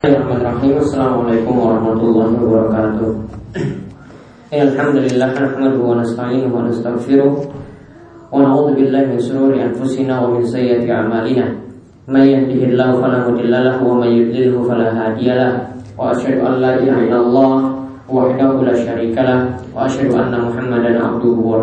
Bismillahirrahmanirrahim. 0.00 0.80
Assalamualaikum 0.80 1.54
warahmatullahi 1.60 2.32
wabarakatuh. 2.40 3.10
Alhamdulillah 4.48 5.28
wa 5.76 5.92
wa 6.48 6.64
Wa 8.32 8.40
na'udhu 8.40 8.80
billahi 8.80 9.12
min 9.12 9.20
sururi 9.20 9.60
anfusina 9.60 10.24
wa 10.24 10.32
min 10.32 10.40
sayyati 10.40 10.88
amalina. 10.88 11.52
Man 12.08 12.24
yahdihillahu 12.24 12.96
falamudillalah 12.96 13.76
wa 13.84 14.00
yudlilhu 14.08 14.64
falahadiyalah 14.64 15.68
Wa 15.92 16.16
ashadu 16.16 16.48
an 16.48 16.64
la 16.64 16.80
ilaha 16.80 17.04
illallah 17.04 17.52
wahdahu 18.08 18.64
la 18.64 18.72
Wa 19.76 19.84
ashadu 19.84 20.16
anna 20.16 20.48
muhammadan 20.48 20.96
abduhu 20.96 21.44
wa 21.44 21.60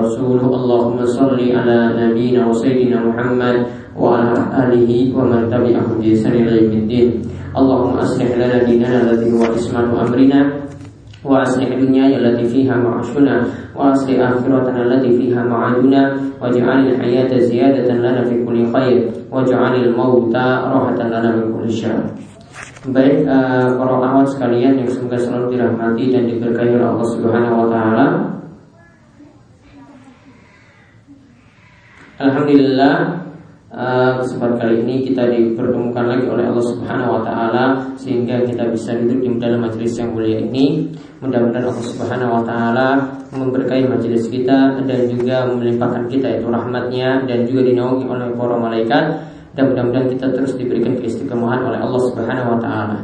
Allahumma 0.61 1.09
salli 1.09 1.57
ala 1.57 1.89
nabina 1.97 2.45
wa 2.45 2.53
sayyidina 2.53 3.01
muhammad 3.01 3.65
Wa 3.97 4.21
ala 4.21 4.69
alihi 4.69 5.09
wa 5.09 5.25
man 5.25 5.49
tabi'ahum 5.49 5.97
jisani 6.05 6.45
ilaihiddin 6.45 7.36
اللهم 7.56 7.92
أصلح 7.98 8.28
لنا 8.36 8.64
ديننا 8.64 9.00
الذي 9.02 9.28
هو 9.32 9.44
عصمة 9.44 9.92
أمرنا 10.02 10.40
وأصلح 11.24 11.68
دنيانا 11.68 12.16
التي 12.16 12.44
فيها 12.48 12.76
معاشنا 12.76 13.46
وأصلح 13.76 14.16
آخرتنا 14.20 14.82
التي 14.82 15.10
فيها 15.18 15.44
معادنا 15.44 16.16
واجعل 16.40 16.78
الحياة 16.88 17.38
زيادة 17.38 17.94
لنا 17.94 18.24
في 18.24 18.44
كل 18.44 18.72
خير 18.72 19.10
واجعل 19.30 19.74
الموت 19.74 20.36
راحة 20.36 20.94
لنا 20.94 21.36
من 21.36 21.46
كل 21.58 21.70
شر 21.70 22.02
Baik 22.82 23.22
uh, 23.30 23.78
para 23.78 23.94
awat 23.94 24.26
sekalian 24.26 24.74
yang 24.74 24.90
semoga 24.90 25.14
selalu 25.14 25.54
dirahmati 25.54 26.10
dan 26.10 26.26
diberkahi 26.26 26.74
oleh 26.74 26.90
Allah 26.90 27.08
Subhanahu 27.14 27.54
wa 27.62 27.66
taala. 27.70 28.06
Alhamdulillah 32.18 33.15
Eh, 33.67 34.11
kesempatan 34.23 34.63
kali 34.63 34.79
ini 34.79 35.03
kita 35.11 35.27
dipertemukan 35.27 36.07
lagi 36.07 36.23
oleh 36.31 36.47
Allah 36.47 36.65
Subhanahu 36.71 37.19
wa 37.19 37.21
taala 37.27 37.65
sehingga 37.99 38.39
kita 38.47 38.63
bisa 38.71 38.95
duduk 38.95 39.19
di 39.19 39.27
dalam 39.43 39.59
majelis 39.59 39.91
yang 39.99 40.15
mulia 40.15 40.39
ini. 40.39 40.87
Mudah-mudahan 41.19 41.67
Allah 41.67 41.83
Subhanahu 41.83 42.31
wa 42.31 42.43
taala 42.47 42.87
memberkahi 43.35 43.91
majelis 43.91 44.31
kita 44.31 44.79
dan 44.87 45.11
juga 45.11 45.51
melimpahkan 45.51 46.07
kita 46.07 46.39
itu 46.39 46.47
rahmatnya 46.47 47.27
dan 47.27 47.43
juga 47.43 47.67
dinaungi 47.67 48.07
oleh 48.07 48.31
para 48.39 48.55
malaikat 48.55 49.03
dan 49.59 49.63
mudah-mudahan 49.67 50.07
kita 50.15 50.25
terus 50.31 50.55
diberikan 50.55 50.95
keistiqomahan 51.03 51.67
oleh 51.67 51.79
Allah 51.83 52.01
Subhanahu 52.07 52.55
wa 52.55 52.59
taala. 52.63 53.03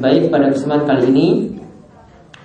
Baik, 0.00 0.32
pada 0.32 0.56
kesempatan 0.56 0.88
kali 0.88 1.02
ini 1.12 1.28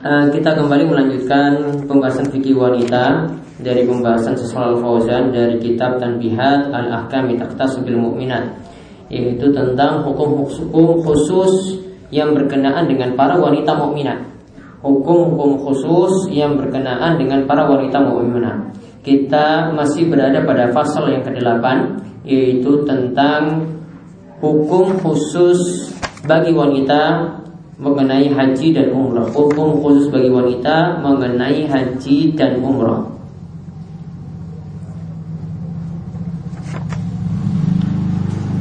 eh, 0.03 0.25
kita 0.35 0.51
kembali 0.51 0.83
melanjutkan 0.83 1.79
pembahasan 1.87 2.27
fikih 2.27 2.59
wanita 2.59 3.31
dari 3.57 3.85
pembahasan 3.85 4.37
sesuai 4.37 4.77
Fauzan 4.81 5.33
dari 5.33 5.57
kitab 5.57 5.97
Tanbihat 5.97 6.69
Al-Ahkami 6.69 7.37
Taktasubil 7.41 7.97
Mu'minat 7.97 8.53
yaitu 9.07 9.49
tentang 9.55 10.03
hukum-hukum 10.03 10.99
khusus 11.01 11.79
yang 12.11 12.35
berkenaan 12.35 12.87
dengan 12.87 13.15
para 13.15 13.39
wanita 13.39 13.71
mukminat. 13.75 14.19
Hukum-hukum 14.83 15.63
khusus 15.63 16.31
yang 16.31 16.55
berkenaan 16.59 17.19
dengan 17.19 17.43
para 17.47 17.67
wanita 17.67 18.03
mukminat. 18.03 18.75
Kita 19.03 19.71
masih 19.71 20.11
berada 20.11 20.43
pada 20.43 20.71
pasal 20.75 21.07
yang 21.11 21.23
ke-8 21.23 21.65
yaitu 22.27 22.83
tentang 22.83 23.63
hukum 24.43 24.99
khusus 24.99 25.89
bagi 26.27 26.51
wanita 26.51 27.31
mengenai 27.79 28.27
haji 28.27 28.75
dan 28.75 28.91
umrah. 28.91 29.31
Hukum 29.31 29.79
khusus 29.79 30.11
bagi 30.11 30.27
wanita 30.27 30.99
mengenai 30.99 31.63
haji 31.71 32.35
dan 32.35 32.59
umrah. 32.59 33.16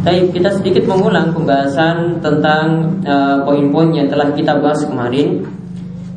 Baik, 0.07 0.39
kita 0.39 0.55
sedikit 0.55 0.87
mengulang 0.87 1.35
pembahasan 1.35 2.23
tentang 2.23 2.95
uh, 3.03 3.43
poin-poin 3.43 3.91
yang 3.91 4.07
telah 4.07 4.31
kita 4.39 4.55
bahas 4.63 4.87
kemarin. 4.87 5.43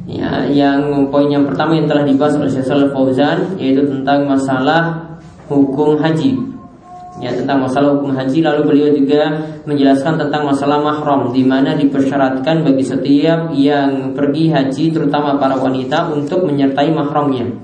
Ya, 0.06 0.46
yang 0.46 1.10
poin 1.10 1.26
yang 1.26 1.50
pertama 1.50 1.74
yang 1.74 1.90
telah 1.90 2.06
dibahas 2.06 2.38
oleh 2.38 2.54
Syekh 2.54 2.70
Fauzan 2.94 3.58
yaitu 3.58 3.90
tentang 3.90 4.30
masalah 4.30 5.10
hukum 5.50 5.98
haji. 5.98 6.38
Ya, 7.18 7.34
tentang 7.34 7.66
masalah 7.66 7.98
hukum 7.98 8.14
haji 8.14 8.46
lalu 8.46 8.62
beliau 8.70 8.90
juga 8.94 9.42
menjelaskan 9.66 10.22
tentang 10.22 10.46
masalah 10.46 10.78
mahram 10.86 11.34
di 11.34 11.42
mana 11.42 11.74
dipersyaratkan 11.74 12.62
bagi 12.62 12.86
setiap 12.86 13.50
yang 13.58 14.14
pergi 14.14 14.54
haji 14.54 14.94
terutama 14.94 15.42
para 15.42 15.58
wanita 15.58 16.14
untuk 16.14 16.46
menyertai 16.46 16.94
mahramnya. 16.94 17.58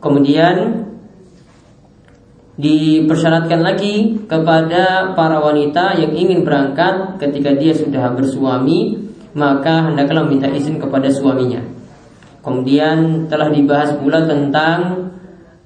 Kemudian 0.00 0.85
dipersyaratkan 2.56 3.60
lagi 3.60 4.16
kepada 4.24 5.12
para 5.12 5.40
wanita 5.44 6.00
yang 6.00 6.16
ingin 6.16 6.40
berangkat 6.40 7.20
ketika 7.20 7.52
dia 7.52 7.76
sudah 7.76 8.16
bersuami 8.16 8.96
maka 9.36 9.92
hendaklah 9.92 10.24
meminta 10.24 10.48
izin 10.48 10.80
kepada 10.80 11.12
suaminya. 11.12 11.60
Kemudian 12.40 13.28
telah 13.28 13.52
dibahas 13.52 13.92
pula 14.00 14.24
tentang 14.24 15.12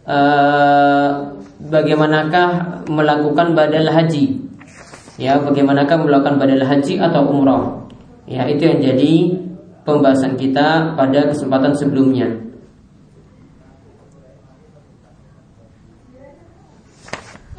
uh, 0.03 1.31
bagaimanakah 1.71 2.83
melakukan 2.91 3.55
badal 3.55 3.87
haji. 3.87 4.43
Ya, 5.21 5.39
bagaimanakah 5.39 6.03
melakukan 6.03 6.43
badal 6.43 6.67
haji 6.67 6.99
atau 6.99 7.31
umrah. 7.31 7.87
Ya, 8.27 8.51
itu 8.51 8.67
yang 8.67 8.83
jadi 8.83 9.39
pembahasan 9.87 10.35
kita 10.35 10.99
pada 10.99 11.31
kesempatan 11.31 11.71
sebelumnya. 11.79 12.50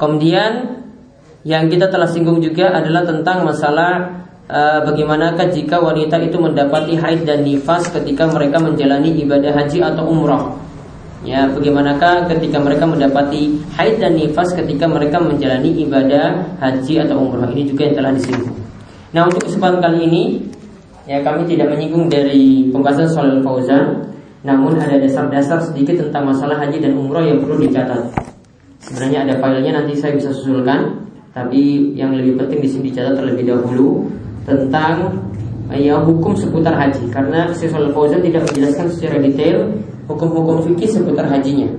Kemudian 0.01 0.81
yang 1.45 1.69
kita 1.69 1.94
telah 1.94 2.09
singgung 2.09 2.41
juga 2.41 2.73
adalah 2.73 3.06
tentang 3.06 3.45
masalah 3.45 4.25
uh, 4.50 4.81
bagaimanakah 4.81 5.53
jika 5.53 5.78
wanita 5.78 6.17
itu 6.25 6.41
mendapati 6.41 6.97
haid 6.97 7.22
dan 7.22 7.45
nifas 7.45 7.85
ketika 7.94 8.25
mereka 8.25 8.57
menjalani 8.57 9.13
ibadah 9.22 9.53
haji 9.53 9.78
atau 9.85 10.09
umrah. 10.09 10.57
Ya, 11.22 11.45
bagaimanakah 11.53 12.34
ketika 12.34 12.57
mereka 12.57 12.90
mendapati 12.90 13.61
haid 13.78 14.01
dan 14.01 14.17
nifas 14.17 14.57
ketika 14.57 14.90
mereka 14.90 15.22
menjalani 15.22 15.69
ibadah 15.85 16.50
haji 16.57 17.06
atau 17.06 17.22
umrah. 17.22 17.45
Ini 17.53 17.69
juga 17.69 17.85
yang 17.85 17.95
telah 18.01 18.11
disinggung. 18.17 18.57
Nah, 19.13 19.29
untuk 19.29 19.45
kesempatan 19.45 19.85
kali 19.85 20.09
ini 20.09 20.23
ya 21.06 21.22
kami 21.22 21.45
tidak 21.45 21.78
menyinggung 21.78 22.09
dari 22.09 22.73
pembahasan 22.73 23.06
soal 23.06 23.38
Fauzan, 23.45 24.01
namun 24.41 24.81
ada 24.81 24.97
dasar-dasar 24.97 25.61
sedikit 25.61 26.01
tentang 26.09 26.34
masalah 26.34 26.57
haji 26.57 26.81
dan 26.81 26.97
umrah 26.97 27.22
yang 27.22 27.38
perlu 27.38 27.61
dicatat. 27.61 28.30
Sebenarnya 28.81 29.29
ada 29.29 29.33
filenya 29.37 29.71
nanti 29.77 29.93
saya 29.93 30.17
bisa 30.17 30.33
susulkan, 30.33 31.05
tapi 31.31 31.93
yang 31.93 32.17
lebih 32.17 32.41
penting 32.41 32.59
di 32.65 32.69
sini 32.69 32.83
dicatat 32.89 33.13
terlebih 33.13 33.45
dahulu 33.45 34.09
tentang 34.43 35.21
eh, 35.69 35.85
ya 35.85 36.01
hukum 36.01 36.33
seputar 36.33 36.73
haji 36.73 37.07
karena 37.13 37.53
Syekh 37.53 37.77
Fauzan 37.93 38.25
tidak 38.25 38.43
menjelaskan 38.49 38.87
secara 38.89 39.21
detail 39.21 39.69
hukum-hukum 40.09 40.65
fikih 40.65 40.89
seputar 40.89 41.29
hajinya. 41.29 41.69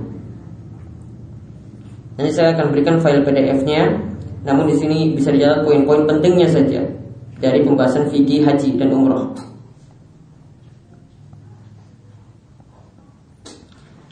Nanti 2.17 2.31
saya 2.31 2.55
akan 2.55 2.71
berikan 2.71 3.01
file 3.03 3.25
PDF-nya, 3.25 3.99
namun 4.47 4.69
di 4.69 4.75
sini 4.79 5.17
bisa 5.17 5.33
dicatat 5.33 5.65
poin-poin 5.65 6.07
pentingnya 6.07 6.47
saja 6.47 6.81
dari 7.43 7.65
pembahasan 7.67 8.07
fikih 8.07 8.47
haji 8.47 8.79
dan 8.79 8.89
umroh. 8.95 9.33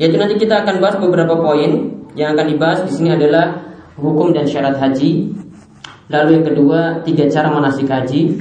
Yaitu 0.02 0.18
nanti 0.18 0.36
kita 0.42 0.66
akan 0.66 0.82
bahas 0.82 0.98
beberapa 0.98 1.38
poin 1.38 2.01
yang 2.18 2.36
akan 2.36 2.46
dibahas 2.52 2.80
di 2.88 2.92
sini 2.92 3.10
adalah 3.16 3.56
hukum 3.96 4.36
dan 4.36 4.44
syarat 4.44 4.76
haji. 4.76 5.32
Lalu 6.12 6.30
yang 6.40 6.46
kedua, 6.52 6.80
tiga 7.08 7.26
cara 7.32 7.48
manasik 7.48 7.88
haji. 7.88 8.36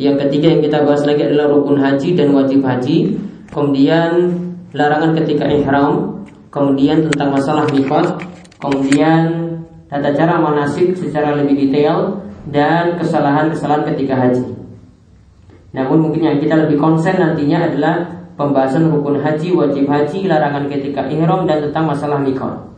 Yang 0.00 0.16
ketiga 0.26 0.56
yang 0.56 0.62
kita 0.64 0.78
bahas 0.88 1.04
lagi 1.04 1.28
adalah 1.28 1.52
rukun 1.52 1.76
haji 1.76 2.16
dan 2.16 2.32
wajib 2.32 2.64
haji. 2.64 3.20
Kemudian 3.52 4.10
larangan 4.72 5.12
ketika 5.20 5.44
ihram. 5.52 6.24
Kemudian 6.48 7.04
tentang 7.12 7.36
masalah 7.36 7.68
mikot. 7.68 8.24
Kemudian 8.56 9.22
tata 9.92 10.16
cara 10.16 10.40
manasik 10.40 10.96
secara 10.96 11.36
lebih 11.36 11.68
detail 11.68 12.24
dan 12.48 12.96
kesalahan-kesalahan 12.96 13.84
ketika 13.92 14.16
haji. 14.16 14.48
Namun 15.76 16.08
mungkin 16.08 16.22
yang 16.24 16.38
kita 16.40 16.56
lebih 16.56 16.80
konsen 16.80 17.20
nantinya 17.20 17.68
adalah 17.68 17.94
pembahasan 18.40 18.88
rukun 18.88 19.20
haji, 19.20 19.52
wajib 19.52 19.84
haji, 19.86 20.24
larangan 20.24 20.66
ketika 20.72 21.04
ihram 21.12 21.44
dan 21.44 21.60
tentang 21.68 21.84
masalah 21.84 22.16
mikot. 22.16 22.70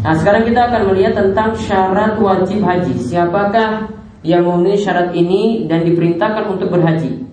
Nah 0.00 0.16
sekarang 0.16 0.48
kita 0.48 0.72
akan 0.72 0.82
melihat 0.92 1.12
tentang 1.12 1.52
syarat 1.60 2.16
wajib 2.16 2.64
haji. 2.64 2.96
Siapakah 3.04 3.92
yang 4.24 4.48
memenuhi 4.48 4.80
syarat 4.80 5.12
ini 5.12 5.68
dan 5.68 5.84
diperintahkan 5.84 6.48
untuk 6.48 6.72
berhaji? 6.72 7.28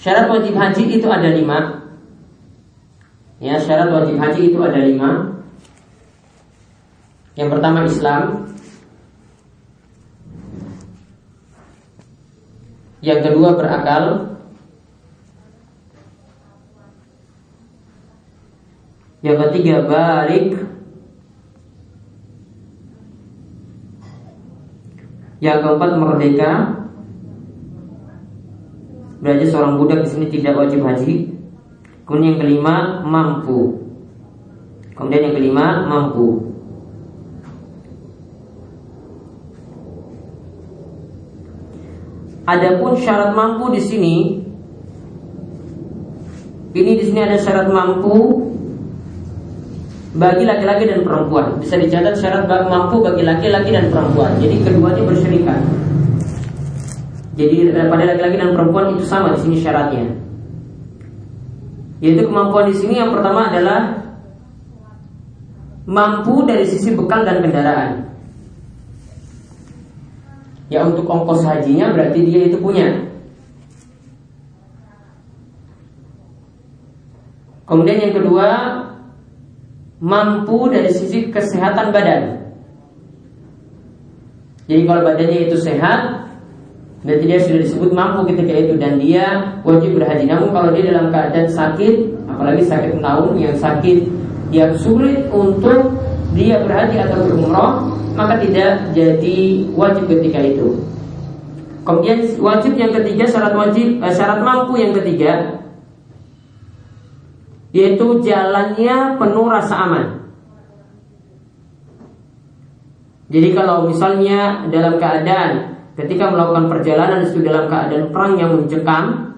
Syarat 0.00 0.32
wajib 0.32 0.56
haji 0.56 0.84
itu 0.96 1.04
ada 1.04 1.28
lima. 1.28 1.84
Ya 3.44 3.60
syarat 3.60 3.92
wajib 3.92 4.16
haji 4.16 4.42
itu 4.48 4.58
ada 4.64 4.80
lima. 4.80 5.36
Yang 7.36 7.48
pertama 7.52 7.78
Islam. 7.84 8.22
Yang 13.04 13.20
kedua 13.28 13.56
berakal 13.56 14.29
Yang 19.20 19.36
ketiga 19.48 19.84
balik 19.84 20.56
Yang 25.40 25.58
keempat 25.64 25.90
merdeka. 25.96 26.52
Berarti 29.20 29.44
seorang 29.48 29.80
budak 29.80 30.04
di 30.04 30.08
sini 30.12 30.26
tidak 30.28 30.56
wajib 30.56 30.84
haji. 30.84 31.32
Kemudian 32.04 32.36
yang 32.36 32.40
kelima 32.44 32.76
mampu. 33.04 33.80
Kemudian 34.92 35.32
yang 35.32 35.36
kelima 35.36 35.88
mampu. 35.88 36.52
Adapun 42.44 42.98
syarat 43.00 43.32
mampu 43.32 43.70
di 43.72 43.80
sini 43.80 44.16
ini 46.70 46.90
di 46.98 47.04
sini 47.06 47.20
ada 47.22 47.38
syarat 47.38 47.70
mampu 47.70 48.49
bagi 50.10 50.42
laki-laki 50.42 50.90
dan 50.90 51.06
perempuan. 51.06 51.62
Bisa 51.62 51.78
dicatat 51.78 52.18
syarat 52.18 52.50
mampu 52.66 52.98
bagi 52.98 53.22
laki-laki 53.22 53.70
dan 53.70 53.94
perempuan. 53.94 54.34
Jadi 54.42 54.56
keduanya 54.66 55.02
berserikat. 55.06 55.60
Jadi 57.38 57.56
eh, 57.70 57.86
pada 57.86 58.04
laki-laki 58.10 58.36
dan 58.36 58.50
perempuan 58.52 58.98
itu 58.98 59.06
sama 59.06 59.38
di 59.38 59.40
sini 59.46 59.56
syaratnya. 59.62 60.10
Yaitu 62.02 62.26
kemampuan 62.26 62.72
di 62.72 62.74
sini 62.74 62.98
yang 62.98 63.14
pertama 63.14 63.52
adalah 63.52 64.02
mampu 65.86 66.42
dari 66.48 66.66
sisi 66.66 66.96
bekal 66.96 67.22
dan 67.22 67.44
kendaraan. 67.44 68.10
Ya 70.70 70.86
untuk 70.86 71.06
ongkos 71.06 71.42
hajinya 71.46 71.90
berarti 71.94 72.18
dia 72.24 72.46
itu 72.46 72.58
punya. 72.58 73.10
Kemudian 77.66 78.10
yang 78.10 78.14
kedua 78.18 78.46
mampu 80.00 80.72
dari 80.72 80.88
sisi 80.90 81.28
kesehatan 81.28 81.92
badan. 81.92 82.40
Jadi 84.64 84.82
kalau 84.88 85.02
badannya 85.04 85.38
itu 85.50 85.56
sehat, 85.60 86.30
berarti 87.04 87.24
dia 87.28 87.38
sudah 87.44 87.60
disebut 87.60 87.90
mampu 87.92 88.32
ketika 88.32 88.54
itu 88.56 88.74
dan 88.80 88.96
dia 88.96 89.56
wajib 89.60 90.00
berhaji. 90.00 90.24
Namun 90.24 90.48
kalau 90.56 90.72
dia 90.72 90.88
dalam 90.88 91.12
keadaan 91.12 91.48
sakit, 91.52 91.94
apalagi 92.32 92.64
sakit 92.64 92.96
tahun 93.02 93.32
yang 93.36 93.56
sakit, 93.60 93.98
dia 94.48 94.72
sulit 94.80 95.28
untuk 95.28 96.00
dia 96.32 96.62
berhaji 96.64 96.96
atau 96.96 97.18
berumrah, 97.28 97.72
maka 98.16 98.40
tidak 98.40 98.94
jadi 98.96 99.38
wajib 99.76 100.08
ketika 100.08 100.40
itu. 100.48 100.80
Kemudian 101.84 102.18
wajib 102.38 102.72
yang 102.78 102.92
ketiga 102.94 103.24
syarat 103.26 103.56
wajib 103.56 103.98
eh, 103.98 104.12
syarat 104.14 104.40
mampu 104.44 104.78
yang 104.78 104.92
ketiga 104.94 105.59
yaitu 107.70 108.06
jalannya 108.22 109.18
penuh 109.18 109.46
rasa 109.46 109.74
aman. 109.86 110.06
Jadi 113.30 113.54
kalau 113.54 113.86
misalnya 113.86 114.66
dalam 114.74 114.98
keadaan 114.98 115.78
ketika 115.94 116.34
melakukan 116.34 116.66
perjalanan 116.66 117.22
itu 117.22 117.38
dalam 117.46 117.70
keadaan 117.70 118.10
perang 118.10 118.34
yang 118.34 118.58
mencekam, 118.58 119.34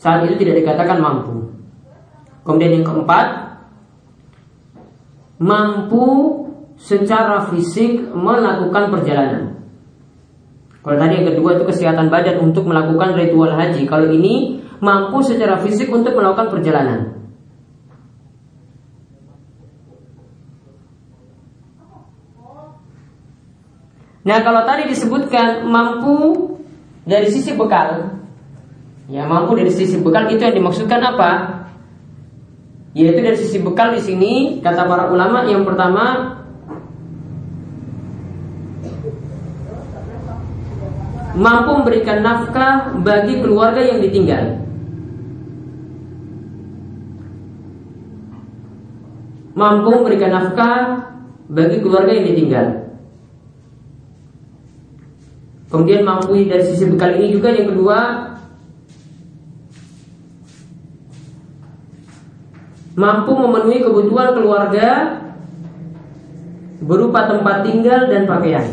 saat 0.00 0.24
itu 0.24 0.40
tidak 0.40 0.64
dikatakan 0.64 1.04
mampu. 1.04 1.52
Kemudian 2.48 2.80
yang 2.80 2.84
keempat, 2.84 3.26
mampu 5.36 6.06
secara 6.80 7.44
fisik 7.52 8.08
melakukan 8.12 8.88
perjalanan. 8.88 9.42
Kalau 10.84 11.00
tadi 11.00 11.12
yang 11.16 11.28
kedua 11.32 11.56
itu 11.56 11.64
kesehatan 11.64 12.12
badan 12.12 12.44
untuk 12.44 12.68
melakukan 12.68 13.16
ritual 13.16 13.56
haji. 13.56 13.88
Kalau 13.88 14.12
ini 14.12 14.60
mampu 14.84 15.24
secara 15.24 15.56
fisik 15.64 15.88
untuk 15.88 16.12
melakukan 16.12 16.52
perjalanan. 16.52 17.23
Nah 24.24 24.40
kalau 24.40 24.64
tadi 24.64 24.88
disebutkan 24.88 25.68
mampu 25.68 26.48
dari 27.04 27.28
sisi 27.28 27.52
bekal 27.52 28.14
Ya 29.04 29.28
mampu 29.28 29.52
dari 29.52 29.68
sisi 29.68 30.00
bekal 30.00 30.32
itu 30.32 30.40
yang 30.40 30.56
dimaksudkan 30.56 30.96
apa? 31.04 31.30
Yaitu 32.96 33.20
dari 33.20 33.36
sisi 33.36 33.60
bekal 33.60 33.92
di 33.92 34.00
sini 34.00 34.32
kata 34.64 34.88
para 34.88 35.12
ulama 35.12 35.44
yang 35.44 35.66
pertama 35.66 36.40
mampu 41.36 41.70
memberikan 41.82 42.24
nafkah 42.24 42.96
bagi 43.04 43.44
keluarga 43.44 43.82
yang 43.84 44.00
ditinggal. 44.00 44.64
Mampu 49.52 49.90
memberikan 50.00 50.32
nafkah 50.32 50.78
bagi 51.52 51.76
keluarga 51.84 52.10
yang 52.16 52.26
ditinggal. 52.32 52.83
Kemudian 55.74 56.06
mampu 56.06 56.38
dari 56.46 56.62
sisi 56.62 56.86
bekal 56.86 57.18
ini 57.18 57.34
juga 57.34 57.50
yang 57.50 57.74
kedua 57.74 57.98
mampu 62.94 63.34
memenuhi 63.34 63.82
kebutuhan 63.82 64.38
keluarga 64.38 65.18
berupa 66.78 67.26
tempat 67.26 67.66
tinggal 67.66 68.06
dan 68.06 68.22
pakaian. 68.22 68.70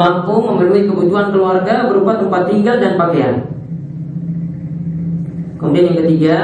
Mampu 0.00 0.32
memenuhi 0.48 0.88
kebutuhan 0.88 1.28
keluarga 1.28 1.84
berupa 1.92 2.16
tempat 2.16 2.42
tinggal 2.48 2.80
dan 2.80 2.96
pakaian. 2.96 3.34
Kemudian 5.60 5.92
yang 5.92 5.98
ketiga, 6.00 6.36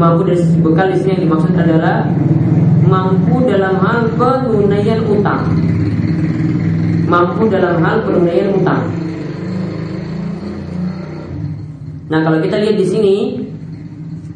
mampu 0.00 0.32
dari 0.32 0.40
sisi 0.40 0.64
bekal 0.64 0.96
di 0.96 0.96
sini 0.96 1.12
yang 1.12 1.22
dimaksud 1.28 1.52
adalah 1.52 2.08
mampu 2.88 3.44
dalam 3.52 3.76
hal 3.84 4.08
penunaian 4.16 5.04
utang 5.12 5.44
mampu 7.04 7.48
dalam 7.52 7.80
hal 7.84 8.04
penunaian 8.04 8.52
utang. 8.56 8.84
Nah, 12.04 12.20
kalau 12.20 12.38
kita 12.44 12.60
lihat 12.60 12.76
di 12.76 12.86
sini 12.86 13.16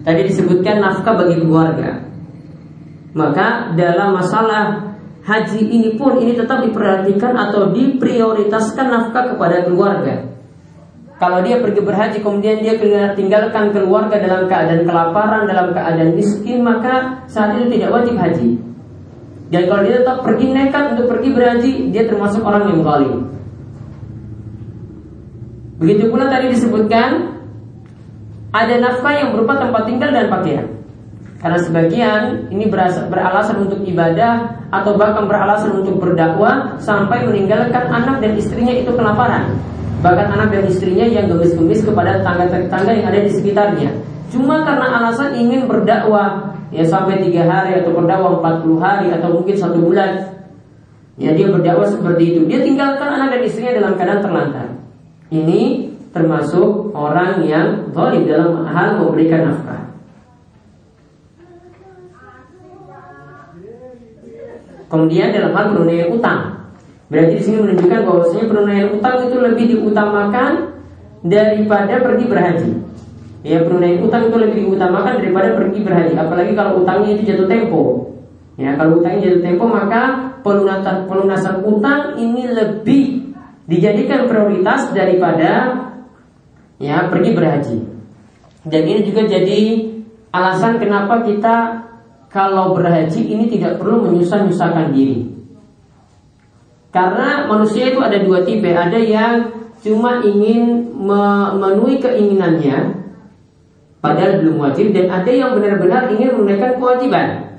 tadi 0.05 0.25
disebutkan 0.25 0.81
nafkah 0.81 1.15
bagi 1.17 1.37
keluarga. 1.37 2.01
Maka 3.13 3.77
dalam 3.77 4.17
masalah 4.17 4.95
haji 5.25 5.61
ini 5.61 5.91
pun 6.01 6.17
ini 6.17 6.33
tetap 6.33 6.65
diperhatikan 6.65 7.37
atau 7.37 7.73
diprioritaskan 7.77 8.87
nafkah 8.89 9.37
kepada 9.37 9.69
keluarga. 9.69 10.29
Kalau 11.19 11.43
dia 11.43 11.59
pergi 11.59 11.83
berhaji 11.83 12.19
kemudian 12.23 12.63
dia 12.63 12.79
tinggalkan 13.19 13.75
keluarga 13.75 14.23
dalam 14.23 14.47
keadaan 14.47 14.87
kelaparan, 14.87 15.51
dalam 15.51 15.75
keadaan 15.75 16.15
miskin, 16.15 16.63
maka 16.63 17.27
saat 17.27 17.59
itu 17.59 17.75
tidak 17.75 17.91
wajib 17.91 18.15
haji. 18.15 18.68
Dan 19.49 19.63
kalau 19.65 19.83
dia 19.85 20.05
tetap 20.05 20.21
pergi 20.21 20.47
nekat 20.53 20.85
untuk 20.93 21.07
pergi 21.09 21.29
berhaji, 21.33 21.73
dia 21.89 22.05
termasuk 22.05 22.45
orang 22.45 22.69
yang 22.69 22.81
zalim. 22.85 23.15
Begitu 25.79 26.05
pula 26.13 26.29
tadi 26.29 26.53
disebutkan 26.53 27.39
ada 28.53 28.75
nafkah 28.77 29.15
yang 29.15 29.33
berupa 29.33 29.57
tempat 29.57 29.83
tinggal 29.89 30.11
dan 30.13 30.27
pakaian. 30.29 30.67
Karena 31.39 31.59
sebagian 31.63 32.51
ini 32.51 32.67
beralasan 33.07 33.63
untuk 33.63 33.79
ibadah 33.87 34.59
atau 34.75 34.99
bahkan 34.99 35.31
beralasan 35.31 35.71
untuk 35.79 36.03
berdakwah 36.03 36.75
sampai 36.83 37.23
meninggalkan 37.31 37.87
anak 37.95 38.19
dan 38.19 38.35
istrinya 38.35 38.75
itu 38.75 38.91
kelaparan. 38.91 39.55
Bahkan 40.03 40.27
anak 40.35 40.49
dan 40.51 40.67
istrinya 40.67 41.07
yang 41.07 41.31
gemes-gemes 41.31 41.87
kepada 41.87 42.19
tetangga-tetangga 42.19 42.91
yang 42.91 43.07
ada 43.07 43.21
di 43.23 43.31
sekitarnya. 43.31 43.91
Cuma 44.35 44.67
karena 44.67 44.99
alasan 44.99 45.39
ingin 45.39 45.71
berdakwah 45.71 46.48
ya 46.69 46.85
sampai 46.85 47.25
tiga 47.25 47.49
hari 47.49 47.81
atau 47.81 47.93
berdakwah 47.97 48.41
40 48.41 48.79
hari 48.81 49.07
atau 49.13 49.29
mungkin 49.41 49.57
satu 49.57 49.79
bulan. 49.81 50.37
Ya 51.19 51.35
dia 51.35 51.51
berdakwah 51.51 51.89
seperti 51.89 52.37
itu. 52.37 52.41
Dia 52.47 52.63
tinggalkan 52.63 53.09
anak 53.11 53.39
dan 53.39 53.43
istrinya 53.43 53.73
dalam 53.75 53.93
keadaan 53.99 54.23
terlantar. 54.23 54.69
Ini 55.35 55.61
termasuk 56.15 56.95
orang 56.95 57.43
yang 57.45 57.91
zalim 57.91 58.25
dalam 58.25 58.65
hal 58.71 59.03
memberikan 59.03 59.51
nafkah. 59.51 59.83
Kemudian 64.89 65.37
dalam 65.37 65.53
hal 65.53 65.65
penunaian 65.75 66.09
utang. 66.15 66.71
Berarti 67.13 67.41
di 67.41 67.43
sini 67.45 67.57
menunjukkan 67.61 68.01
bahwasanya 68.05 68.45
penunaian 68.49 68.89
utang 68.95 69.17
itu 69.29 69.37
lebih 69.37 69.65
diutamakan 69.77 70.53
daripada 71.25 72.01
pergi 72.01 72.25
berhaji 72.29 72.88
Ya 73.47 73.63
penunaian 73.63 74.03
utang 74.03 74.27
itu 74.27 74.37
lebih 74.37 74.67
diutamakan 74.67 75.23
daripada 75.23 75.55
pergi 75.55 75.87
berhaji 75.87 76.15
Apalagi 76.19 76.53
kalau 76.59 76.83
utangnya 76.83 77.15
itu 77.15 77.23
jatuh 77.23 77.47
tempo 77.47 77.83
Ya 78.59 78.75
kalau 78.75 78.99
utangnya 78.99 79.31
jatuh 79.31 79.43
tempo 79.47 79.65
maka 79.71 80.35
pelunasan, 80.43 81.07
pelunasan 81.07 81.63
utang 81.63 82.19
ini 82.19 82.51
lebih 82.51 83.31
dijadikan 83.71 84.27
prioritas 84.27 84.91
daripada 84.91 85.77
ya 86.83 87.07
pergi 87.07 87.31
berhaji. 87.37 87.79
Dan 88.67 88.83
ini 88.83 89.01
juga 89.07 89.29
jadi 89.31 89.87
alasan 90.35 90.83
kenapa 90.83 91.23
kita 91.23 91.87
kalau 92.33 92.75
berhaji 92.75 93.29
ini 93.29 93.47
tidak 93.47 93.79
perlu 93.79 94.11
menyusah-nyusahkan 94.11 94.91
diri. 94.91 95.31
Karena 96.89 97.47
manusia 97.47 97.93
itu 97.93 98.01
ada 98.01 98.19
dua 98.19 98.43
tipe, 98.43 98.73
ada 98.73 98.97
yang 98.97 99.55
cuma 99.85 100.19
ingin 100.25 100.91
memenuhi 100.99 102.03
keinginannya 102.03 102.98
Padahal 103.99 104.43
belum 104.43 104.57
wajib 104.63 104.95
dan 104.95 105.11
ada 105.11 105.31
yang 105.31 105.59
benar-benar 105.59 106.07
ingin 106.15 106.39
menunaikan 106.39 106.79
kewajiban. 106.79 107.59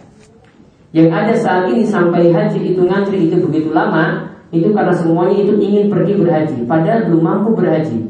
Yang 0.95 1.09
ada 1.11 1.33
saat 1.35 1.63
ini 1.69 1.83
sampai 1.85 2.31
haji 2.31 2.73
itu 2.73 2.81
ngantri 2.81 3.27
itu 3.27 3.37
begitu 3.43 3.69
lama, 3.75 4.33
itu 4.49 4.73
karena 4.73 4.95
semuanya 4.95 5.37
itu 5.45 5.53
ingin 5.61 5.85
pergi 5.91 6.13
berhaji, 6.17 6.57
padahal 6.65 6.99
belum 7.05 7.21
mampu 7.21 7.49
berhaji. 7.53 8.09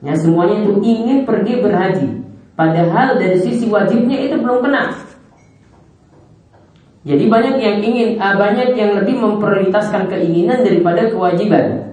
Ya, 0.00 0.16
semuanya 0.16 0.64
itu 0.64 0.80
ingin 0.80 1.28
pergi 1.28 1.60
berhaji, 1.60 2.08
padahal 2.56 3.20
dari 3.20 3.36
sisi 3.42 3.68
wajibnya 3.68 4.16
itu 4.30 4.40
belum 4.40 4.64
kena. 4.64 4.96
Jadi 7.04 7.24
banyak 7.28 7.60
yang 7.60 7.76
ingin, 7.84 8.16
uh, 8.16 8.32
banyak 8.40 8.72
yang 8.80 8.96
lebih 8.96 9.20
memprioritaskan 9.20 10.08
keinginan 10.08 10.64
daripada 10.64 11.12
kewajiban. 11.12 11.92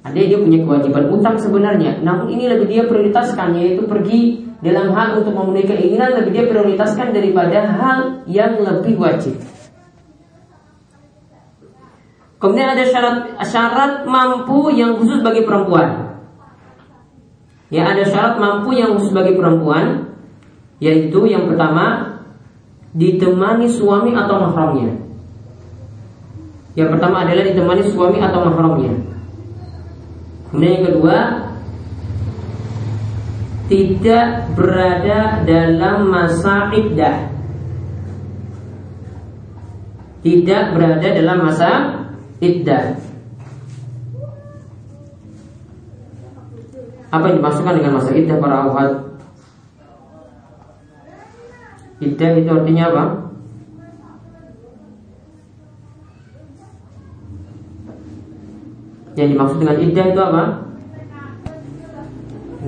Ada 0.00 0.24
dia 0.24 0.40
punya 0.40 0.64
kewajiban 0.64 1.12
utang 1.12 1.36
sebenarnya, 1.36 2.00
namun 2.00 2.32
ini 2.32 2.48
lebih 2.48 2.64
dia 2.64 2.88
prioritaskan 2.88 3.52
yaitu 3.60 3.84
pergi 3.84 4.47
dalam 4.58 4.90
hal 4.90 5.22
untuk 5.22 5.34
memenuhi 5.34 5.70
keinginan 5.70 6.18
lebih 6.18 6.32
dia 6.34 6.44
prioritaskan 6.50 7.14
daripada 7.14 7.62
hal 7.62 7.98
yang 8.26 8.58
lebih 8.58 8.98
wajib. 8.98 9.38
Kemudian 12.38 12.70
ada 12.70 12.84
syarat 12.86 13.16
syarat 13.46 13.92
mampu 14.06 14.70
yang 14.74 14.98
khusus 14.98 15.22
bagi 15.22 15.42
perempuan. 15.42 16.18
Ya 17.70 17.86
ada 17.86 18.02
syarat 18.06 18.38
mampu 18.38 18.74
yang 18.74 18.94
khusus 18.98 19.10
bagi 19.10 19.34
perempuan, 19.34 20.14
yaitu 20.78 21.26
yang 21.26 21.50
pertama 21.50 22.18
ditemani 22.94 23.66
suami 23.66 24.14
atau 24.14 24.42
mahramnya. 24.42 25.02
Yang 26.78 26.88
pertama 26.94 27.26
adalah 27.26 27.42
ditemani 27.42 27.82
suami 27.90 28.18
atau 28.22 28.38
mahramnya. 28.46 28.92
Kemudian 30.48 30.72
yang 30.78 30.86
kedua 30.94 31.16
tidak 33.68 34.56
berada 34.56 35.44
dalam 35.44 36.08
masa 36.08 36.72
iddah. 36.72 37.28
Tidak 40.24 40.62
berada 40.72 41.08
dalam 41.12 41.38
masa 41.44 41.70
iddah. 42.40 42.96
Apa 47.08 47.24
yang 47.28 47.36
dimaksudkan 47.40 47.76
dengan 47.76 47.96
masa 48.00 48.10
iddah 48.16 48.36
para 48.40 48.56
awal? 48.68 48.88
Iddah 52.00 52.30
itu 52.40 52.50
artinya 52.52 52.84
apa? 52.88 53.04
Yang 59.16 59.28
dimaksud 59.34 59.56
dengan 59.60 59.78
iddah 59.82 60.04
itu 60.08 60.20
apa? 60.20 60.67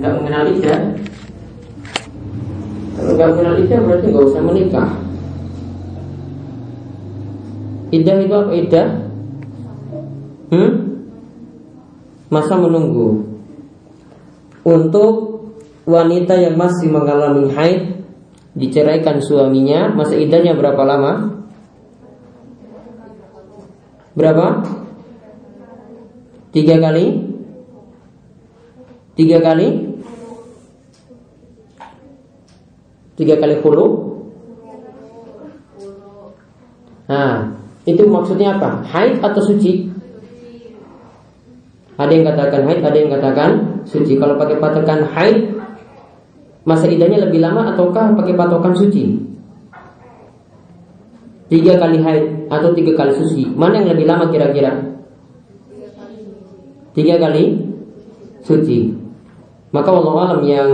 Enggak 0.00 0.16
mengenal 0.16 0.44
iddah 0.48 0.80
Kalau 2.96 3.10
enggak 3.12 3.28
mengenal 3.36 3.54
iddah 3.60 3.78
berarti 3.84 4.06
enggak 4.08 4.26
usah 4.32 4.40
menikah 4.40 4.90
Iddah 7.92 8.16
itu 8.24 8.32
apa 8.32 8.52
iddah? 8.56 8.88
Hmm? 10.48 10.72
Masa 12.32 12.54
menunggu 12.56 13.28
Untuk 14.64 15.44
wanita 15.84 16.32
yang 16.32 16.56
masih 16.56 16.88
mengalami 16.88 17.52
haid 17.52 18.00
diceraikan 18.54 19.22
suaminya, 19.22 19.90
masa 19.94 20.18
iddahnya 20.18 20.58
berapa 20.58 20.82
lama? 20.82 21.42
Berapa? 24.14 24.66
Tiga 26.50 26.82
kali? 26.82 27.30
Tiga 29.14 29.38
kali? 29.38 29.89
Tiga 33.20 33.36
kali 33.36 33.60
hulu? 33.60 34.16
Nah, 37.04 37.52
itu 37.84 38.00
maksudnya 38.08 38.56
apa? 38.56 38.80
Haid 38.80 39.20
atau 39.20 39.44
suci? 39.44 39.92
Ada 42.00 42.12
yang 42.16 42.24
katakan 42.32 42.64
haid, 42.64 42.80
ada 42.80 42.96
yang 42.96 43.12
katakan 43.12 43.50
suci. 43.84 44.16
Kalau 44.16 44.40
pakai 44.40 44.56
patokan 44.56 45.04
haid, 45.12 45.52
masa 46.64 46.88
idahnya 46.88 47.28
lebih 47.28 47.44
lama 47.44 47.76
ataukah 47.76 48.16
pakai 48.16 48.32
patokan 48.32 48.72
suci? 48.72 49.20
Tiga 51.52 51.76
kali 51.76 52.00
haid 52.00 52.48
atau 52.48 52.72
tiga 52.72 52.96
kali 52.96 53.12
suci, 53.20 53.52
mana 53.52 53.84
yang 53.84 53.92
lebih 53.92 54.06
lama 54.08 54.32
kira-kira? 54.32 54.70
Tiga 56.96 57.20
kali 57.20 57.68
suci. 58.48 58.96
Maka 59.76 59.90
Allah 59.92 60.14
alam 60.24 60.40
yang 60.46 60.70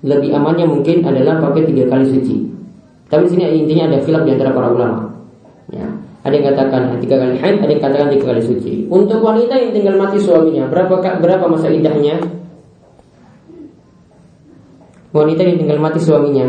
lebih 0.00 0.30
amannya 0.32 0.64
mungkin 0.64 1.04
adalah 1.04 1.40
pakai 1.44 1.68
tiga 1.68 1.84
kali 1.88 2.06
suci. 2.08 2.36
Tapi 3.10 3.26
sini 3.26 3.66
intinya 3.66 3.90
ada 3.90 3.98
khilaf 4.00 4.22
di 4.24 4.32
antara 4.32 4.54
para 4.54 4.68
ulama. 4.70 5.12
Ya. 5.68 5.86
Ada 6.20 6.34
yang 6.36 6.46
katakan 6.52 6.80
tiga 7.00 7.16
kali 7.16 7.36
haid, 7.40 7.56
ada 7.64 7.72
yang 7.72 7.82
katakan 7.82 8.08
tiga 8.12 8.24
kali 8.32 8.42
suci. 8.44 8.86
Untuk 8.88 9.20
wanita 9.20 9.56
yang 9.56 9.72
tinggal 9.72 9.96
mati 9.96 10.18
suaminya, 10.20 10.68
berapa 10.68 10.94
berapa 10.98 11.44
masa 11.48 11.68
idahnya? 11.72 12.40
wanita 15.10 15.42
yang 15.42 15.58
tinggal 15.58 15.78
mati 15.82 15.98
suaminya? 15.98 16.48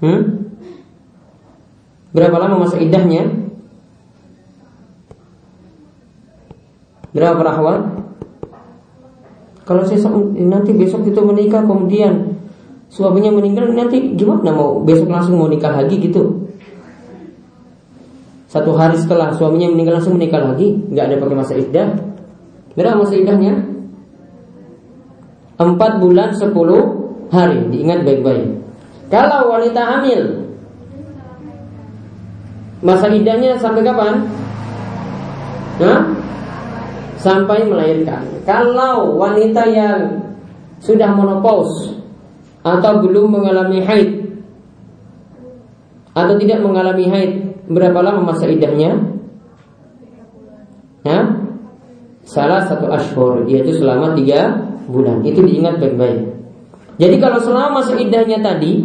Hmm? 0.00 0.20
Berapa 2.14 2.36
lama 2.38 2.64
masa 2.64 2.78
idahnya? 2.78 3.28
Berapa 7.14 7.34
perawat? 7.38 7.82
Kalau 9.64 9.82
saya 9.88 10.12
nanti 10.44 10.76
besok 10.76 11.08
itu 11.08 11.20
menikah 11.24 11.64
kemudian 11.64 12.36
suaminya 12.92 13.32
meninggal 13.32 13.72
nanti 13.72 14.12
gimana 14.12 14.52
mau 14.52 14.84
besok 14.84 15.08
langsung 15.08 15.40
mau 15.40 15.48
nikah 15.48 15.72
lagi 15.72 15.96
gitu? 16.00 16.44
Satu 18.48 18.76
hari 18.76 19.00
setelah 19.00 19.34
suaminya 19.34 19.72
meninggal 19.72 19.98
langsung 19.98 20.20
menikah 20.20 20.38
lagi, 20.38 20.78
nggak 20.92 21.04
ada 21.10 21.16
pakai 21.18 21.36
masa 21.36 21.54
iddah. 21.58 21.88
Berapa 22.74 23.02
masa 23.02 23.14
idahnya? 23.18 23.74
Empat 25.54 26.02
bulan 26.02 26.34
sepuluh 26.34 27.14
hari 27.30 27.70
Diingat 27.70 28.02
baik-baik 28.02 28.58
Kalau 29.06 29.54
wanita 29.54 29.80
hamil 29.86 30.50
Masa 32.82 33.08
idahnya 33.08 33.56
sampai 33.62 33.80
kapan? 33.86 34.28
Hah? 35.80 36.23
Sampai 37.24 37.64
melahirkan 37.64 38.44
Kalau 38.44 39.16
wanita 39.16 39.64
yang 39.72 40.28
Sudah 40.84 41.16
menopause 41.16 41.96
Atau 42.60 43.00
belum 43.00 43.40
mengalami 43.40 43.80
haid 43.80 44.28
Atau 46.12 46.36
tidak 46.36 46.60
mengalami 46.60 47.08
haid 47.08 47.32
Berapa 47.64 48.04
lama 48.04 48.28
masa 48.28 48.44
idahnya? 48.44 49.00
Hah? 51.08 51.24
Salah 52.28 52.68
satu 52.68 52.92
ashur 52.92 53.48
Yaitu 53.48 53.80
selama 53.80 54.12
tiga 54.12 54.68
bulan. 54.84 55.24
Itu 55.24 55.40
diingat 55.40 55.80
baik-baik. 55.80 56.28
Jadi 57.00 57.16
kalau 57.16 57.40
selama 57.40 57.80
masa 57.80 57.96
iddahnya 57.96 58.44
tadi 58.44 58.84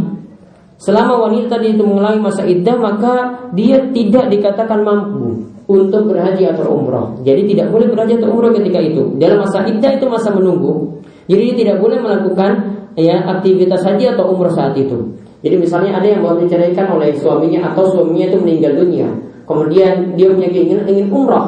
Selama 0.79 1.27
wanita 1.27 1.59
tadi 1.59 1.75
itu 1.75 1.83
mengalami 1.83 2.23
masa 2.23 2.47
iddah 2.47 2.79
Maka 2.79 3.13
dia 3.51 3.83
tidak 3.91 4.31
dikatakan 4.31 4.79
mampu 4.79 5.58
Untuk 5.69 6.09
berhaji 6.09 6.49
atau 6.49 6.65
umroh 6.81 7.21
Jadi 7.21 7.45
tidak 7.53 7.69
boleh 7.69 7.93
berhaji 7.93 8.17
atau 8.17 8.33
umroh 8.33 8.49
ketika 8.57 8.81
itu. 8.81 9.13
Dalam 9.21 9.45
masa 9.45 9.69
iddah 9.69 10.01
itu 10.01 10.05
masa 10.09 10.33
menunggu. 10.33 10.97
Jadi 11.29 11.61
tidak 11.61 11.77
boleh 11.77 12.01
melakukan 12.01 12.51
ya 12.97 13.21
aktivitas 13.37 13.85
haji 13.85 14.17
atau 14.17 14.33
umroh 14.33 14.49
saat 14.49 14.73
itu. 14.73 15.13
Jadi 15.45 15.55
misalnya 15.61 16.01
ada 16.01 16.09
yang 16.09 16.25
mau 16.25 16.35
diceraikan 16.35 16.89
oleh 16.91 17.15
suaminya 17.15 17.71
Atau 17.71 17.87
suaminya 17.87 18.27
itu 18.33 18.37
meninggal 18.41 18.81
dunia. 18.81 19.07
Kemudian 19.45 20.17
dia 20.17 20.27
punya 20.33 20.49
keinginan 20.49 20.85
ingin 20.89 21.07
umroh 21.13 21.47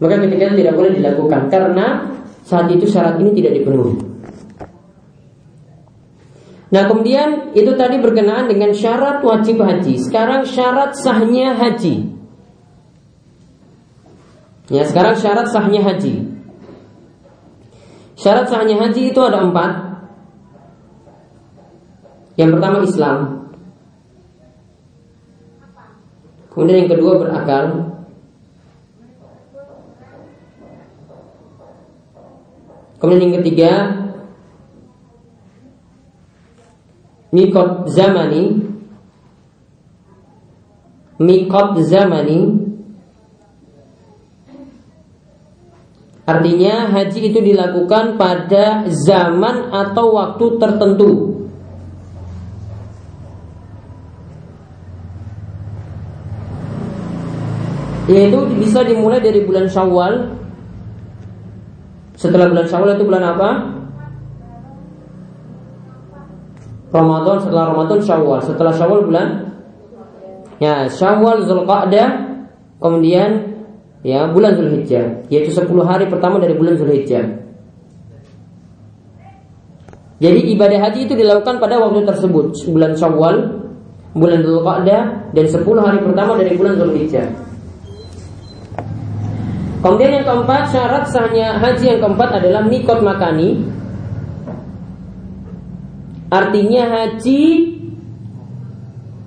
Maka 0.00 0.18
ketika 0.18 0.42
itu 0.48 0.54
tidak 0.64 0.74
boleh 0.74 0.90
dilakukan. 0.96 1.40
Karena 1.52 1.86
saat 2.42 2.66
itu 2.72 2.88
syarat 2.88 3.20
ini 3.20 3.30
tidak 3.36 3.60
dipenuhi. 3.60 3.94
Nah 6.72 6.88
kemudian 6.88 7.52
itu 7.52 7.76
tadi 7.76 8.00
berkenaan 8.00 8.48
dengan 8.48 8.72
syarat 8.72 9.20
wajib 9.20 9.60
haji. 9.60 10.00
Sekarang 10.00 10.48
syarat 10.48 10.96
sahnya 10.96 11.52
haji. 11.52 12.21
Ya 14.72 14.88
sekarang 14.88 15.20
syarat 15.20 15.52
sahnya 15.52 15.84
haji. 15.84 16.32
Syarat 18.16 18.48
sahnya 18.48 18.80
haji 18.80 19.12
itu 19.12 19.20
ada 19.20 19.44
empat. 19.44 20.00
Yang 22.40 22.50
pertama 22.56 22.76
Islam. 22.80 23.18
Kemudian 26.48 26.88
yang 26.88 26.90
kedua 26.96 27.12
berakal. 27.20 27.64
Kemudian 32.96 33.28
yang 33.28 33.36
ketiga 33.42 33.72
Mikot 37.34 37.90
zamani 37.90 38.62
Mikot 41.18 41.82
zamani 41.82 42.61
Artinya 46.22 46.88
haji 46.94 47.34
itu 47.34 47.38
dilakukan 47.42 48.14
pada 48.14 48.86
zaman 48.90 49.74
atau 49.74 50.14
waktu 50.14 50.44
tertentu. 50.58 51.10
Yaitu 58.06 58.38
bisa 58.58 58.86
dimulai 58.86 59.18
dari 59.18 59.42
bulan 59.42 59.66
Syawal. 59.66 60.36
Setelah 62.14 62.50
bulan 62.50 62.66
Syawal 62.70 62.94
itu 62.94 63.04
bulan 63.06 63.24
apa? 63.34 63.50
Ramadan 66.92 67.36
setelah 67.40 67.64
Ramadan 67.72 68.00
Syawal 68.04 68.38
setelah 68.44 68.72
Syawal 68.76 69.00
bulan 69.08 69.28
ya 70.60 70.84
Syawal 70.92 71.48
Zulqa'dah 71.48 72.08
kemudian 72.78 73.51
ya 74.02 74.30
bulan 74.30 74.58
Zulhijjah 74.58 75.26
yaitu 75.30 75.54
10 75.54 75.66
hari 75.86 76.10
pertama 76.10 76.42
dari 76.42 76.54
bulan 76.58 76.74
Zulhijjah. 76.78 77.42
Jadi 80.22 80.54
ibadah 80.54 80.78
haji 80.86 81.10
itu 81.10 81.14
dilakukan 81.18 81.58
pada 81.58 81.82
waktu 81.82 82.06
tersebut, 82.06 82.54
bulan 82.70 82.94
Syawal, 82.94 83.58
bulan 84.14 84.38
Dzulqa'dah 84.46 85.34
dan 85.34 85.46
10 85.50 85.66
hari 85.82 85.98
pertama 85.98 86.38
dari 86.38 86.54
bulan 86.54 86.78
Zulhijjah. 86.78 87.26
Kemudian 89.82 90.22
yang 90.22 90.26
keempat 90.26 90.70
syarat 90.70 91.10
sahnya 91.10 91.58
haji 91.58 91.84
yang 91.90 92.00
keempat 92.06 92.38
adalah 92.38 92.62
mikot 92.62 93.02
makani. 93.02 93.66
Artinya 96.30 96.82
haji 96.86 97.42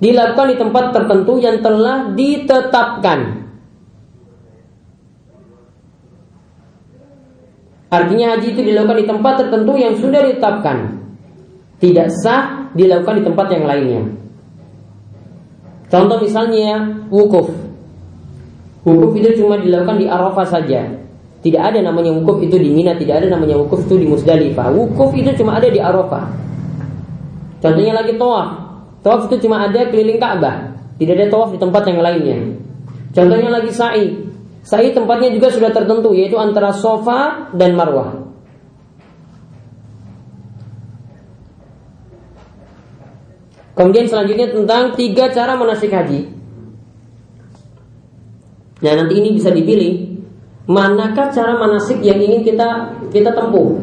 dilakukan 0.00 0.46
di 0.48 0.56
tempat 0.56 0.84
tertentu 0.96 1.36
yang 1.44 1.60
telah 1.60 2.08
ditetapkan. 2.16 3.45
Artinya 7.86 8.34
haji 8.34 8.46
itu 8.50 8.60
dilakukan 8.66 8.98
di 8.98 9.06
tempat 9.06 9.34
tertentu 9.46 9.72
yang 9.78 9.94
sudah 9.94 10.20
ditetapkan. 10.26 10.76
Tidak 11.78 12.08
sah 12.10 12.72
dilakukan 12.74 13.20
di 13.20 13.24
tempat 13.24 13.46
yang 13.52 13.64
lainnya. 13.68 14.02
Contoh 15.86 16.18
misalnya 16.18 16.82
wukuf. 17.06 17.46
Wukuf 18.82 19.12
itu 19.14 19.38
cuma 19.38 19.62
dilakukan 19.62 20.02
di 20.02 20.06
Arafah 20.10 20.46
saja. 20.46 20.82
Tidak 21.46 21.62
ada 21.62 21.78
namanya 21.78 22.10
wukuf 22.10 22.42
itu 22.42 22.58
di 22.58 22.74
Mina, 22.74 22.98
tidak 22.98 23.22
ada 23.22 23.38
namanya 23.38 23.54
wukuf 23.54 23.86
itu 23.86 24.02
di 24.02 24.06
Musdalifah. 24.10 24.66
Wukuf 24.74 25.14
itu 25.14 25.30
cuma 25.38 25.54
ada 25.54 25.70
di 25.70 25.78
Arafah. 25.78 26.26
Contohnya 27.62 27.94
lagi 27.94 28.18
tawaf. 28.18 28.48
Tawaf 29.06 29.30
itu 29.30 29.46
cuma 29.46 29.62
ada 29.62 29.86
keliling 29.86 30.18
Ka'bah. 30.18 30.74
Tidak 30.98 31.14
ada 31.14 31.26
tawaf 31.30 31.54
di 31.54 31.58
tempat 31.62 31.82
yang 31.86 32.02
lainnya. 32.02 32.38
Contohnya 33.14 33.48
lagi 33.54 33.70
sa'i. 33.70 34.25
Sa'i 34.66 34.90
tempatnya 34.90 35.30
juga 35.30 35.54
sudah 35.54 35.70
tertentu 35.70 36.10
yaitu 36.10 36.34
antara 36.34 36.74
sofa 36.74 37.54
dan 37.54 37.78
marwah. 37.78 38.26
Kemudian 43.78 44.10
selanjutnya 44.10 44.50
tentang 44.50 44.96
tiga 44.98 45.30
cara 45.30 45.54
manasik 45.54 45.92
haji. 45.92 46.32
Nah 48.80 48.92
nanti 48.96 49.14
ini 49.20 49.36
bisa 49.36 49.52
dipilih 49.52 50.16
manakah 50.66 51.30
cara 51.30 51.60
manasik 51.60 52.02
yang 52.02 52.18
ingin 52.18 52.42
kita 52.42 52.98
kita 53.12 53.30
tempuh. 53.36 53.78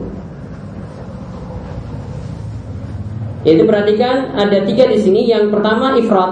Yaitu 3.45 3.63
perhatikan 3.69 4.33
ada 4.33 4.65
tiga 4.65 4.89
di 4.89 4.97
sini. 4.97 5.29
Yang 5.29 5.53
pertama 5.53 5.93
ifrat. 6.01 6.31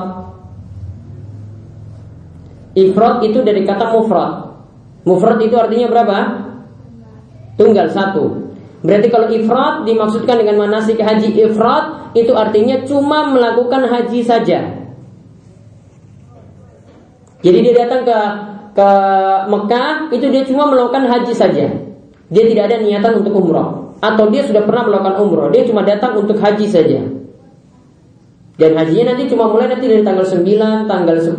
Ifrat 2.74 3.22
itu 3.30 3.46
dari 3.46 3.62
kata 3.62 3.94
mufrad. 3.94 4.41
Mufrad 5.08 5.42
itu 5.42 5.56
artinya 5.58 5.88
berapa? 5.90 6.18
Tunggal 7.58 7.90
satu. 7.90 8.54
Berarti 8.82 9.08
kalau 9.14 9.30
ifrat 9.30 9.86
dimaksudkan 9.86 10.42
dengan 10.42 10.66
manasik 10.66 10.98
haji 10.98 11.38
ifrat 11.46 12.14
itu 12.18 12.34
artinya 12.34 12.82
cuma 12.86 13.30
melakukan 13.30 13.86
haji 13.86 14.26
saja. 14.26 14.82
Jadi 17.42 17.58
dia 17.66 17.74
datang 17.86 18.06
ke 18.06 18.18
ke 18.72 18.90
Mekah 19.50 20.14
itu 20.14 20.26
dia 20.30 20.44
cuma 20.46 20.70
melakukan 20.70 21.06
haji 21.06 21.34
saja. 21.34 21.68
Dia 22.32 22.44
tidak 22.48 22.64
ada 22.72 22.78
niatan 22.82 23.22
untuk 23.22 23.34
umroh 23.38 23.82
atau 24.02 24.26
dia 24.34 24.42
sudah 24.42 24.66
pernah 24.66 24.90
melakukan 24.90 25.16
umroh, 25.22 25.48
dia 25.54 25.62
cuma 25.62 25.86
datang 25.86 26.18
untuk 26.18 26.42
haji 26.42 26.66
saja. 26.66 27.06
Dan 28.58 28.78
hajinya 28.78 29.14
nanti 29.14 29.30
cuma 29.30 29.50
mulai 29.50 29.70
nanti 29.70 29.86
dari 29.86 30.02
tanggal 30.02 30.26
9, 30.26 30.90
tanggal 30.90 31.18
10, 31.18 31.38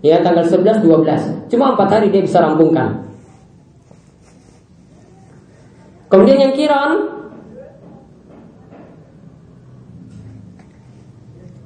Ya 0.00 0.24
tanggal 0.24 0.48
11, 0.48 0.80
12 0.80 1.52
Cuma 1.52 1.76
4 1.76 1.92
hari 1.92 2.08
dia 2.08 2.24
bisa 2.24 2.40
rampungkan. 2.40 3.04
Kemudian 6.10 6.42
yang 6.42 6.54
kiron. 6.56 6.92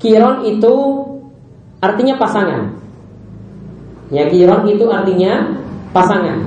Kiron 0.03 0.45
itu 0.45 0.75
artinya 1.81 2.15
pasangan. 2.21 2.63
Ya 4.13 4.29
kiron 4.29 4.69
itu 4.69 4.85
artinya 4.93 5.57
pasangan. 5.97 6.45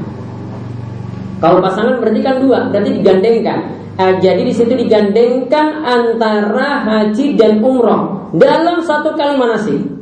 Kalau 1.42 1.62
pasangan 1.62 2.02
berarti 2.02 2.22
kan 2.22 2.38
dua 2.42 2.70
Berarti 2.70 3.02
digandengkan. 3.02 3.60
Eh, 3.98 4.14
Jadi 4.22 4.46
di 4.46 4.54
situ 4.54 4.78
digandengkan 4.78 5.82
antara 5.82 6.86
haji 6.86 7.34
dan 7.34 7.66
umroh. 7.66 8.30
Dalam 8.38 8.78
satu 8.86 9.18
kali 9.18 9.42
manasik 9.42 9.97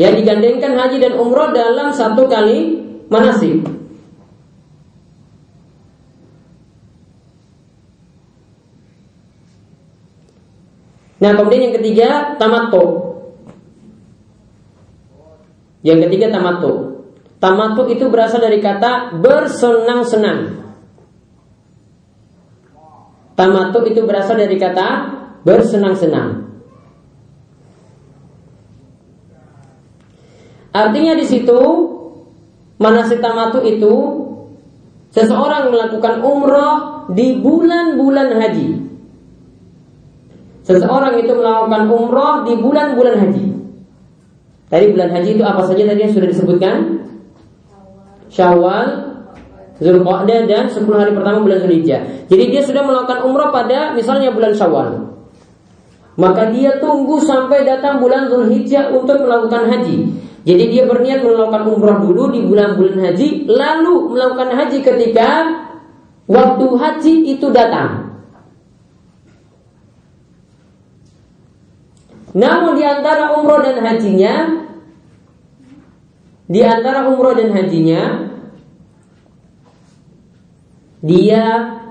yang 0.00 0.16
digandengkan 0.16 0.80
haji 0.80 0.96
dan 0.96 1.12
umroh 1.20 1.52
dalam 1.52 1.92
satu 1.92 2.24
kali 2.24 2.80
manasik. 3.12 3.60
Nah, 11.20 11.36
kemudian 11.36 11.68
yang 11.68 11.76
ketiga 11.76 12.08
tamato. 12.40 13.12
Yang 15.84 16.08
ketiga 16.08 16.32
tamato. 16.32 17.04
Tamato 17.36 17.84
itu 17.92 18.08
berasal 18.08 18.40
dari 18.40 18.56
kata 18.56 19.20
bersenang-senang. 19.20 20.64
Tamato 23.36 23.84
itu 23.84 24.00
berasal 24.08 24.40
dari 24.40 24.56
kata 24.56 24.88
bersenang-senang. 25.44 26.49
Artinya 30.70 31.18
di 31.18 31.26
situ 31.26 31.60
manasik 32.78 33.18
tamatu 33.18 33.60
itu 33.66 33.94
seseorang 35.10 35.74
melakukan 35.74 36.22
umroh 36.22 37.06
di 37.10 37.42
bulan-bulan 37.42 38.38
haji. 38.38 38.68
Seseorang 40.62 41.18
itu 41.18 41.32
melakukan 41.34 41.90
umroh 41.90 42.46
di 42.46 42.54
bulan-bulan 42.54 43.16
haji. 43.18 43.46
Tadi 44.70 44.84
bulan 44.94 45.10
haji 45.10 45.30
itu 45.34 45.42
apa 45.42 45.66
saja 45.66 45.82
tadi 45.82 46.00
yang 46.06 46.14
sudah 46.14 46.28
disebutkan? 46.30 47.02
Syawal, 48.30 48.86
Zulqa'dah 49.82 50.46
dan 50.46 50.70
10 50.70 50.86
hari 50.86 51.10
pertama 51.10 51.42
bulan 51.42 51.58
Zulhijjah. 51.66 52.30
Jadi 52.30 52.44
dia 52.54 52.62
sudah 52.62 52.86
melakukan 52.86 53.26
umroh 53.26 53.50
pada 53.50 53.98
misalnya 53.98 54.30
bulan 54.30 54.54
Syawal. 54.54 55.10
Maka 56.14 56.54
dia 56.54 56.78
tunggu 56.78 57.18
sampai 57.18 57.66
datang 57.66 57.98
bulan 57.98 58.30
Zulhijjah 58.30 58.94
untuk 58.94 59.18
melakukan 59.26 59.66
haji. 59.66 60.19
Jadi 60.40 60.64
dia 60.72 60.88
berniat 60.88 61.20
melakukan 61.20 61.68
umrah 61.68 61.98
dulu 62.00 62.32
di 62.32 62.40
bulan-bulan 62.48 62.96
haji, 62.96 63.44
lalu 63.44 63.94
melakukan 64.16 64.50
haji 64.56 64.78
ketika 64.80 65.28
waktu 66.24 66.66
haji 66.80 67.14
itu 67.36 67.46
datang. 67.52 68.08
Namun 72.32 72.78
di 72.78 72.84
antara 72.86 73.36
umroh 73.36 73.60
dan 73.60 73.84
hajinya, 73.84 74.34
di 76.48 76.60
antara 76.64 77.10
umroh 77.10 77.36
dan 77.36 77.50
hajinya, 77.52 78.32
dia 81.04 81.44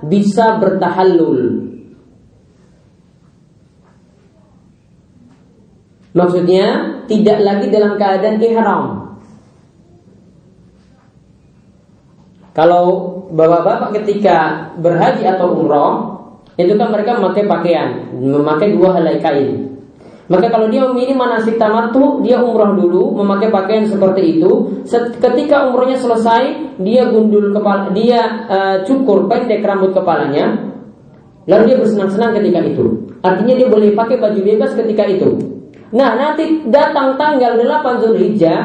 bisa 0.05 0.61
bertahallul 0.61 1.69
Maksudnya 6.09 6.98
tidak 7.09 7.41
lagi 7.41 7.67
dalam 7.73 7.97
keadaan 7.97 8.37
ihram. 8.37 8.83
Kalau 12.53 12.85
bapak-bapak 13.33 13.97
ketika 14.01 14.69
berhaji 14.77 15.25
atau 15.25 15.57
umroh 15.57 15.91
itu 16.59 16.75
kan 16.75 16.91
mereka 16.91 17.15
memakai 17.15 17.47
pakaian, 17.47 17.89
memakai 18.19 18.75
dua 18.75 18.99
helai 18.99 19.17
kain. 19.23 19.79
Maka 20.29 20.45
kalau 20.53 20.69
dia 20.69 20.85
memilih 20.85 21.17
manasik 21.17 21.57
tamatu, 21.57 22.21
dia 22.21 22.37
umroh 22.37 22.77
dulu, 22.77 23.17
memakai 23.17 23.49
pakaian 23.49 23.89
seperti 23.89 24.37
itu. 24.37 24.83
Ketika 25.17 25.65
umrohnya 25.71 25.97
selesai, 25.97 26.77
dia 26.77 27.09
gundul 27.09 27.49
kepala, 27.49 27.89
dia 27.97 28.45
uh, 28.45 28.77
cukur 28.85 29.25
pendek 29.25 29.65
rambut 29.65 29.89
kepalanya, 29.89 30.69
lalu 31.49 31.73
dia 31.73 31.77
bersenang-senang 31.81 32.37
ketika 32.37 32.61
itu. 32.61 33.09
Artinya 33.25 33.57
dia 33.57 33.67
boleh 33.73 33.97
pakai 33.97 34.21
baju 34.21 34.39
bebas 34.43 34.77
ketika 34.77 35.09
itu. 35.09 35.29
Nah 35.89 36.13
nanti 36.13 36.69
datang 36.69 37.17
tanggal 37.17 37.57
8 37.57 38.01
Zulhijjah 38.05 38.61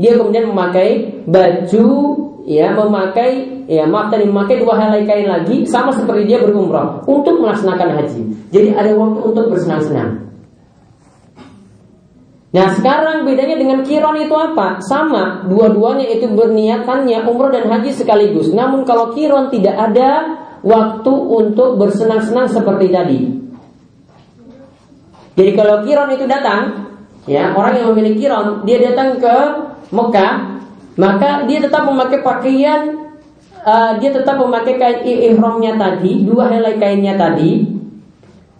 Dia 0.00 0.12
kemudian 0.16 0.48
memakai 0.48 1.22
baju 1.28 1.88
Ya 2.44 2.72
memakai 2.72 3.64
Ya 3.64 3.88
maaf 3.88 4.12
tadi 4.12 4.28
memakai 4.28 4.60
dua 4.60 4.76
helai 4.76 5.08
kain 5.08 5.28
lagi 5.28 5.64
Sama 5.64 5.92
seperti 5.92 6.28
dia 6.28 6.40
berumrah 6.40 7.04
Untuk 7.08 7.40
melaksanakan 7.40 8.00
haji 8.00 8.20
Jadi 8.52 8.68
ada 8.76 8.92
waktu 8.92 9.20
untuk 9.24 9.44
bersenang-senang 9.52 10.24
Nah 12.54 12.70
sekarang 12.70 13.26
bedanya 13.26 13.58
dengan 13.58 13.82
kiron 13.82 14.14
itu 14.14 14.30
apa? 14.30 14.78
Sama, 14.78 15.42
dua-duanya 15.50 16.06
itu 16.06 16.30
berniatannya 16.30 17.26
umroh 17.26 17.50
dan 17.50 17.66
haji 17.66 17.90
sekaligus. 17.90 18.54
Namun 18.54 18.86
kalau 18.86 19.10
kiron 19.10 19.50
tidak 19.50 19.74
ada 19.74 20.38
waktu 20.62 21.10
untuk 21.10 21.74
bersenang-senang 21.82 22.46
seperti 22.46 22.86
tadi. 22.94 23.18
Jadi 25.34 25.50
kalau 25.58 25.82
kiron 25.82 26.10
itu 26.14 26.24
datang, 26.30 26.94
ya 27.26 27.50
orang 27.54 27.74
yang 27.78 27.86
memiliki 27.94 28.26
kiron, 28.26 28.62
dia 28.62 28.78
datang 28.90 29.18
ke 29.18 29.36
Mekah, 29.90 30.32
maka 30.94 31.42
dia 31.50 31.58
tetap 31.58 31.82
memakai 31.86 32.22
pakaian, 32.22 32.80
uh, 33.66 33.98
dia 33.98 34.10
tetap 34.14 34.38
memakai 34.38 34.78
kain 34.78 35.02
ihramnya 35.02 35.74
tadi, 35.74 36.22
dua 36.22 36.50
helai 36.50 36.78
kainnya 36.78 37.18
tadi, 37.18 37.74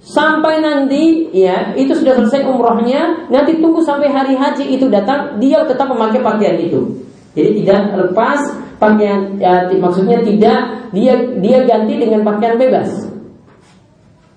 Sampai 0.04 0.60
nanti 0.60 1.32
ya 1.32 1.72
itu 1.72 1.96
sudah 1.96 2.12
selesai 2.20 2.44
umrohnya, 2.44 3.24
nanti 3.32 3.56
tunggu 3.56 3.80
sampai 3.80 4.12
hari 4.12 4.36
haji 4.36 4.76
itu 4.76 4.92
datang, 4.92 5.40
dia 5.40 5.64
tetap 5.64 5.88
memakai 5.88 6.20
pakaian 6.20 6.60
itu. 6.60 7.00
Jadi 7.32 7.64
tidak 7.64 7.96
lepas 7.96 8.52
pakaian, 8.76 9.40
ya, 9.40 9.64
maksudnya 9.80 10.20
tidak 10.20 10.92
dia 10.92 11.16
dia 11.40 11.64
ganti 11.64 11.96
dengan 11.96 12.20
pakaian 12.20 12.60
bebas. 12.60 13.13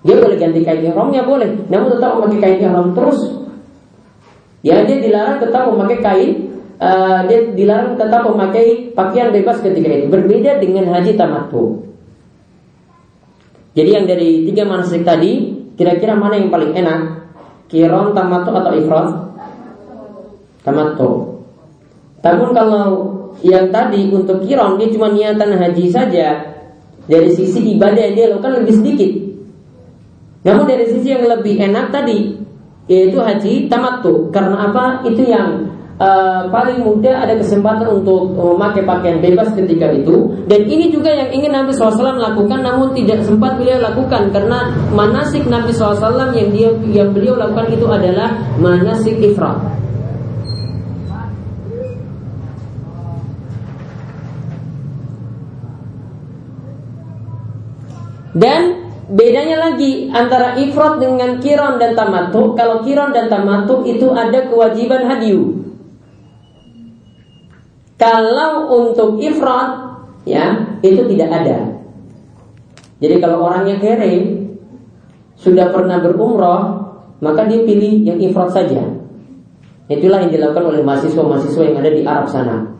Dia 0.06 0.14
boleh 0.18 0.38
ganti 0.38 0.62
kain 0.62 0.82
ihramnya 0.82 1.26
boleh, 1.26 1.66
namun 1.66 1.98
tetap 1.98 2.10
memakai 2.18 2.38
kain 2.38 2.58
ihram 2.62 2.94
terus. 2.94 3.18
Ya 4.62 4.82
dia 4.86 4.98
dilarang 4.98 5.38
tetap 5.42 5.70
memakai 5.70 5.98
kain, 6.02 6.30
uh, 6.78 7.26
dia 7.26 7.50
dilarang 7.54 7.98
tetap 7.98 8.22
memakai 8.26 8.94
pakaian 8.94 9.34
bebas 9.34 9.58
ketika 9.62 9.90
itu. 9.90 10.06
Berbeda 10.06 10.62
dengan 10.62 10.90
haji 10.94 11.18
tamattu. 11.18 11.82
Jadi 13.74 13.90
yang 13.94 14.06
dari 14.10 14.42
tiga 14.46 14.66
manasik 14.66 15.06
tadi 15.06 15.58
Kira-kira 15.78 16.18
mana 16.18 16.34
yang 16.34 16.50
paling 16.50 16.74
enak? 16.74 17.30
Kiron, 17.70 18.10
tamato 18.10 18.50
atau 18.50 18.74
ifrat? 18.74 19.08
Tamato. 20.66 21.10
Namun 22.18 22.50
kalau 22.50 22.84
yang 23.46 23.70
tadi 23.70 24.10
untuk 24.10 24.42
kiron 24.42 24.74
dia 24.74 24.90
cuma 24.90 25.14
niatan 25.14 25.54
haji 25.54 25.86
saja 25.86 26.58
dari 27.06 27.30
sisi 27.30 27.78
ibadah 27.78 28.10
yang 28.10 28.14
dia 28.18 28.26
lakukan 28.34 28.58
lebih 28.58 28.74
sedikit. 28.82 29.12
Namun 30.46 30.64
dari 30.70 30.86
sisi 30.86 31.10
yang 31.10 31.26
lebih 31.26 31.58
enak 31.58 31.90
tadi 31.90 32.38
yaitu 32.88 33.20
haji 33.20 33.68
tamattu. 33.68 34.32
Karena 34.32 34.72
apa? 34.72 35.04
Itu 35.04 35.22
yang 35.28 35.68
uh, 35.98 36.48
paling 36.48 36.82
mudah 36.82 37.26
ada 37.26 37.34
kesempatan 37.36 38.00
untuk 38.00 38.32
memakai 38.34 38.86
pakaian 38.86 39.18
bebas 39.20 39.52
ketika 39.52 39.90
itu 39.92 40.32
dan 40.46 40.64
ini 40.64 40.88
juga 40.88 41.12
yang 41.12 41.30
ingin 41.34 41.52
Nabi 41.52 41.74
SAW 41.74 42.16
lakukan 42.16 42.62
namun 42.62 42.94
tidak 42.94 43.26
sempat 43.26 43.58
beliau 43.58 43.82
lakukan 43.82 44.30
karena 44.32 44.72
manasik 44.94 45.44
Nabi 45.46 45.74
SAW 45.74 46.32
yang 46.32 46.48
dia 46.54 46.70
yang 46.88 47.10
beliau 47.12 47.36
lakukan 47.36 47.68
itu 47.74 47.86
adalah 47.90 48.38
manasik 48.56 49.18
ifrat 49.18 49.58
dan 58.38 58.77
Bedanya 59.08 59.56
lagi 59.56 60.12
antara 60.12 60.60
ifrat 60.60 61.00
dengan 61.00 61.40
kiron 61.40 61.80
dan 61.80 61.96
tamatu. 61.96 62.52
Kalau 62.52 62.84
kiron 62.84 63.16
dan 63.16 63.32
tamatu 63.32 63.80
itu 63.88 64.12
ada 64.12 64.44
kewajiban 64.52 65.08
hadiu. 65.08 65.64
Kalau 67.96 68.68
untuk 68.68 69.16
ifrat 69.16 69.96
ya 70.28 70.76
itu 70.84 71.08
tidak 71.08 71.30
ada. 71.32 71.80
Jadi 73.00 73.16
kalau 73.16 73.48
orangnya 73.48 73.80
kere 73.80 74.44
sudah 75.40 75.72
pernah 75.72 76.04
berumroh, 76.04 76.60
maka 77.24 77.48
dia 77.48 77.64
pilih 77.64 78.04
yang 78.04 78.20
ifrat 78.20 78.52
saja. 78.52 78.84
Itulah 79.88 80.20
yang 80.20 80.32
dilakukan 80.36 80.68
oleh 80.68 80.84
mahasiswa-mahasiswa 80.84 81.62
yang 81.64 81.76
ada 81.80 81.90
di 81.90 82.02
Arab 82.04 82.28
sana. 82.28 82.76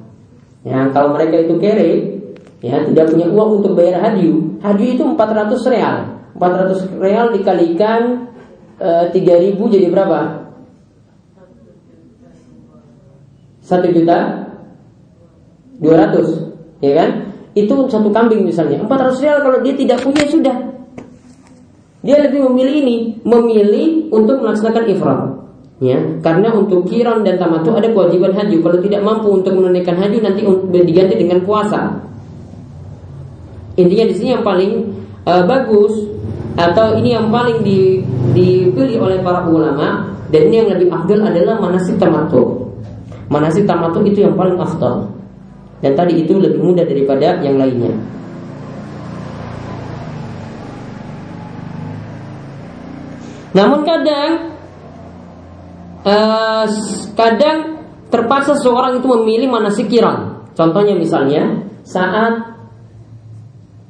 Ya, 0.61 0.93
kalau 0.93 1.17
mereka 1.17 1.41
itu 1.41 1.57
kere, 1.57 2.21
ya 2.61 2.85
tidak 2.85 3.17
punya 3.17 3.33
uang 3.33 3.65
untuk 3.65 3.73
bayar 3.79 4.05
hadiu, 4.05 4.61
hadiu 4.61 4.93
itu 4.93 5.03
400 5.07 5.73
real. 5.73 6.18
400 6.39 7.03
real 7.03 7.35
dikalikan 7.35 8.31
e, 8.79 9.11
eh, 9.11 9.59
3000 9.59 9.59
jadi 9.59 9.87
berapa? 9.91 10.49
1 13.67 13.93
juta 13.93 14.19
200 15.83 16.81
ya 16.81 16.93
kan? 16.97 17.11
Itu 17.53 17.91
satu 17.91 18.09
kambing 18.15 18.47
misalnya. 18.47 18.81
400 18.87 19.21
rial 19.21 19.39
kalau 19.43 19.59
dia 19.61 19.75
tidak 19.75 19.99
punya 20.01 20.25
sudah. 20.31 20.57
Dia 22.07 22.23
lebih 22.23 22.47
memilih 22.47 22.75
ini 22.87 22.97
memilih 23.27 24.15
untuk 24.15 24.39
melaksanakan 24.39 24.85
ifrat 24.95 25.21
ya. 25.83 25.99
Karena 26.23 26.55
untuk 26.55 26.87
kiron 26.87 27.27
dan 27.27 27.37
tamatu 27.43 27.75
ada 27.75 27.91
kewajiban 27.91 28.31
haji. 28.33 28.63
Kalau 28.63 28.79
tidak 28.79 29.03
mampu 29.03 29.29
untuk 29.35 29.59
menunaikan 29.59 29.99
haji 29.99 30.23
nanti 30.23 30.47
diganti 30.87 31.15
dengan 31.19 31.43
puasa. 31.43 31.99
Intinya 33.75 34.07
di 34.11 34.15
sini 34.15 34.29
yang 34.35 34.43
paling 34.47 34.73
uh, 35.27 35.43
bagus 35.47 36.18
atau 36.59 36.99
ini 36.99 37.15
yang 37.15 37.31
paling 37.31 37.63
di, 37.63 38.03
dipilih 38.35 38.99
oleh 38.99 39.19
para 39.23 39.47
ulama 39.47 40.11
dan 40.35 40.51
ini 40.51 40.67
yang 40.67 40.69
lebih 40.75 40.91
afdal 40.91 41.23
adalah 41.23 41.55
manasik 41.63 41.95
tamatu 42.03 42.67
manasik 43.31 43.65
tamatu 43.69 44.03
itu 44.03 44.27
yang 44.27 44.35
paling 44.35 44.59
afdal 44.59 45.07
dan 45.79 45.95
tadi 45.95 46.27
itu 46.27 46.35
lebih 46.35 46.59
mudah 46.59 46.83
daripada 46.83 47.39
yang 47.39 47.55
lainnya. 47.55 47.95
Namun 53.55 53.81
kadang 53.87 54.33
uh, 56.03 56.67
kadang 57.15 57.59
terpaksa 58.11 58.59
seorang 58.59 58.99
itu 58.99 59.07
memilih 59.07 59.49
mana 59.51 59.71
sikiran. 59.71 60.47
Contohnya 60.59 60.99
misalnya 60.99 61.63
saat 61.87 62.59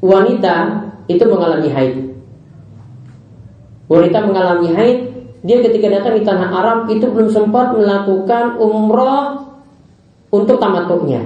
wanita 0.05 0.89
itu 1.09 1.25
mengalami 1.25 1.69
haid. 1.73 2.08
Wanita 3.89 4.19
mengalami 4.25 4.69
haid, 4.77 4.99
dia 5.43 5.59
ketika 5.65 5.89
datang 5.89 6.21
di 6.21 6.23
tanah 6.25 6.49
Arab 6.53 6.79
itu 6.93 7.09
belum 7.09 7.33
sempat 7.33 7.73
melakukan 7.73 8.61
umroh 8.61 9.49
untuk 10.29 10.61
tamatuknya. 10.61 11.25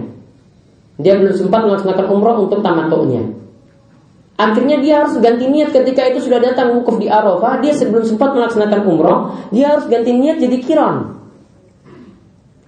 Dia 1.03 1.19
belum 1.19 1.35
sempat 1.35 1.67
melaksanakan 1.67 2.07
umroh 2.07 2.37
untuk 2.47 2.63
tamattunya. 2.63 3.25
Akhirnya 4.39 4.79
dia 4.83 5.05
harus 5.05 5.19
ganti 5.23 5.47
niat 5.47 5.71
ketika 5.71 6.03
itu 6.09 6.27
sudah 6.27 6.43
datang 6.43 6.75
wukuf 6.79 6.99
di 6.99 7.07
Arafah, 7.07 7.63
dia 7.63 7.75
sebelum 7.75 8.03
sempat 8.03 8.35
melaksanakan 8.35 8.81
umroh, 8.87 9.19
dia 9.55 9.75
harus 9.75 9.87
ganti 9.87 10.11
niat 10.15 10.39
jadi 10.43 10.57
kiron. 10.63 11.22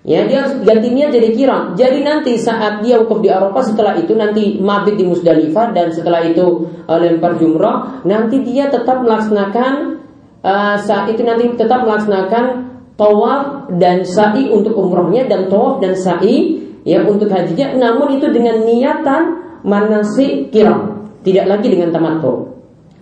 Ya, 0.04 0.28
dia 0.28 0.44
harus 0.44 0.60
ganti 0.68 0.92
niat 0.92 1.16
jadi 1.16 1.32
kiron. 1.32 1.80
Jadi 1.80 2.04
nanti 2.04 2.36
saat 2.36 2.84
dia 2.84 3.00
wukuf 3.00 3.24
di 3.24 3.32
Arafah 3.32 3.64
setelah 3.64 3.96
itu 3.96 4.12
nanti 4.12 4.60
mabit 4.60 5.00
di 5.00 5.04
Musdalifah 5.08 5.72
dan 5.72 5.88
setelah 5.96 6.20
itu 6.20 6.68
uh, 6.84 7.00
lempar 7.00 7.40
jumroh, 7.40 8.04
nanti 8.04 8.44
dia 8.44 8.68
tetap 8.68 9.00
melaksanakan 9.00 10.04
uh, 10.44 10.76
saat 10.76 11.08
itu 11.08 11.24
nanti 11.24 11.48
tetap 11.56 11.88
melaksanakan 11.88 12.76
tawaf 13.00 13.72
dan 13.80 14.04
sa'i 14.04 14.52
untuk 14.52 14.76
umrohnya 14.76 15.24
dan 15.24 15.48
tawaf 15.48 15.80
dan 15.80 15.96
sa'i 15.96 16.60
ya 16.84 17.00
untuk 17.08 17.32
hajinya. 17.32 17.72
Namun 17.72 18.20
itu 18.20 18.28
dengan 18.28 18.60
niatan 18.60 19.22
manasik 19.64 20.52
kiram. 20.52 21.08
Tidak 21.24 21.48
lagi 21.48 21.72
dengan 21.72 21.88
tamato 21.88 22.53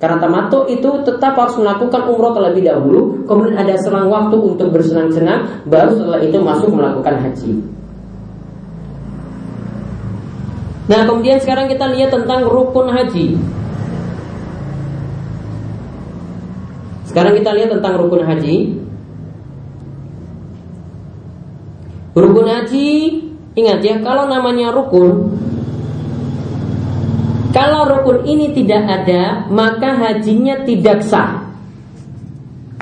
karena 0.02 0.18
tamato 0.18 0.66
itu 0.66 1.06
tetap 1.06 1.38
harus 1.38 1.54
melakukan 1.62 2.10
umroh 2.10 2.34
terlebih 2.34 2.66
dahulu 2.66 3.22
kemudian 3.22 3.54
ada 3.54 3.78
selang 3.78 4.10
waktu 4.10 4.34
untuk 4.34 4.74
bersenang-senang 4.74 5.62
baru 5.70 5.94
setelah 5.94 6.20
itu 6.26 6.38
masuk 6.42 6.74
melakukan 6.74 7.22
haji. 7.22 7.52
Nah 10.90 11.06
kemudian 11.06 11.38
sekarang 11.38 11.70
kita 11.70 11.86
lihat 11.94 12.10
tentang 12.10 12.50
rukun 12.50 12.90
haji. 12.90 13.38
Sekarang 17.06 17.38
kita 17.38 17.54
lihat 17.54 17.70
tentang 17.70 17.94
rukun 18.02 18.26
haji. 18.26 18.56
Rukun 22.18 22.46
haji 22.50 22.90
Ingat 23.52 23.84
ya, 23.84 24.00
kalau 24.00 24.32
namanya 24.32 24.72
rukun 24.72 25.28
Kalau 27.52 27.84
rukun 27.84 28.24
ini 28.24 28.56
tidak 28.56 28.82
ada 28.88 29.44
Maka 29.52 29.92
hajinya 29.92 30.64
tidak 30.64 31.04
sah 31.04 31.52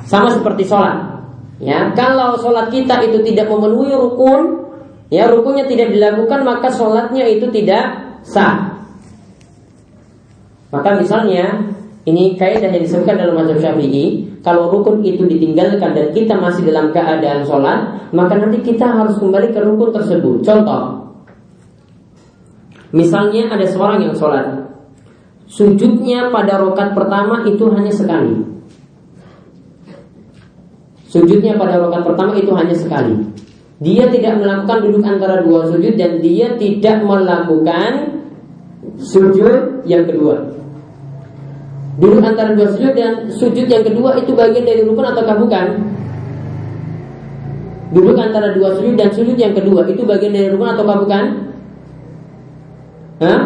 Sama 0.06 0.30
seperti 0.30 0.62
sholat 0.66 1.10
Ya, 1.60 1.92
kalau 1.92 2.40
sholat 2.40 2.72
kita 2.72 3.04
itu 3.04 3.20
tidak 3.20 3.52
memenuhi 3.52 3.92
rukun, 3.92 4.64
ya 5.12 5.28
rukunnya 5.28 5.68
tidak 5.68 5.92
dilakukan 5.92 6.40
maka 6.40 6.72
sholatnya 6.72 7.28
itu 7.28 7.52
tidak 7.52 8.16
sah. 8.24 8.80
Maka 10.72 10.96
misalnya 10.96 11.68
ini 12.08 12.40
kaidah 12.40 12.72
yang 12.72 12.80
disebutkan 12.80 13.20
dalam 13.20 13.36
mazhab 13.36 13.60
Syafi'i, 13.60 14.40
kalau 14.40 14.72
rukun 14.72 15.04
itu 15.04 15.28
ditinggalkan 15.28 15.92
dan 15.92 16.16
kita 16.16 16.32
masih 16.40 16.64
dalam 16.64 16.96
keadaan 16.96 17.44
sholat, 17.44 18.08
maka 18.16 18.40
nanti 18.40 18.64
kita 18.64 18.88
harus 18.88 19.20
kembali 19.20 19.52
ke 19.52 19.60
rukun 19.60 19.92
tersebut. 19.92 20.40
Contoh, 20.40 20.99
misalnya 22.90 23.50
ada 23.50 23.66
seorang 23.66 24.06
yang 24.06 24.14
sholat, 24.14 24.70
sujudnya 25.50 26.30
pada 26.30 26.58
rokat 26.62 26.94
pertama 26.94 27.42
itu 27.46 27.66
hanya 27.70 27.90
sekali. 27.90 28.50
Sujudnya 31.10 31.58
pada 31.58 31.82
rakaat 31.82 32.06
pertama 32.06 32.38
itu 32.38 32.54
hanya 32.54 32.70
sekali. 32.70 33.18
Dia 33.82 34.06
tidak 34.14 34.38
melakukan 34.38 34.78
duduk 34.86 35.02
antara 35.02 35.42
dua 35.42 35.66
sujud 35.66 35.98
dan 35.98 36.22
dia 36.22 36.54
tidak 36.54 37.02
melakukan 37.02 38.22
sujud 38.94 39.82
yang 39.90 40.06
kedua. 40.06 40.54
Duduk 41.98 42.22
antara 42.22 42.54
dua 42.54 42.70
sujud 42.70 42.94
dan 42.94 43.26
sujud 43.26 43.66
yang 43.66 43.82
kedua 43.82 44.22
itu 44.22 44.30
bagian 44.38 44.62
dari 44.62 44.86
rukun 44.86 45.10
ataukah 45.10 45.34
bukan? 45.34 45.66
Duduk 47.90 48.14
antara 48.14 48.54
dua 48.54 48.78
sujud 48.78 48.94
dan 48.94 49.10
sujud 49.10 49.34
yang 49.34 49.50
kedua 49.50 49.90
itu 49.90 50.06
bagian 50.06 50.30
dari 50.30 50.46
rukun 50.54 50.78
ataukah 50.78 50.96
bukan? 51.02 51.24
Hah? 53.20 53.40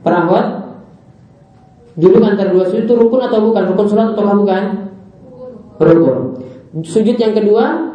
Perawat? 0.00 0.46
Duduk 1.98 2.22
antara 2.24 2.54
dua 2.54 2.64
sujud 2.64 2.86
itu 2.86 2.94
rukun 2.94 3.20
atau 3.20 3.42
bukan? 3.42 3.74
Rukun 3.74 3.86
sholat 3.90 4.14
ataukah 4.14 4.36
bukan? 4.38 4.62
Rukun. 5.82 6.18
Sujud 6.86 7.16
yang 7.18 7.34
kedua 7.36 7.94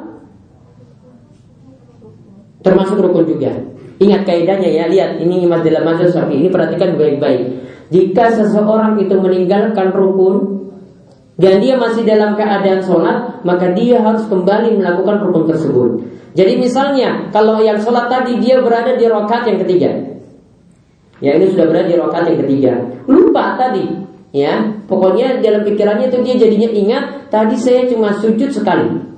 termasuk 2.64 3.00
rukun 3.00 3.26
juga. 3.28 3.52
Ingat 4.04 4.28
kaidahnya 4.28 4.70
ya, 4.70 4.86
lihat 4.92 5.22
ini 5.24 5.46
imat 5.48 5.64
dalam 5.64 5.88
mazhab 5.88 6.10
Syafi'i 6.12 6.44
ini 6.44 6.50
perhatikan 6.52 7.00
baik-baik. 7.00 7.64
Jika 7.94 8.34
seseorang 8.34 8.98
itu 9.00 9.16
meninggalkan 9.16 9.94
rukun 9.94 10.66
dan 11.38 11.62
dia 11.64 11.78
masih 11.78 12.04
dalam 12.04 12.34
keadaan 12.36 12.82
sholat, 12.82 13.42
maka 13.48 13.72
dia 13.72 14.02
harus 14.02 14.26
kembali 14.28 14.78
melakukan 14.78 15.24
rukun 15.24 15.44
tersebut. 15.48 15.92
Jadi 16.34 16.58
misalnya 16.58 17.30
kalau 17.30 17.62
yang 17.62 17.78
sholat 17.78 18.10
tadi 18.10 18.42
dia 18.42 18.58
berada 18.58 18.98
di 18.98 19.06
rokat 19.06 19.46
yang 19.46 19.62
ketiga, 19.62 19.90
ya 21.22 21.38
ini 21.38 21.54
sudah 21.54 21.66
berada 21.70 21.88
di 21.94 21.98
rokat 21.98 22.24
yang 22.26 22.40
ketiga, 22.42 22.74
lupa 23.06 23.54
tadi, 23.54 23.86
ya. 24.34 24.82
Pokoknya 24.90 25.38
dalam 25.46 25.62
pikirannya 25.62 26.10
itu 26.10 26.18
dia 26.26 26.36
jadinya 26.42 26.70
ingat 26.74 27.04
tadi 27.30 27.54
saya 27.54 27.86
cuma 27.86 28.18
sujud 28.18 28.50
sekali, 28.50 29.13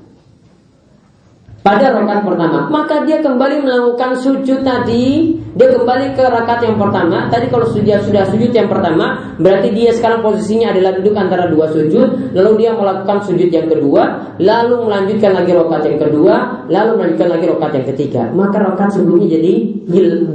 pada 1.66 1.98
rakaat 1.98 2.22
pertama, 2.22 2.70
maka 2.70 3.02
dia 3.10 3.26
kembali 3.26 3.66
melakukan 3.66 4.14
sujud 4.22 4.62
tadi, 4.62 5.34
dia 5.58 5.74
kembali 5.74 6.14
ke 6.14 6.22
rakaat 6.22 6.62
yang 6.62 6.78
pertama. 6.78 7.26
Tadi 7.34 7.50
kalau 7.50 7.66
sudah 7.66 8.06
sudah 8.06 8.22
sujud 8.30 8.54
yang 8.54 8.70
pertama, 8.70 9.34
berarti 9.42 9.74
dia 9.74 9.90
sekarang 9.90 10.22
posisinya 10.22 10.78
adalah 10.78 10.94
duduk 11.02 11.18
antara 11.18 11.50
dua 11.50 11.66
sujud, 11.74 12.38
lalu 12.38 12.52
dia 12.62 12.78
melakukan 12.78 13.18
sujud 13.26 13.50
yang 13.50 13.66
kedua, 13.66 14.38
lalu 14.38 14.76
melanjutkan 14.86 15.34
lagi 15.34 15.52
rakaat 15.58 15.84
yang 15.90 16.00
kedua, 16.06 16.36
lalu 16.70 16.92
melanjutkan 17.02 17.30
lagi 17.34 17.46
rakaat 17.50 17.74
yang 17.82 17.88
ketiga. 17.98 18.24
Maka 18.30 18.58
rakaat 18.62 18.92
sebelumnya 18.94 19.28
jadi 19.34 19.54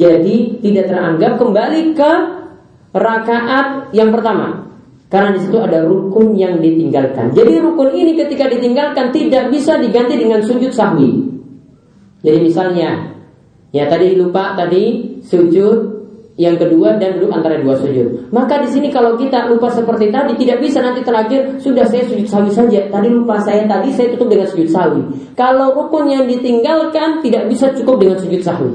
jadi 0.03 0.37
tidak 0.67 0.85
teranggap 0.91 1.33
kembali 1.39 1.81
ke 1.95 2.13
rakaat 2.91 3.95
yang 3.95 4.11
pertama. 4.11 4.70
Karena 5.11 5.35
di 5.35 5.43
situ 5.43 5.59
ada 5.59 5.83
rukun 5.83 6.39
yang 6.39 6.63
ditinggalkan. 6.63 7.35
Jadi 7.35 7.59
rukun 7.59 7.91
ini 7.91 8.15
ketika 8.15 8.47
ditinggalkan 8.47 9.11
tidak 9.11 9.51
bisa 9.51 9.75
diganti 9.83 10.15
dengan 10.15 10.39
sujud 10.39 10.71
sahwi. 10.71 11.27
Jadi 12.23 12.39
misalnya, 12.39 13.11
ya 13.75 13.91
tadi 13.91 14.15
lupa 14.15 14.55
tadi 14.55 15.19
sujud 15.27 15.99
yang 16.39 16.55
kedua 16.55 16.95
dan 17.03 17.19
duduk 17.19 17.35
antara 17.35 17.59
dua 17.59 17.75
sujud. 17.75 18.31
Maka 18.31 18.63
di 18.63 18.71
sini 18.71 18.89
kalau 18.95 19.19
kita 19.19 19.51
lupa 19.51 19.67
seperti 19.75 20.15
tadi 20.15 20.39
tidak 20.39 20.63
bisa 20.63 20.79
nanti 20.79 21.03
terakhir 21.03 21.59
sudah 21.59 21.91
saya 21.91 22.07
sujud 22.07 22.31
sahwi 22.31 22.55
saja. 22.55 22.87
Tadi 22.87 23.09
lupa 23.11 23.43
saya 23.43 23.67
tadi 23.67 23.91
saya 23.91 24.15
tutup 24.15 24.31
dengan 24.31 24.47
sujud 24.47 24.71
sahwi. 24.71 25.03
Kalau 25.35 25.75
rukun 25.75 26.07
yang 26.07 26.31
ditinggalkan 26.31 27.19
tidak 27.19 27.51
bisa 27.51 27.75
cukup 27.75 27.99
dengan 27.99 28.17
sujud 28.23 28.41
sahwi. 28.47 28.73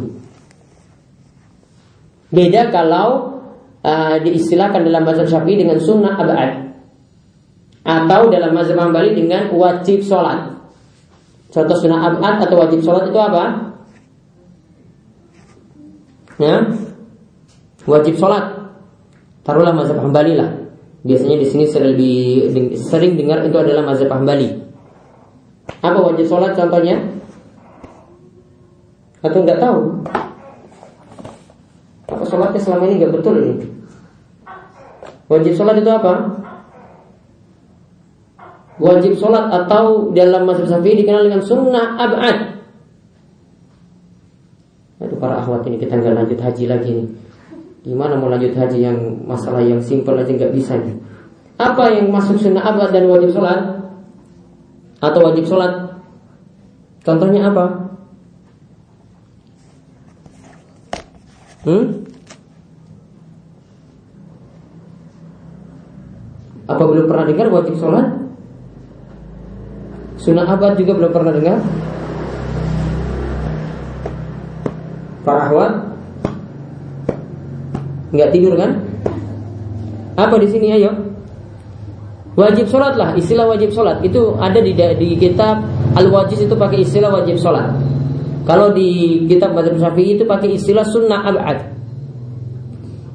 Beda 2.36 2.68
kalau 2.76 3.35
uh, 3.86 4.18
diistilahkan 4.26 4.82
dalam 4.82 5.06
mazhab 5.06 5.30
Syafi'i 5.30 5.62
dengan 5.62 5.78
sunnah 5.78 6.18
abad 6.18 6.74
atau 7.86 8.22
dalam 8.34 8.52
mazhab 8.58 8.82
Hambali 8.82 9.14
dengan 9.14 9.54
wajib 9.54 10.02
sholat. 10.02 10.58
Contoh 11.54 11.78
sunnah 11.78 12.10
abad 12.10 12.42
atau 12.50 12.58
wajib 12.58 12.82
sholat 12.82 13.06
itu 13.06 13.20
apa? 13.22 13.44
Ya, 16.42 16.66
wajib 17.86 18.18
sholat. 18.18 18.74
Taruhlah 19.46 19.78
mazhab 19.78 20.02
Hambali 20.02 20.34
lah. 20.34 20.50
Biasanya 21.06 21.38
di 21.38 21.46
sini 21.46 21.70
sering, 21.70 21.94
lebih, 21.94 22.18
sering 22.82 23.14
dengar 23.14 23.46
itu 23.46 23.54
adalah 23.54 23.86
mazhab 23.86 24.10
Hambali. 24.10 24.50
Apa 25.86 26.02
wajib 26.02 26.26
sholat 26.26 26.58
contohnya? 26.58 26.98
Atau 29.22 29.46
nggak 29.46 29.62
tahu? 29.62 29.80
Apa 32.10 32.24
sholatnya 32.26 32.62
selama 32.62 32.90
ini 32.90 32.94
nggak 33.06 33.14
betul 33.22 33.38
ini? 33.38 33.75
Wajib 35.26 35.58
sholat 35.58 35.82
itu 35.82 35.90
apa? 35.90 36.14
Wajib 38.78 39.18
sholat 39.18 39.50
atau 39.50 40.12
dalam 40.14 40.46
mazhab 40.46 40.70
syafi'i 40.70 41.02
dikenal 41.02 41.26
dengan 41.26 41.42
sunnah 41.42 41.98
abad. 41.98 42.38
Itu 45.02 45.16
para 45.18 45.42
akhwat 45.42 45.66
ini 45.66 45.82
kita 45.82 45.98
nggak 45.98 46.14
lanjut 46.14 46.40
haji 46.42 46.66
lagi 46.70 46.90
nih. 46.94 47.08
Gimana 47.86 48.18
mau 48.18 48.30
lanjut 48.30 48.54
haji 48.54 48.78
yang 48.82 48.98
masalah 49.26 49.62
yang 49.62 49.82
simpel 49.82 50.18
aja 50.18 50.30
nggak 50.30 50.54
bisa 50.54 50.78
nih. 50.78 50.98
Apa 51.58 51.90
yang 51.94 52.12
masuk 52.12 52.38
sunnah 52.38 52.62
abad 52.62 52.92
dan 52.94 53.10
wajib 53.10 53.34
sholat? 53.34 53.82
Atau 55.02 55.24
wajib 55.26 55.46
sholat? 55.48 56.02
Contohnya 57.06 57.50
apa? 57.50 57.66
Hmm? 61.66 62.05
Apa 66.66 66.82
belum 66.82 67.06
pernah 67.06 67.26
dengar 67.30 67.48
wajib 67.54 67.78
sholat? 67.78 68.10
Sunnah 70.18 70.50
abad 70.50 70.74
juga 70.80 70.98
belum 70.98 71.12
pernah 71.14 71.34
dengar? 71.36 71.58
Para 75.22 75.50
ahwat 75.50 75.74
Nggak 78.16 78.30
tidur 78.32 78.54
kan? 78.56 78.72
Apa 80.16 80.40
di 80.40 80.48
sini 80.48 80.72
ayo? 80.72 80.96
Wajib 82.36 82.68
sholat 82.68 82.96
lah, 82.96 83.16
istilah 83.16 83.48
wajib 83.48 83.72
sholat 83.72 84.04
itu 84.04 84.36
ada 84.40 84.60
di, 84.60 84.72
di 84.76 85.10
kitab 85.16 85.64
Al-Wajiz 85.96 86.44
itu 86.44 86.56
pakai 86.56 86.84
istilah 86.84 87.12
wajib 87.12 87.40
sholat. 87.40 87.72
Kalau 88.44 88.76
di 88.76 89.24
kitab 89.26 89.56
Mazhab 89.56 89.80
Syafi'i 89.80 90.20
itu 90.20 90.24
pakai 90.28 90.60
istilah 90.60 90.84
sunnah 90.84 91.24
abad. 91.24 91.75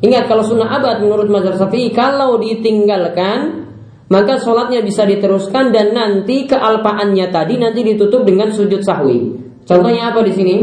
Ingat 0.01 0.33
kalau 0.33 0.41
sunnah 0.41 0.81
abad 0.81 1.05
menurut 1.05 1.29
mazhab 1.29 1.61
Syafi'i 1.61 1.93
kalau 1.93 2.41
ditinggalkan 2.41 3.69
maka 4.11 4.43
sholatnya 4.43 4.83
bisa 4.83 5.07
diteruskan 5.07 5.71
dan 5.71 5.95
nanti 5.95 6.49
kealpaannya 6.51 7.31
tadi 7.31 7.63
nanti 7.63 7.87
ditutup 7.87 8.27
dengan 8.27 8.51
sujud 8.51 8.83
sahwi. 8.83 9.39
Contohnya 9.63 10.11
apa 10.11 10.27
di 10.27 10.33
sini? 10.35 10.57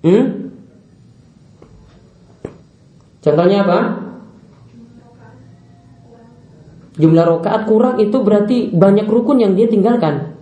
Hmm? 0.00 0.24
Contohnya 3.20 3.58
apa? 3.68 3.78
Jumlah 6.96 7.24
rokaat 7.24 7.68
kurang 7.68 8.00
itu 8.00 8.16
berarti 8.24 8.72
banyak 8.72 9.04
rukun 9.04 9.44
yang 9.44 9.52
dia 9.52 9.68
tinggalkan. 9.68 10.40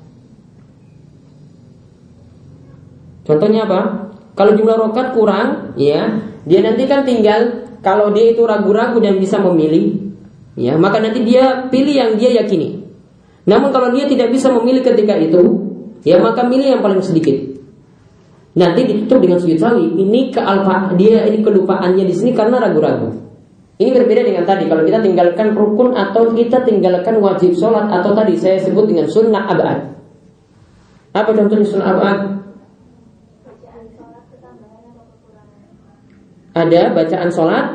Contohnya 3.26 3.66
apa? 3.66 4.09
Kalau 4.40 4.56
jumlah 4.56 4.72
rokat 4.80 5.12
kurang, 5.12 5.76
ya, 5.76 6.16
dia 6.48 6.60
nanti 6.64 6.88
kan 6.88 7.04
tinggal 7.04 7.68
kalau 7.84 8.08
dia 8.08 8.32
itu 8.32 8.40
ragu-ragu 8.48 8.96
dan 8.96 9.20
bisa 9.20 9.36
memilih, 9.36 10.16
ya, 10.56 10.80
maka 10.80 10.96
nanti 10.96 11.20
dia 11.28 11.68
pilih 11.68 11.92
yang 11.92 12.16
dia 12.16 12.40
yakini. 12.40 12.80
Namun 13.44 13.68
kalau 13.68 13.92
dia 13.92 14.08
tidak 14.08 14.32
bisa 14.32 14.48
memilih 14.48 14.80
ketika 14.80 15.12
itu, 15.20 15.44
ya 16.08 16.16
maka 16.24 16.48
milih 16.48 16.72
yang 16.72 16.80
paling 16.80 17.04
sedikit. 17.04 17.36
Nanti 18.56 18.88
ditutup 18.88 19.20
dengan 19.20 19.44
sujud 19.44 19.60
sawi. 19.60 20.00
Ini 20.08 20.32
kealpa 20.32 20.96
dia 20.96 21.28
ini 21.28 21.44
kelupaannya 21.44 22.08
di 22.08 22.14
sini 22.16 22.32
karena 22.32 22.64
ragu-ragu. 22.64 23.12
Ini 23.76 23.92
berbeda 23.92 24.24
dengan 24.24 24.48
tadi 24.48 24.64
kalau 24.72 24.88
kita 24.88 25.04
tinggalkan 25.04 25.52
rukun 25.52 25.92
atau 25.92 26.32
kita 26.32 26.64
tinggalkan 26.64 27.20
wajib 27.20 27.52
sholat 27.52 27.92
atau 27.92 28.16
tadi 28.16 28.40
saya 28.40 28.56
sebut 28.56 28.88
dengan 28.88 29.04
sunnah 29.04 29.52
abad. 29.52 30.00
Apa 31.12 31.28
contohnya 31.28 31.68
sunnah 31.68 31.88
abad? 31.92 32.39
Ada 36.50 36.80
bacaan 36.90 37.30
sholat? 37.30 37.66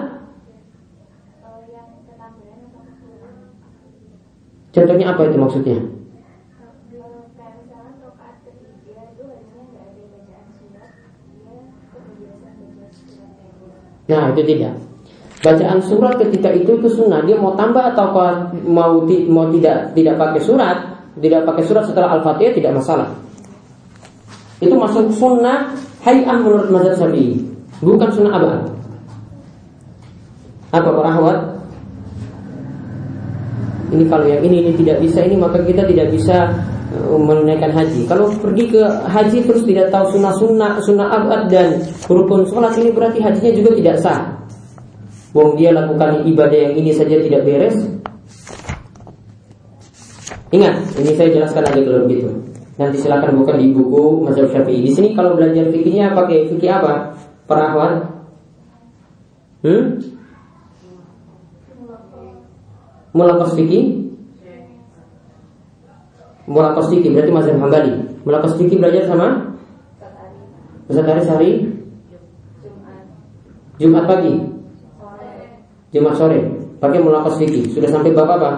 Contohnya 4.75 5.15
apa 5.15 5.21
itu 5.31 5.38
maksudnya? 5.39 5.77
Nah 14.05 14.23
itu 14.35 14.41
tidak. 14.43 14.73
Bacaan 15.39 15.79
surat 15.79 16.13
ketika 16.19 16.49
itu 16.51 16.75
itu 16.75 16.89
sunnah. 16.91 17.23
Dia 17.23 17.39
mau 17.39 17.55
tambah 17.55 17.95
atau 17.95 18.11
mau 18.67 19.05
mau 19.07 19.45
tidak 19.55 19.95
tidak 19.95 20.15
pakai 20.19 20.41
surat? 20.43 20.77
Tidak 21.15 21.47
pakai 21.47 21.63
surat 21.63 21.88
setelah 21.88 22.19
Al-Fatihah 22.19 22.51
tidak 22.51 22.75
masalah. 22.75 23.15
Itu 24.59 24.75
masuk 24.75 25.15
sunnah 25.15 25.71
Hay'ah 26.03 26.38
menurut 26.38 26.67
mazhab 26.69 27.07
Syafi'i 27.07 27.44
Bukan 27.83 28.09
sunnah 28.13 28.33
abad. 28.39 28.61
Apa 30.75 30.89
para 30.91 31.11
ini 33.95 34.03
kalau 34.09 34.25
yang 34.27 34.41
ini 34.43 34.57
ini 34.65 34.71
tidak 34.75 34.97
bisa 34.99 35.23
ini 35.23 35.39
maka 35.39 35.63
kita 35.63 35.88
tidak 35.88 36.11
bisa 36.11 36.51
uh, 36.91 37.19
menunaikan 37.19 37.71
haji. 37.71 38.03
Kalau 38.09 38.27
pergi 38.41 38.73
ke 38.73 38.81
haji 39.07 39.38
terus 39.45 39.63
tidak 39.63 39.93
tahu 39.93 40.17
sunnah 40.17 40.33
sunnah 40.35 40.71
sunnah 40.83 41.07
abad 41.07 41.47
dan 41.47 41.79
rukun 42.09 42.43
sholat 42.49 42.75
ini 42.81 42.91
berarti 42.91 43.23
hajinya 43.23 43.51
juga 43.55 43.71
tidak 43.77 43.95
sah. 44.03 44.19
Wong 45.35 45.59
dia 45.59 45.75
lakukan 45.75 46.23
ibadah 46.27 46.55
yang 46.55 46.73
ini 46.79 46.91
saja 46.95 47.19
tidak 47.19 47.43
beres. 47.43 47.75
Ingat, 50.55 50.75
ini 50.95 51.11
saya 51.19 51.29
jelaskan 51.35 51.67
lagi 51.67 51.81
kalau 51.83 52.07
begitu. 52.07 52.29
Nanti 52.79 52.97
silakan 53.03 53.43
buka 53.43 53.59
di 53.59 53.75
buku 53.75 54.23
Mazhab 54.23 54.47
Syafi'i. 54.47 54.88
Di 54.88 54.91
sini 54.95 55.11
kalau 55.11 55.35
belajar 55.35 55.67
fikihnya 55.67 56.15
pakai 56.15 56.47
fikih 56.47 56.71
apa? 56.71 57.11
Para 57.45 57.62
akhwat? 57.69 57.93
Hmm? 59.62 60.01
Mulakas 63.15 63.53
fikih? 63.53 64.12
Mulakas 66.45 66.86
fikih 66.93 67.10
berarti 67.13 67.31
mazhab 67.31 67.58
Hambali. 67.62 67.93
Mulakas 68.25 68.53
fikih 68.58 68.77
belajar 68.81 69.10
sama? 69.10 69.58
Ustaz 70.86 71.05
Haris 71.05 71.29
hari? 71.29 71.51
Jumat 73.81 74.05
pagi. 74.05 74.34
Jumat 75.89 76.13
sore. 76.17 76.39
Pakai 76.77 76.99
mulakas 77.01 77.39
fikih. 77.41 77.71
Sudah 77.73 77.89
sampai 77.89 78.13
bab 78.13 78.29
apa? 78.29 78.51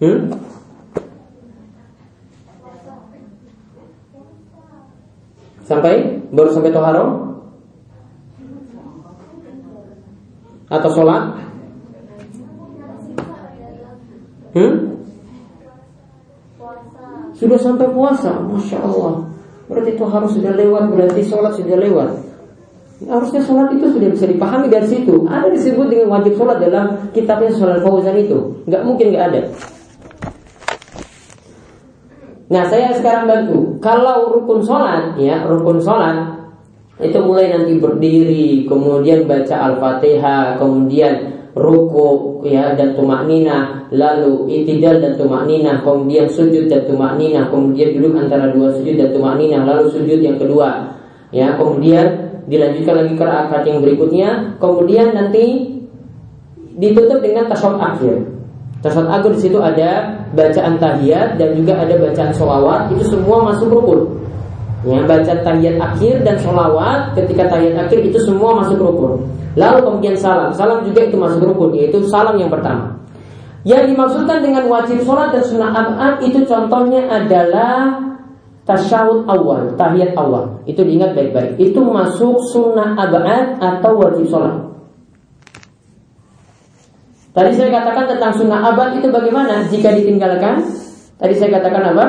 Hmm? 0.00 0.45
Sampai 5.66 6.22
baru 6.30 6.54
sampai 6.54 6.70
toharo 6.70 7.06
atau 10.70 10.90
sholat? 10.94 11.42
Hmm? 14.54 14.74
Sudah 17.36 17.58
sampai 17.60 17.90
puasa, 17.92 18.40
masya 18.40 18.80
Allah. 18.80 19.28
Berarti 19.66 19.98
itu 19.98 20.04
harus 20.06 20.30
sudah 20.32 20.54
lewat, 20.56 20.88
berarti 20.94 21.20
sholat 21.26 21.52
sudah 21.58 21.76
lewat. 21.76 22.10
Harusnya 23.04 23.44
sholat 23.44 23.68
itu 23.76 23.92
sudah 23.92 24.08
bisa 24.08 24.24
dipahami 24.24 24.72
dari 24.72 24.88
situ. 24.88 25.28
Ada 25.28 25.52
disebut 25.52 25.92
dengan 25.92 26.16
wajib 26.16 26.32
sholat 26.40 26.62
dalam 26.62 27.12
kitabnya 27.12 27.52
sholat 27.52 27.84
Fauzan 27.84 28.16
itu. 28.16 28.64
Nggak 28.64 28.82
mungkin 28.88 29.06
nggak 29.12 29.24
ada. 29.34 29.40
Nah 32.46 32.62
saya 32.70 32.94
sekarang 32.94 33.26
bantu. 33.26 33.78
Kalau 33.82 34.30
rukun 34.30 34.62
sholat 34.62 35.18
ya 35.18 35.42
Rukun 35.46 35.82
sholat 35.82 36.46
Itu 37.02 37.18
mulai 37.26 37.50
nanti 37.50 37.76
berdiri 37.82 38.62
Kemudian 38.70 39.26
baca 39.26 39.66
Al-Fatihah 39.66 40.54
Kemudian 40.54 41.36
ruku 41.56 42.44
ya 42.44 42.76
dan 42.76 42.92
tumak 42.92 43.24
nina 43.24 43.88
lalu 43.88 44.44
itidal 44.52 45.00
dan 45.00 45.16
tumak 45.16 45.48
nina 45.48 45.80
kemudian 45.80 46.28
sujud 46.28 46.68
dan 46.68 46.84
tumak 46.84 47.16
nina 47.16 47.48
kemudian 47.48 47.96
duduk 47.96 48.12
antara 48.12 48.52
dua 48.52 48.76
sujud 48.76 48.92
dan 48.92 49.08
tumak 49.08 49.40
nina 49.40 49.64
lalu 49.64 49.88
sujud 49.88 50.20
yang 50.20 50.36
kedua 50.36 50.92
ya 51.32 51.56
kemudian 51.56 52.28
dilanjutkan 52.44 52.94
lagi 53.00 53.14
ke 53.16 53.24
rakaat 53.24 53.64
yang 53.64 53.80
berikutnya 53.80 54.28
kemudian 54.60 55.16
nanti 55.16 55.44
ditutup 56.76 57.24
dengan 57.24 57.48
tasawuf 57.48 57.80
akhir 57.80 58.35
Tasawuf 58.86 59.10
akhir 59.10 59.30
di 59.34 59.40
situ 59.42 59.58
ada 59.58 60.14
bacaan 60.30 60.78
tahiyat 60.78 61.34
dan 61.42 61.58
juga 61.58 61.74
ada 61.74 61.98
bacaan 61.98 62.30
sholawat 62.30 62.86
itu 62.94 63.02
semua 63.02 63.42
masuk 63.42 63.66
rukun. 63.66 64.00
Ya, 64.86 65.02
bacaan 65.02 65.42
tahiyat 65.42 65.76
akhir 65.82 66.22
dan 66.22 66.38
sholawat 66.38 67.18
ketika 67.18 67.50
tahiyat 67.50 67.74
akhir 67.82 67.98
itu 68.06 68.18
semua 68.22 68.62
masuk 68.62 68.78
rukun. 68.78 69.26
Lalu 69.58 69.78
kemudian 69.82 70.14
salam, 70.14 70.54
salam 70.54 70.86
juga 70.86 71.02
itu 71.02 71.18
masuk 71.18 71.42
rukun 71.42 71.74
yaitu 71.74 71.98
salam 72.06 72.38
yang 72.38 72.46
pertama. 72.46 72.94
Yang 73.66 73.90
dimaksudkan 73.90 74.38
dengan 74.46 74.70
wajib 74.70 75.02
sholat 75.02 75.34
dan 75.34 75.42
sunnah 75.42 75.74
abad 75.74 76.22
itu 76.22 76.46
contohnya 76.46 77.10
adalah 77.10 77.98
tasyahud 78.62 79.26
awal, 79.26 79.74
tahiyat 79.74 80.14
awal. 80.14 80.62
Itu 80.70 80.86
diingat 80.86 81.18
baik-baik. 81.18 81.58
Itu 81.58 81.82
masuk 81.82 82.38
sunnah 82.54 82.94
abad 82.94 83.58
atau 83.58 83.98
wajib 83.98 84.30
sholat. 84.30 84.75
Tadi 87.36 87.52
saya 87.52 87.68
katakan 87.68 88.16
tentang 88.16 88.32
sunnah 88.32 88.64
abad 88.64 88.96
itu 88.96 89.12
bagaimana 89.12 89.68
jika 89.68 89.92
ditinggalkan? 89.92 90.64
Tadi 91.20 91.36
saya 91.36 91.60
katakan 91.60 91.92
apa? 91.92 92.06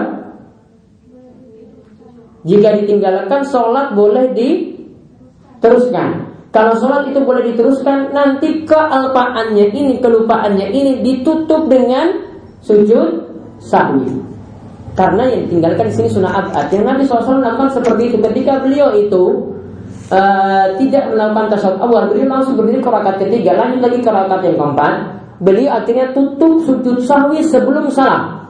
Jika 2.48 2.80
ditinggalkan 2.80 3.44
sholat 3.44 3.92
boleh 3.92 4.32
diteruskan. 4.32 6.32
Kalau 6.56 6.80
sholat 6.80 7.12
itu 7.12 7.20
boleh 7.20 7.44
diteruskan, 7.44 8.16
nanti 8.16 8.64
kealpaannya 8.64 9.68
ini, 9.76 10.00
kelupaannya 10.00 10.72
ini 10.72 11.04
ditutup 11.04 11.68
dengan 11.68 12.24
sujud 12.64 13.28
sahwi. 13.60 14.08
Karena 14.96 15.28
yang 15.28 15.52
ditinggalkan 15.52 15.92
di 15.92 15.94
sini 15.94 16.08
sunnah 16.08 16.40
abad. 16.40 16.72
Yang 16.72 16.84
Nabi 16.88 17.02
SAW 17.04 17.44
lakukan 17.44 17.76
seperti 17.76 18.16
itu 18.16 18.18
ketika 18.24 18.64
beliau 18.64 18.96
itu 18.96 19.24
uh, 20.08 20.72
tidak 20.80 21.12
melakukan 21.12 21.52
tasawuf 21.52 21.84
awal, 21.84 22.08
beliau 22.08 22.32
langsung 22.32 22.56
berdiri 22.56 22.80
ke 22.80 22.90
rakaat 22.90 23.18
ketiga, 23.28 23.60
lanjut 23.60 23.84
lagi 23.84 24.00
ke 24.00 24.10
rakaat 24.10 24.42
yang 24.48 24.56
keempat, 24.56 25.17
Beliau 25.38 25.78
artinya 25.78 26.10
tutup 26.18 26.66
sujud 26.66 26.98
sahwi 27.06 27.46
sebelum 27.46 27.94
salam. 27.94 28.50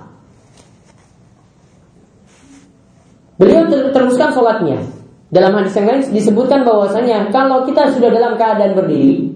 Beliau 3.37 3.67
teruskan 3.69 4.33
sholatnya. 4.33 4.81
Dalam 5.27 5.51
hadis 5.59 5.75
yang 5.75 5.91
lain 5.91 6.01
disebutkan 6.15 6.63
bahwasanya 6.63 7.27
kalau 7.35 7.67
kita 7.67 7.91
sudah 7.91 8.07
dalam 8.07 8.39
keadaan 8.39 8.73
berdiri, 8.79 9.27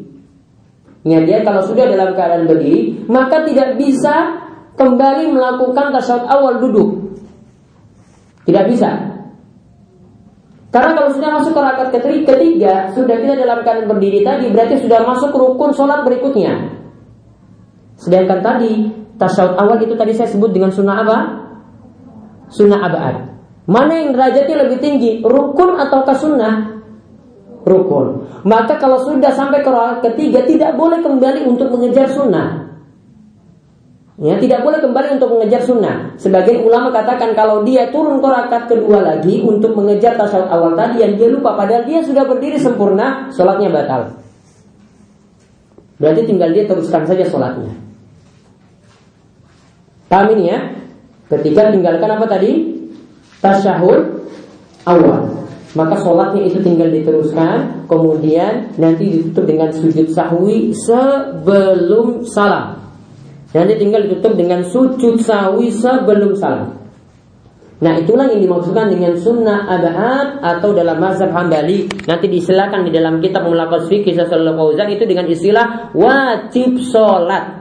ya 1.03 1.19
dia 1.27 1.43
kalau 1.43 1.59
sudah 1.67 1.83
dalam 1.83 2.15
keadaan 2.15 2.47
berdiri, 2.47 3.03
maka 3.11 3.43
tidak 3.43 3.75
bisa 3.75 4.39
kembali 4.79 5.35
melakukan 5.35 5.91
tasawuf 5.91 6.25
awal 6.31 6.63
duduk. 6.63 6.89
Tidak 8.47 8.65
bisa. 8.71 8.89
Karena 10.71 10.95
kalau 10.95 11.11
sudah 11.11 11.29
masuk 11.35 11.51
ke 11.51 11.61
rakaat 11.61 11.89
ketiga, 12.23 12.95
sudah 12.95 13.15
tidak 13.19 13.37
dalam 13.43 13.59
keadaan 13.59 13.91
berdiri 13.91 14.23
tadi, 14.23 14.47
berarti 14.47 14.79
sudah 14.79 15.03
masuk 15.03 15.35
rukun 15.35 15.75
sholat 15.75 16.07
berikutnya. 16.07 16.80
Sedangkan 18.01 18.41
tadi 18.41 18.89
tasawuf 19.21 19.53
awal 19.61 19.77
itu 19.85 19.93
tadi 19.93 20.17
saya 20.17 20.25
sebut 20.33 20.49
dengan 20.49 20.73
sunnah 20.73 21.05
apa? 21.05 21.17
Sunnah 22.49 22.81
abad. 22.81 23.15
Mana 23.69 23.93
yang 24.01 24.17
derajatnya 24.17 24.65
lebih 24.65 24.81
tinggi, 24.81 25.21
rukun 25.21 25.77
atau 25.77 26.01
sunnah? 26.17 26.81
Rukun. 27.61 28.25
Maka 28.41 28.81
kalau 28.81 29.05
sudah 29.05 29.29
sampai 29.29 29.61
ke 29.61 29.69
ketiga 30.09 30.41
tidak 30.49 30.73
boleh 30.73 30.97
kembali 31.05 31.45
untuk 31.45 31.69
mengejar 31.69 32.09
sunnah. 32.09 32.73
Ya, 34.21 34.37
tidak 34.37 34.65
boleh 34.65 34.81
kembali 34.81 35.17
untuk 35.21 35.33
mengejar 35.37 35.61
sunnah. 35.65 36.13
Sebagian 36.17 36.65
ulama 36.65 36.89
katakan 36.89 37.37
kalau 37.37 37.61
dia 37.61 37.89
turun 37.93 38.21
ke 38.21 38.27
rakaat 38.27 38.65
kedua 38.69 39.01
lagi 39.01 39.45
untuk 39.45 39.77
mengejar 39.77 40.17
tasawuf 40.17 40.49
awal 40.49 40.73
tadi 40.73 41.05
yang 41.05 41.17
dia 41.17 41.29
lupa 41.29 41.53
padahal 41.53 41.85
dia 41.85 42.01
sudah 42.01 42.25
berdiri 42.25 42.57
sempurna, 42.57 43.29
sholatnya 43.33 43.69
batal. 43.69 44.21
Berarti 46.01 46.21
tinggal 46.25 46.49
dia 46.49 46.65
teruskan 46.65 47.05
saja 47.05 47.25
sholatnya. 47.29 47.90
Paham 50.11 50.35
ini 50.35 50.51
ya? 50.51 50.59
Ketika 51.31 51.71
tinggalkan 51.71 52.19
apa 52.19 52.27
tadi? 52.27 52.51
Tasyahud 53.39 54.27
awal. 54.83 55.41
Maka 55.71 55.95
sholatnya 56.03 56.51
itu 56.51 56.59
tinggal 56.59 56.91
diteruskan 56.91 57.87
Kemudian 57.87 58.75
nanti 58.75 59.07
ditutup 59.07 59.47
dengan 59.47 59.71
sujud 59.71 60.11
sahwi 60.11 60.75
sebelum 60.75 62.27
salam 62.27 62.75
Nanti 63.55 63.79
tinggal 63.79 64.03
ditutup 64.03 64.35
dengan 64.35 64.67
sujud 64.67 65.23
sahwi 65.23 65.71
sebelum 65.71 66.35
salam 66.35 66.75
Nah 67.81 67.97
itulah 67.97 68.27
yang 68.29 68.43
dimaksudkan 68.43 68.91
dengan 68.91 69.15
sunnah 69.15 69.65
abad 69.71 70.43
atau 70.43 70.75
dalam 70.75 70.99
mazhab 70.99 71.31
hambali 71.31 71.87
Nanti 72.03 72.27
disilakan 72.27 72.83
di 72.83 72.91
dalam 72.91 73.23
kitab 73.23 73.47
melakukan 73.47 73.87
fikih 73.87 74.11
Sallallahu 74.11 74.75
itu 74.75 75.07
dengan 75.07 75.23
istilah 75.31 75.95
wajib 75.95 76.83
sholat 76.83 77.60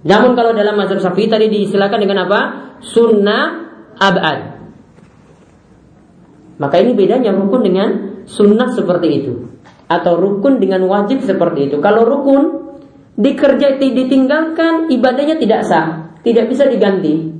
namun 0.00 0.32
kalau 0.32 0.56
dalam 0.56 0.80
mazhab 0.80 0.96
Syafi'i 0.96 1.28
tadi 1.28 1.52
diistilahkan 1.52 2.00
dengan 2.00 2.24
apa? 2.24 2.40
Sunnah 2.80 3.44
abad. 4.00 4.38
Maka 6.56 6.76
ini 6.80 6.96
bedanya 6.96 7.36
rukun 7.36 7.60
dengan 7.64 7.88
sunnah 8.24 8.72
seperti 8.72 9.08
itu. 9.20 9.32
Atau 9.88 10.16
rukun 10.16 10.56
dengan 10.56 10.88
wajib 10.88 11.20
seperti 11.20 11.68
itu. 11.68 11.76
Kalau 11.84 12.08
rukun 12.08 12.42
dikerja 13.20 13.76
ditinggalkan 13.76 14.88
ibadahnya 14.88 15.36
tidak 15.36 15.68
sah, 15.68 16.16
tidak 16.24 16.48
bisa 16.48 16.64
diganti. 16.64 17.36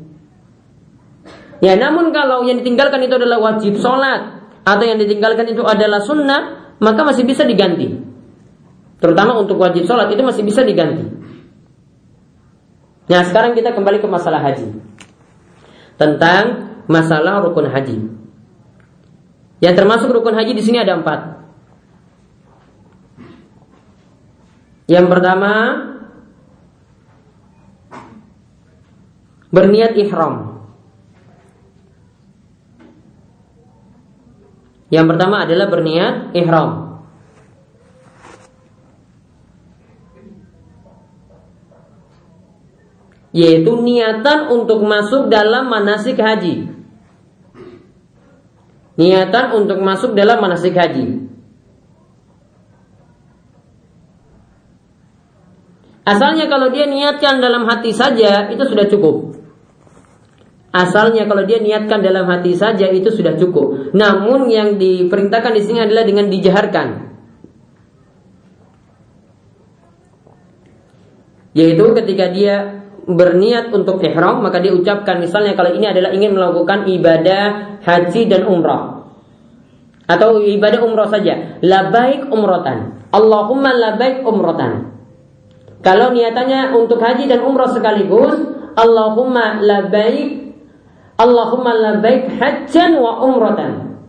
Ya, 1.60 1.76
namun 1.76 2.12
kalau 2.12 2.44
yang 2.44 2.60
ditinggalkan 2.60 3.04
itu 3.04 3.16
adalah 3.16 3.40
wajib 3.40 3.76
sholat 3.76 4.40
atau 4.64 4.84
yang 4.84 5.00
ditinggalkan 5.00 5.48
itu 5.48 5.60
adalah 5.64 6.00
sunnah, 6.00 6.72
maka 6.80 7.00
masih 7.04 7.24
bisa 7.24 7.44
diganti. 7.44 7.88
Terutama 9.00 9.36
untuk 9.40 9.56
wajib 9.56 9.88
sholat 9.88 10.12
itu 10.12 10.20
masih 10.20 10.44
bisa 10.44 10.60
diganti. 10.64 11.04
Nah 13.10 13.26
sekarang 13.26 13.58
kita 13.58 13.74
kembali 13.74 13.98
ke 13.98 14.06
masalah 14.06 14.38
haji 14.38 14.70
Tentang 15.98 16.42
masalah 16.86 17.42
rukun 17.42 17.66
haji 17.66 17.98
Yang 19.58 19.74
termasuk 19.74 20.14
rukun 20.14 20.38
haji 20.38 20.54
di 20.54 20.62
sini 20.62 20.78
ada 20.78 20.94
empat 20.94 21.42
Yang 24.86 25.06
pertama 25.06 25.52
berniat 29.50 29.98
ihram. 29.98 30.62
Yang 34.90 35.06
pertama 35.14 35.46
adalah 35.46 35.66
berniat 35.70 36.14
ihram. 36.34 36.70
Yaitu 43.30 43.72
niatan 43.78 44.50
untuk 44.50 44.82
masuk 44.82 45.30
dalam 45.30 45.70
manasik 45.70 46.18
haji. 46.18 46.66
Niatan 48.98 49.46
untuk 49.54 49.78
masuk 49.80 50.18
dalam 50.18 50.42
manasik 50.42 50.74
haji. 50.74 51.30
Asalnya 56.10 56.50
kalau 56.50 56.74
dia 56.74 56.90
niatkan 56.90 57.38
dalam 57.38 57.70
hati 57.70 57.94
saja 57.94 58.50
itu 58.50 58.64
sudah 58.66 58.90
cukup. 58.90 59.38
Asalnya 60.70 61.26
kalau 61.30 61.46
dia 61.46 61.62
niatkan 61.62 62.02
dalam 62.02 62.26
hati 62.30 62.54
saja 62.58 62.90
itu 62.90 63.10
sudah 63.14 63.38
cukup. 63.38 63.94
Namun 63.94 64.50
yang 64.50 64.78
diperintahkan 64.78 65.54
di 65.54 65.62
sini 65.62 65.78
adalah 65.82 66.02
dengan 66.02 66.26
dijaharkan. 66.26 66.88
Yaitu 71.54 71.84
ketika 71.98 72.30
dia 72.30 72.79
berniat 73.16 73.72
untuk 73.74 74.02
ihram 74.02 74.42
maka 74.44 74.60
dia 74.60 74.74
ucapkan 74.74 75.18
misalnya 75.22 75.56
kalau 75.56 75.72
ini 75.74 75.90
adalah 75.90 76.10
ingin 76.12 76.34
melakukan 76.34 76.86
ibadah 76.86 77.78
haji 77.82 78.22
dan 78.28 78.44
umrah 78.46 79.06
atau 80.10 80.42
ibadah 80.42 80.80
umrah 80.82 81.08
saja 81.08 81.58
labaik 81.62 82.28
umrotan 82.30 83.06
Allahumma 83.10 83.70
labaik 83.74 84.22
umrotan 84.26 84.94
kalau 85.80 86.12
niatannya 86.12 86.76
untuk 86.76 87.00
haji 87.00 87.24
dan 87.30 87.40
umrah 87.40 87.70
sekaligus 87.72 88.36
Allahumma 88.76 89.58
labaik 89.58 90.40
Allahumma 91.20 91.76
labbaik 91.76 92.32
hajjan 92.40 92.96
wa 92.96 93.20
umratan. 93.20 94.00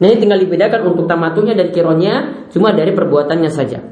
Nah, 0.00 0.06
ini 0.10 0.18
tinggal 0.18 0.40
dibedakan 0.40 0.96
untuk 0.96 1.06
tamatunya 1.06 1.54
dan 1.54 1.70
kironya 1.70 2.48
cuma 2.50 2.72
dari 2.72 2.90
perbuatannya 2.96 3.50
saja. 3.52 3.84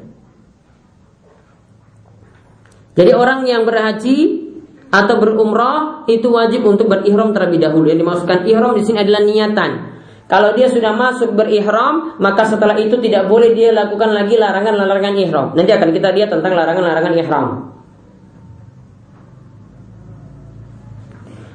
Jadi 2.91 3.11
orang 3.15 3.47
yang 3.47 3.63
berhaji 3.63 4.51
atau 4.91 5.15
berumrah 5.23 6.03
itu 6.11 6.27
wajib 6.27 6.67
untuk 6.67 6.91
berihram 6.91 7.31
terlebih 7.31 7.63
dahulu. 7.63 7.87
Yang 7.87 8.03
dimaksudkan 8.03 8.39
ihram 8.43 8.75
di 8.75 8.83
sini 8.83 8.99
adalah 8.99 9.23
niatan. 9.23 9.71
Kalau 10.27 10.55
dia 10.55 10.67
sudah 10.71 10.95
masuk 10.95 11.35
berihram, 11.35 12.15
maka 12.19 12.47
setelah 12.47 12.75
itu 12.79 12.95
tidak 13.03 13.27
boleh 13.27 13.51
dia 13.51 13.75
lakukan 13.75 14.15
lagi 14.15 14.39
larangan-larangan 14.39 15.13
ihram. 15.19 15.47
Nanti 15.55 15.71
akan 15.75 15.89
kita 15.91 16.11
lihat 16.15 16.31
tentang 16.31 16.55
larangan-larangan 16.55 17.13
ihram. 17.19 17.47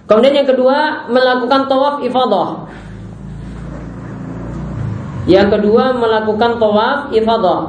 Kemudian 0.07 0.45
yang 0.45 0.49
kedua 0.49 1.09
melakukan 1.09 1.67
tawaf 1.67 2.05
ifadah. 2.05 2.49
Yang 5.27 5.49
kedua 5.59 5.85
melakukan 5.99 6.63
tawaf 6.63 7.11
ifadah. 7.11 7.61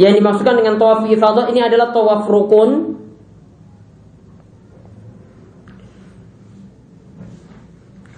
Yang 0.00 0.24
dimaksudkan 0.24 0.56
dengan 0.56 0.80
tawaf 0.80 1.04
ifadah 1.04 1.52
ini 1.52 1.60
adalah 1.60 1.92
tawaf 1.92 2.24
rukun. 2.24 2.96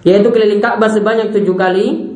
Yaitu 0.07 0.31
keliling 0.31 0.63
Ka'bah 0.63 0.95
sebanyak 0.95 1.35
tujuh 1.35 1.59
kali. 1.59 2.15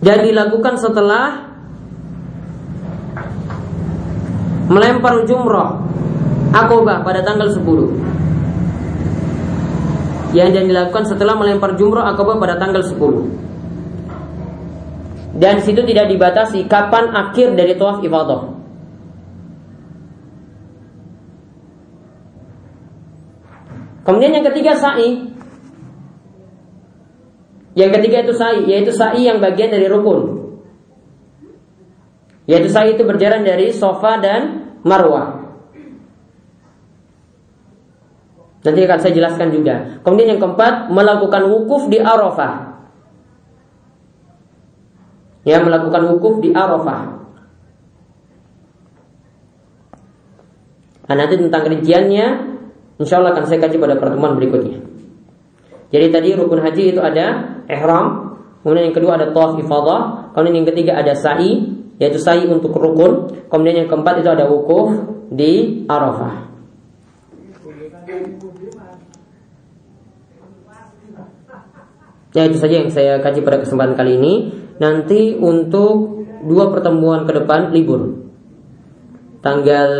Dan 0.00 0.18
dilakukan 0.30 0.78
setelah 0.78 1.50
melempar 4.70 5.26
jumrah 5.26 5.82
akobah 6.54 7.02
pada 7.02 7.26
tanggal 7.26 7.50
10 7.50 8.09
yang 10.30 10.54
dan 10.54 10.70
dilakukan 10.70 11.04
setelah 11.06 11.34
melempar 11.34 11.74
jumrah 11.74 12.06
akobah 12.14 12.38
pada 12.38 12.54
tanggal 12.60 12.82
10 12.82 15.38
dan 15.40 15.60
situ 15.62 15.82
tidak 15.86 16.08
dibatasi 16.10 16.66
kapan 16.70 17.14
akhir 17.14 17.54
dari 17.56 17.74
tawaf 17.78 18.04
ifadah 18.04 18.42
kemudian 24.06 24.34
yang 24.38 24.44
ketiga 24.46 24.74
sa'i 24.78 25.30
yang 27.78 27.90
ketiga 27.94 28.26
itu 28.26 28.34
sa'i, 28.34 28.66
yaitu 28.66 28.90
sa'i 28.90 29.24
yang 29.24 29.38
bagian 29.38 29.70
dari 29.70 29.86
rukun. 29.86 30.50
Yaitu 32.50 32.66
sa'i 32.66 32.98
itu 32.98 33.06
berjalan 33.06 33.46
dari 33.46 33.70
sofa 33.70 34.18
dan 34.18 34.74
marwah. 34.82 35.39
Nanti 38.60 38.80
akan 38.84 38.98
saya 39.00 39.12
jelaskan 39.16 39.48
juga. 39.56 40.00
Kemudian 40.04 40.36
yang 40.36 40.40
keempat, 40.40 40.92
melakukan 40.92 41.48
wukuf 41.48 41.88
di 41.88 41.96
Arafah. 41.96 42.76
Ya, 45.48 45.64
melakukan 45.64 46.12
wukuf 46.12 46.44
di 46.44 46.52
Arafah. 46.52 47.24
Nah, 51.08 51.14
nanti 51.16 51.40
tentang 51.40 51.64
rinciannya, 51.72 52.26
insya 53.00 53.18
Allah 53.18 53.32
akan 53.32 53.44
saya 53.48 53.64
kaji 53.64 53.80
pada 53.80 53.96
pertemuan 53.96 54.36
berikutnya. 54.36 54.84
Jadi 55.90 56.06
tadi 56.12 56.28
rukun 56.36 56.60
haji 56.60 56.94
itu 56.94 57.00
ada 57.02 57.58
ihram, 57.66 58.36
kemudian 58.62 58.92
yang 58.92 58.96
kedua 58.96 59.18
ada 59.18 59.32
tawaf 59.34 59.58
ifadah, 59.58 60.30
kemudian 60.36 60.62
yang 60.62 60.68
ketiga 60.70 61.00
ada 61.00 61.16
sa'i, 61.18 61.66
yaitu 61.98 62.20
sa'i 62.20 62.46
untuk 62.46 62.76
rukun, 62.76 63.42
kemudian 63.50 63.82
yang 63.82 63.88
keempat 63.90 64.22
itu 64.22 64.30
ada 64.30 64.46
wukuf 64.46 64.94
di 65.32 65.82
Arafah. 65.90 66.49
Ya 72.30 72.46
itu 72.46 72.56
saja 72.62 72.74
yang 72.78 72.90
saya 72.90 73.18
kaji 73.18 73.42
pada 73.42 73.58
kesempatan 73.58 73.98
kali 73.98 74.14
ini. 74.14 74.34
Nanti 74.78 75.34
untuk 75.34 76.24
dua 76.46 76.70
pertemuan 76.70 77.26
ke 77.26 77.32
depan 77.34 77.74
libur. 77.74 78.30
Tanggal 79.42 79.90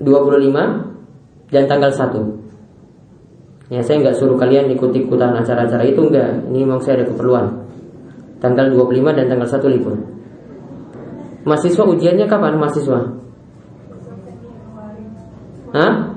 25 0.00 1.52
dan 1.54 1.64
tanggal 1.70 1.92
1. 1.92 3.70
Ya 3.70 3.80
saya 3.86 4.02
nggak 4.02 4.18
suruh 4.18 4.34
kalian 4.34 4.74
ikut-ikutan 4.74 5.30
acara-acara 5.38 5.86
itu 5.86 6.02
enggak. 6.02 6.50
Ini 6.50 6.58
memang 6.66 6.82
saya 6.82 7.00
ada 7.00 7.06
keperluan. 7.06 7.46
Tanggal 8.42 8.74
25 8.74 9.14
dan 9.14 9.30
tanggal 9.30 9.46
1 9.46 9.70
libur. 9.70 9.94
Mahasiswa 11.46 11.84
ujiannya 11.86 12.26
kapan 12.26 12.58
mahasiswa? 12.58 13.00
Hah? 15.70 16.09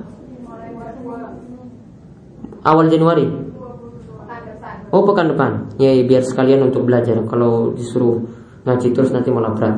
Awal 2.64 2.88
Januari. 2.88 3.28
Oh 4.93 5.03
pekan 5.03 5.34
depan. 5.34 5.51
Ya, 5.82 5.91
ya 5.91 6.03
biar 6.05 6.24
sekalian 6.24 6.70
untuk 6.70 6.88
belajar. 6.88 7.18
Kalau 7.28 7.76
disuruh 7.76 8.24
ngaji 8.64 8.88
terus 8.95 9.11
nanti 9.11 9.30
malah 9.34 9.51
berat. 9.51 9.76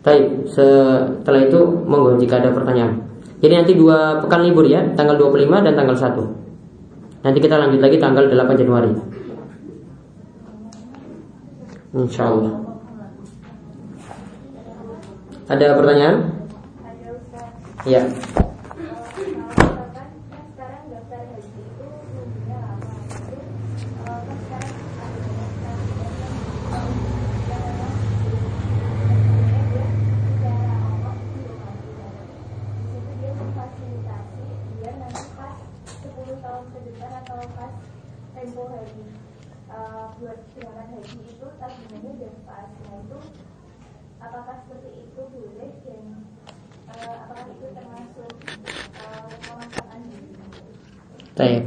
Baik, 0.00 0.48
setelah 0.48 1.44
itu 1.44 1.60
monggo 1.84 2.16
jika 2.16 2.40
ada 2.40 2.54
pertanyaan. 2.54 3.04
Jadi 3.40 3.52
nanti 3.56 3.72
dua 3.76 4.20
pekan 4.20 4.44
libur 4.44 4.64
ya, 4.68 4.84
tanggal 4.96 5.16
25 5.16 5.64
dan 5.64 5.72
tanggal 5.76 5.96
1. 5.96 7.24
Nanti 7.24 7.38
kita 7.40 7.56
lanjut 7.60 7.80
lagi 7.80 7.96
tanggal 8.00 8.24
8 8.28 8.60
Januari. 8.60 8.92
Insya 11.96 12.32
Allah. 12.32 12.54
Ada 15.50 15.74
pertanyaan? 15.74 16.16
Ya. 17.88 18.04
Baik. 51.40 51.62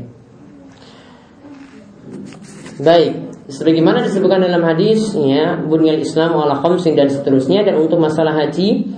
sebagaimana 3.49 4.01
disebutkan 4.05 4.41
dalam 4.41 4.65
hadis 4.65 5.13
ya 5.13 5.61
bunyal 5.61 6.01
Islam 6.01 6.37
ala 6.37 6.57
khamsin 6.61 6.97
dan 6.97 7.09
seterusnya 7.09 7.61
dan 7.61 7.77
untuk 7.77 8.01
masalah 8.01 8.33
haji 8.33 8.89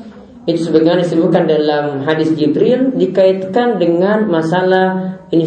itu 0.46 0.60
sebagaimana 0.62 1.02
disebutkan 1.02 1.50
dalam 1.50 2.06
hadis 2.06 2.30
Jibril 2.38 2.94
dikaitkan 2.94 3.82
dengan 3.82 4.30
masalah 4.30 5.18
ini 5.34 5.44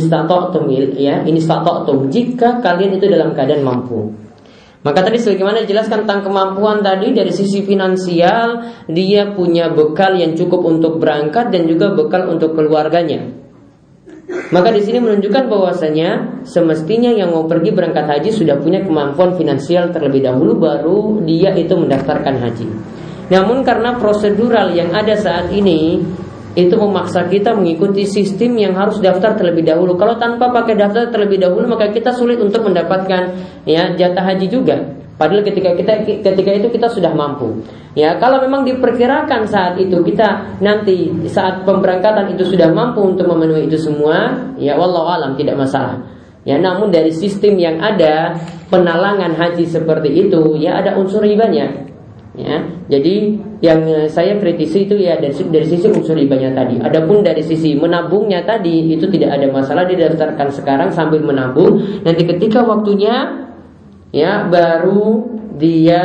ya 0.98 1.22
ini 1.22 1.38
jika 2.10 2.58
kalian 2.58 2.98
itu 2.98 3.06
dalam 3.06 3.32
keadaan 3.32 3.62
mampu 3.62 4.27
maka 4.86 5.02
tadi 5.02 5.18
sebagaimana 5.18 5.66
dijelaskan 5.66 6.06
tentang 6.06 6.22
kemampuan 6.26 6.82
tadi 6.82 7.10
dari 7.10 7.34
sisi 7.34 7.66
finansial 7.66 8.62
dia 8.86 9.34
punya 9.34 9.70
bekal 9.74 10.14
yang 10.14 10.38
cukup 10.38 10.62
untuk 10.64 11.02
berangkat 11.02 11.50
dan 11.50 11.66
juga 11.66 11.94
bekal 11.94 12.30
untuk 12.30 12.54
keluarganya 12.54 13.38
maka 14.48 14.72
di 14.72 14.80
sini 14.84 15.00
menunjukkan 15.00 15.48
bahwasanya 15.48 16.40
semestinya 16.44 17.12
yang 17.12 17.32
mau 17.32 17.48
pergi 17.48 17.72
berangkat 17.72 18.04
haji 18.04 18.30
sudah 18.32 18.60
punya 18.60 18.84
kemampuan 18.84 19.36
finansial 19.36 19.88
terlebih 19.88 20.24
dahulu 20.24 20.56
baru 20.56 21.20
dia 21.24 21.52
itu 21.56 21.72
mendaftarkan 21.72 22.36
haji. 22.36 22.68
Namun 23.28 23.60
karena 23.64 23.96
prosedural 24.00 24.72
yang 24.72 24.92
ada 24.92 25.16
saat 25.16 25.52
ini 25.52 26.00
itu 26.58 26.74
memaksa 26.74 27.30
kita 27.30 27.54
mengikuti 27.54 28.02
sistem 28.02 28.58
yang 28.58 28.74
harus 28.74 28.98
daftar 28.98 29.38
terlebih 29.38 29.62
dahulu. 29.62 29.94
Kalau 29.94 30.18
tanpa 30.18 30.50
pakai 30.50 30.74
daftar 30.74 31.06
terlebih 31.14 31.38
dahulu 31.38 31.70
maka 31.70 31.94
kita 31.94 32.10
sulit 32.10 32.42
untuk 32.42 32.66
mendapatkan 32.66 33.30
ya 33.62 33.94
jatah 33.94 34.26
haji 34.26 34.50
juga. 34.50 34.82
Padahal 35.18 35.42
ketika 35.46 35.74
kita 35.74 36.02
ketika 36.02 36.50
itu 36.54 36.68
kita 36.70 36.86
sudah 36.90 37.10
mampu. 37.14 37.62
Ya, 37.98 38.14
kalau 38.22 38.38
memang 38.38 38.62
diperkirakan 38.62 39.50
saat 39.50 39.74
itu 39.74 39.98
kita 40.06 40.58
nanti 40.62 41.10
saat 41.26 41.66
pemberangkatan 41.66 42.38
itu 42.38 42.46
sudah 42.46 42.70
mampu 42.70 43.02
untuk 43.02 43.26
memenuhi 43.26 43.66
itu 43.66 43.74
semua, 43.74 44.30
ya 44.54 44.78
wallahu 44.78 45.10
alam 45.10 45.34
tidak 45.34 45.58
masalah. 45.58 45.98
Ya, 46.46 46.54
namun 46.62 46.94
dari 46.94 47.10
sistem 47.10 47.58
yang 47.58 47.82
ada 47.82 48.38
penalangan 48.70 49.34
haji 49.34 49.66
seperti 49.66 50.30
itu, 50.30 50.54
ya 50.62 50.78
ada 50.78 50.94
unsur 50.94 51.26
ribanya. 51.26 51.66
Ya, 52.38 52.62
jadi 52.86 53.34
yang 53.58 53.82
eh, 53.82 54.06
saya 54.06 54.38
kritisi 54.38 54.86
itu 54.86 54.94
ya 54.94 55.18
dari, 55.18 55.34
dari 55.34 55.66
sisi 55.66 55.90
unsur 55.90 56.14
ribanya 56.14 56.54
tadi. 56.54 56.78
Adapun 56.78 57.26
dari 57.26 57.42
sisi 57.42 57.74
menabungnya 57.74 58.46
tadi 58.46 58.94
itu 58.94 59.10
tidak 59.10 59.42
ada 59.42 59.50
masalah 59.50 59.82
didaftarkan 59.90 60.46
sekarang 60.54 60.94
sambil 60.94 61.18
menabung. 61.18 61.82
Nanti 62.06 62.22
ketika 62.22 62.62
waktunya 62.62 63.42
ya 64.14 64.46
baru 64.46 65.26
dia 65.58 66.02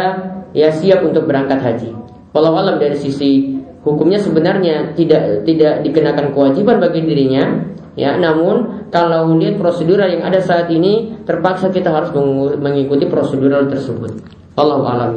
ya 0.57 0.73
siap 0.73 1.05
untuk 1.05 1.29
berangkat 1.29 1.61
haji. 1.61 1.93
Walau 2.33 2.57
alam 2.57 2.81
dari 2.81 2.97
sisi 2.97 3.61
hukumnya 3.85 4.17
sebenarnya 4.17 4.97
tidak 4.97 5.45
tidak 5.45 5.85
dikenakan 5.85 6.33
kewajiban 6.33 6.81
bagi 6.81 7.05
dirinya, 7.05 7.61
ya. 7.93 8.17
Namun 8.17 8.89
kalau 8.89 9.37
lihat 9.37 9.61
prosedural 9.61 10.09
yang 10.09 10.25
ada 10.25 10.41
saat 10.41 10.65
ini 10.73 11.13
terpaksa 11.29 11.69
kita 11.69 11.93
harus 11.93 12.09
mengikuti 12.57 13.05
prosedural 13.05 13.69
tersebut. 13.69 14.17
Allah 14.57 14.81
alam. 14.81 15.13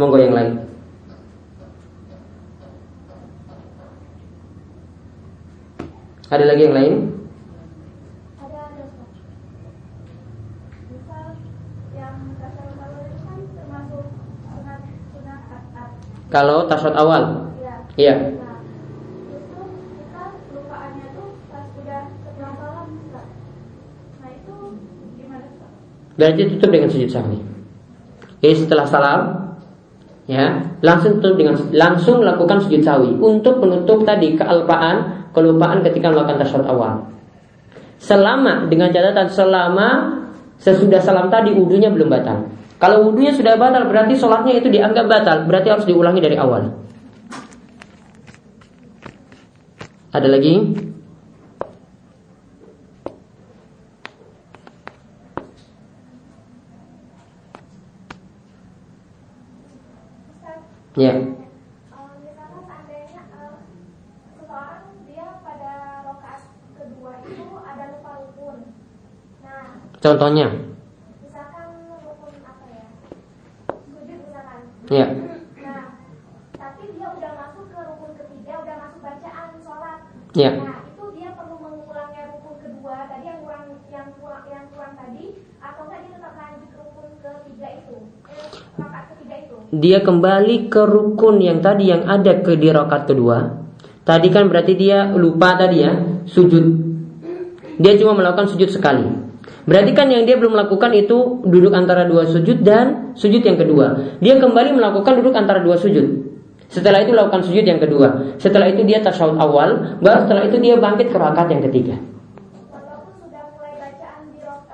Monggo 0.00 0.16
yang 0.16 0.32
lain. 0.32 0.56
Ada 6.32 6.44
lagi 6.48 6.62
yang 6.64 6.72
lain? 6.72 6.94
Kalau 16.30 16.64
tasawuf 16.70 16.94
awal, 16.94 17.50
iya. 17.98 18.14
Ya. 18.14 18.14
Berarti 26.14 26.52
tutup 26.54 26.70
dengan 26.70 26.86
sujud 26.86 27.10
sahwi. 27.10 27.42
Jadi 28.40 28.54
setelah 28.62 28.86
salam 28.86 29.49
ya 30.30 30.62
langsung 30.78 31.18
tutup 31.18 31.34
dengan 31.34 31.58
langsung 31.74 32.22
melakukan 32.22 32.62
sujud 32.62 32.86
sawi 32.86 33.10
untuk 33.18 33.58
menutup 33.58 34.06
tadi 34.06 34.38
kealpaan 34.38 35.26
kelupaan 35.34 35.82
ketika 35.82 36.14
melakukan 36.14 36.46
tasawuf 36.46 36.70
awal. 36.70 37.10
Selama 37.98 38.70
dengan 38.70 38.94
catatan 38.94 39.26
selama 39.26 39.88
sesudah 40.62 41.02
salam 41.02 41.26
tadi 41.34 41.50
wudhunya 41.50 41.90
belum 41.90 42.06
batal. 42.06 42.46
Kalau 42.78 43.10
wudhunya 43.10 43.34
sudah 43.34 43.58
batal 43.58 43.90
berarti 43.90 44.14
sholatnya 44.14 44.56
itu 44.56 44.70
dianggap 44.70 45.10
batal, 45.10 45.44
berarti 45.50 45.68
harus 45.68 45.84
diulangi 45.84 46.22
dari 46.22 46.38
awal. 46.38 46.78
Ada 50.14 50.28
lagi? 50.30 50.54
Ya. 60.98 61.14
Contohnya? 70.00 70.48
Misalkan 71.20 71.68
rukun 71.92 72.32
apa 72.42 72.64
ya? 72.72 72.86
Sujud 73.84 74.18
misalkan. 74.24 74.60
Ya. 74.88 75.06
Nah, 75.60 75.84
tapi 76.56 76.82
dia 76.96 77.08
udah 77.14 77.32
masuk 77.36 77.68
ke 77.68 77.78
rukun 77.84 78.12
ketiga, 78.16 78.52
udah 78.64 78.76
masuk 78.80 79.00
bacaan 79.04 79.48
sholat. 79.60 79.98
Ya. 80.32 80.50
Nah, 80.56 80.88
itu 80.88 81.04
dia 81.14 81.36
perlu 81.36 81.54
mengulangnya 81.60 82.32
rukun 82.32 82.56
kedua 82.64 83.12
tadi 83.12 83.24
yang 83.28 83.44
kurang 83.44 83.64
yang 83.92 84.08
kurang 84.16 84.44
yang 84.48 84.64
kurang 84.72 84.92
tadi 84.96 85.24
atau 85.60 85.84
tadi 85.84 86.06
tetap 86.10 86.32
lanjut 86.32 86.70
rukun 86.80 87.08
ketiga 87.20 87.68
itu? 87.78 87.96
Eh, 88.26 88.70
dia 89.70 90.02
kembali 90.02 90.66
ke 90.66 90.82
rukun 90.82 91.38
yang 91.38 91.62
tadi 91.62 91.94
yang 91.94 92.02
ada 92.10 92.42
ke 92.42 92.58
di 92.58 92.74
rakaat 92.74 93.06
kedua. 93.06 93.62
Tadi 94.02 94.28
kan 94.34 94.50
berarti 94.50 94.74
dia 94.74 95.14
lupa 95.14 95.54
tadi 95.54 95.86
ya, 95.86 95.94
sujud. 96.26 96.64
Dia 97.78 97.94
cuma 97.94 98.18
melakukan 98.18 98.50
sujud 98.50 98.66
sekali. 98.66 99.06
Berarti 99.70 99.94
kan 99.94 100.10
yang 100.10 100.26
dia 100.26 100.34
belum 100.34 100.58
lakukan 100.58 100.90
itu 100.98 101.46
duduk 101.46 101.70
antara 101.70 102.02
dua 102.10 102.26
sujud 102.26 102.66
dan 102.66 103.14
sujud 103.14 103.38
yang 103.46 103.54
kedua. 103.54 104.18
Dia 104.18 104.42
kembali 104.42 104.74
melakukan 104.74 105.22
duduk 105.22 105.38
antara 105.38 105.62
dua 105.62 105.78
sujud. 105.78 106.26
Setelah 106.66 107.06
itu 107.06 107.14
lakukan 107.14 107.46
sujud 107.46 107.62
yang 107.62 107.78
kedua. 107.78 108.38
Setelah 108.42 108.66
itu 108.74 108.82
dia 108.82 108.98
tasyahud 108.98 109.38
awal, 109.38 109.98
baru 110.02 110.26
setelah 110.26 110.42
itu 110.50 110.58
dia 110.58 110.74
bangkit 110.78 111.14
ke 111.14 111.18
rakaat 111.18 111.48
yang 111.54 111.62
ketiga. 111.70 111.94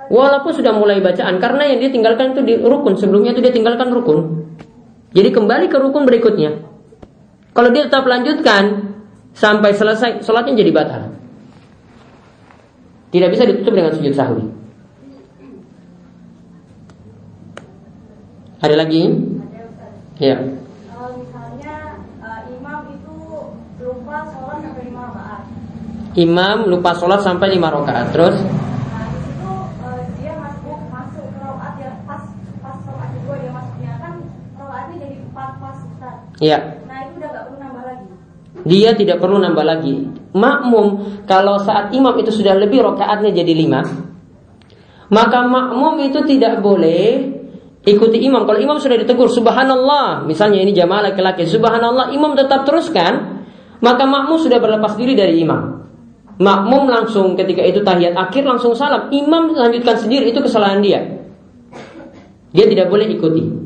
Walaupun 0.06 0.52
sudah 0.54 0.70
mulai 0.70 1.02
bacaan 1.02 1.42
karena 1.42 1.66
yang 1.66 1.78
dia 1.82 1.90
tinggalkan 1.90 2.32
itu 2.32 2.40
di 2.46 2.54
rukun, 2.62 2.94
sebelumnya 2.94 3.34
itu 3.34 3.42
dia 3.42 3.50
tinggalkan 3.50 3.90
rukun. 3.90 4.45
Jadi 5.16 5.32
kembali 5.32 5.72
ke 5.72 5.80
rukun 5.80 6.04
berikutnya. 6.04 6.60
Kalau 7.56 7.72
dia 7.72 7.88
tetap 7.88 8.04
lanjutkan 8.04 8.92
sampai 9.32 9.72
selesai, 9.72 10.20
sholatnya 10.20 10.60
jadi 10.60 10.76
batal. 10.76 11.16
Tidak 13.08 13.28
bisa 13.32 13.48
ditutup 13.48 13.72
dengan 13.72 13.96
sujud 13.96 14.12
sahwi. 14.12 14.44
Ada 18.60 18.76
lagi? 18.76 19.08
Ya. 20.20 20.36
Imam 26.16 26.56
lupa 26.68 26.92
sholat 26.92 27.20
sampai 27.24 27.56
lima 27.56 27.72
rakaat. 27.72 28.12
Terus? 28.12 28.36
Ya. 36.42 36.84
Nah 36.84 37.08
itu 37.08 37.16
udah 37.16 37.30
gak 37.32 37.44
perlu 37.48 37.58
nambah 37.60 37.84
lagi. 37.84 38.06
Dia 38.66 38.90
tidak 38.92 39.16
perlu 39.22 39.36
nambah 39.40 39.64
lagi. 39.64 39.96
Makmum 40.36 40.86
kalau 41.24 41.56
saat 41.64 41.92
imam 41.96 42.12
itu 42.20 42.28
sudah 42.28 42.52
lebih 42.56 42.84
rokaatnya 42.84 43.32
jadi 43.32 43.52
lima, 43.56 43.80
maka 45.08 45.48
makmum 45.48 46.02
itu 46.04 46.20
tidak 46.28 46.60
boleh 46.60 47.32
ikuti 47.86 48.18
imam. 48.20 48.44
Kalau 48.44 48.60
imam 48.60 48.76
sudah 48.76 49.00
ditegur, 49.00 49.32
subhanallah, 49.32 50.26
misalnya 50.28 50.60
ini 50.60 50.76
jamaah 50.76 51.12
laki-laki, 51.12 51.48
subhanallah, 51.48 52.12
imam 52.12 52.36
tetap 52.36 52.66
teruskan, 52.68 53.44
maka 53.80 54.04
makmum 54.04 54.36
sudah 54.36 54.58
berlepas 54.60 54.98
diri 54.98 55.16
dari 55.16 55.40
imam. 55.40 55.88
Makmum 56.36 56.84
langsung 56.84 57.32
ketika 57.32 57.64
itu 57.64 57.80
tahiyat 57.80 58.12
akhir 58.12 58.44
langsung 58.44 58.76
salam. 58.76 59.08
Imam 59.08 59.56
lanjutkan 59.56 59.96
sendiri 59.96 60.28
itu 60.28 60.44
kesalahan 60.44 60.84
dia. 60.84 61.00
Dia 62.52 62.68
tidak 62.68 62.92
boleh 62.92 63.08
ikuti. 63.08 63.65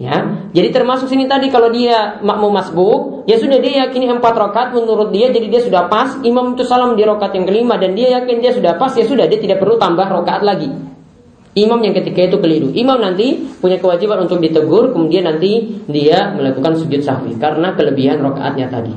Ya, 0.00 0.48
jadi 0.56 0.72
termasuk 0.72 1.04
sini 1.04 1.28
tadi 1.28 1.52
kalau 1.52 1.68
dia 1.68 2.16
makmum 2.24 2.48
masbuk, 2.48 3.28
ya 3.28 3.36
sudah 3.36 3.60
dia 3.60 3.84
yakini 3.84 4.08
empat 4.08 4.32
rakaat 4.32 4.72
menurut 4.72 5.12
dia, 5.12 5.28
jadi 5.28 5.52
dia 5.52 5.60
sudah 5.60 5.92
pas. 5.92 6.16
Imam 6.24 6.56
itu 6.56 6.64
salam 6.64 6.96
di 6.96 7.04
rakaat 7.04 7.36
yang 7.36 7.44
kelima 7.44 7.76
dan 7.76 7.92
dia 7.92 8.20
yakin 8.20 8.40
dia 8.40 8.56
sudah 8.56 8.80
pas, 8.80 8.96
ya 8.96 9.04
sudah 9.04 9.28
dia 9.28 9.36
tidak 9.36 9.60
perlu 9.60 9.76
tambah 9.76 10.08
rakaat 10.08 10.42
lagi. 10.48 10.72
Imam 11.52 11.76
yang 11.84 11.92
ketika 11.92 12.24
itu 12.24 12.40
keliru. 12.40 12.72
Imam 12.72 12.96
nanti 13.04 13.44
punya 13.60 13.76
kewajiban 13.76 14.24
untuk 14.24 14.40
ditegur, 14.40 14.96
kemudian 14.96 15.28
nanti 15.28 15.84
dia 15.84 16.32
melakukan 16.32 16.72
sujud 16.80 17.04
sahwi 17.04 17.36
karena 17.36 17.76
kelebihan 17.76 18.24
rakaatnya 18.24 18.72
tadi. 18.72 18.96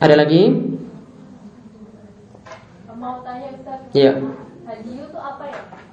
Ada 0.00 0.16
lagi? 0.16 0.42
mau 3.00 3.24
tanya 3.24 3.48
Ustaz. 3.56 3.80
Iya. 3.96 4.12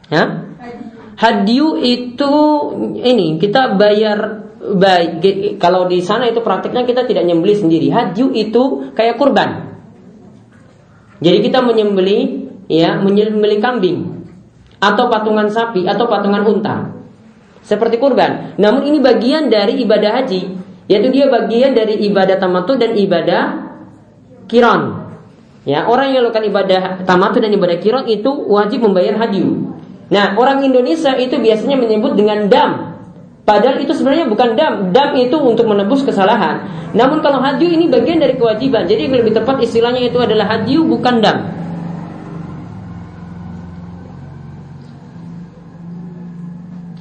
Ya? 0.08 0.24
Hadiyu 1.18 1.82
itu 1.82 2.34
ini 3.02 3.42
kita 3.42 3.74
bayar 3.74 4.48
baik 4.58 5.58
kalau 5.58 5.90
di 5.90 6.02
sana 6.06 6.30
itu 6.30 6.46
praktiknya 6.46 6.86
kita 6.86 7.10
tidak 7.10 7.26
nyembeli 7.26 7.58
sendiri. 7.58 7.88
Hadiyu 7.90 8.30
itu 8.38 8.94
kayak 8.94 9.18
kurban. 9.18 9.74
Jadi 11.18 11.38
kita 11.42 11.66
menyembeli 11.66 12.46
ya 12.70 13.02
menyembeli 13.02 13.58
kambing 13.58 14.30
atau 14.78 15.10
patungan 15.10 15.50
sapi 15.50 15.90
atau 15.90 16.06
patungan 16.06 16.46
unta. 16.46 16.94
Seperti 17.66 17.98
kurban. 17.98 18.56
Namun 18.62 18.86
ini 18.86 19.02
bagian 19.02 19.50
dari 19.50 19.82
ibadah 19.82 20.22
haji, 20.22 20.42
yaitu 20.88 21.08
dia 21.12 21.28
bagian 21.28 21.74
dari 21.74 22.00
ibadah 22.08 22.38
tamatu 22.40 22.78
dan 22.78 22.96
ibadah 22.96 23.44
kiron. 24.48 25.10
Ya, 25.68 25.84
orang 25.84 26.16
yang 26.16 26.24
melakukan 26.24 26.48
ibadah 26.48 26.82
tamatu 27.04 27.44
dan 27.44 27.52
ibadah 27.52 27.76
kiron 27.84 28.08
itu 28.08 28.32
wajib 28.48 28.88
membayar 28.88 29.20
hadiu. 29.20 29.77
Nah, 30.08 30.40
orang 30.40 30.64
Indonesia 30.64 31.12
itu 31.20 31.36
biasanya 31.36 31.76
menyebut 31.76 32.16
dengan 32.16 32.48
dam. 32.48 32.72
Padahal 33.44 33.80
itu 33.80 33.92
sebenarnya 33.96 34.28
bukan 34.28 34.56
dam. 34.56 34.92
Dam 34.92 35.16
itu 35.20 35.36
untuk 35.40 35.68
menebus 35.68 36.04
kesalahan. 36.04 36.68
Namun 36.96 37.20
kalau 37.24 37.44
hadiu 37.44 37.68
ini 37.68 37.88
bagian 37.92 38.20
dari 38.20 38.36
kewajiban. 38.40 38.88
Jadi 38.88 39.08
lebih 39.08 39.36
tepat 39.36 39.60
istilahnya 39.64 40.08
itu 40.08 40.20
adalah 40.20 40.48
hadiu 40.52 40.84
bukan 40.88 41.20
dam. 41.20 41.48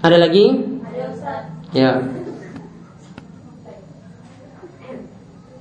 Ada 0.06 0.22
lagi? 0.22 0.46
Ada 0.86 1.02
Ustaz. 1.10 1.42
Ya. 1.74 1.98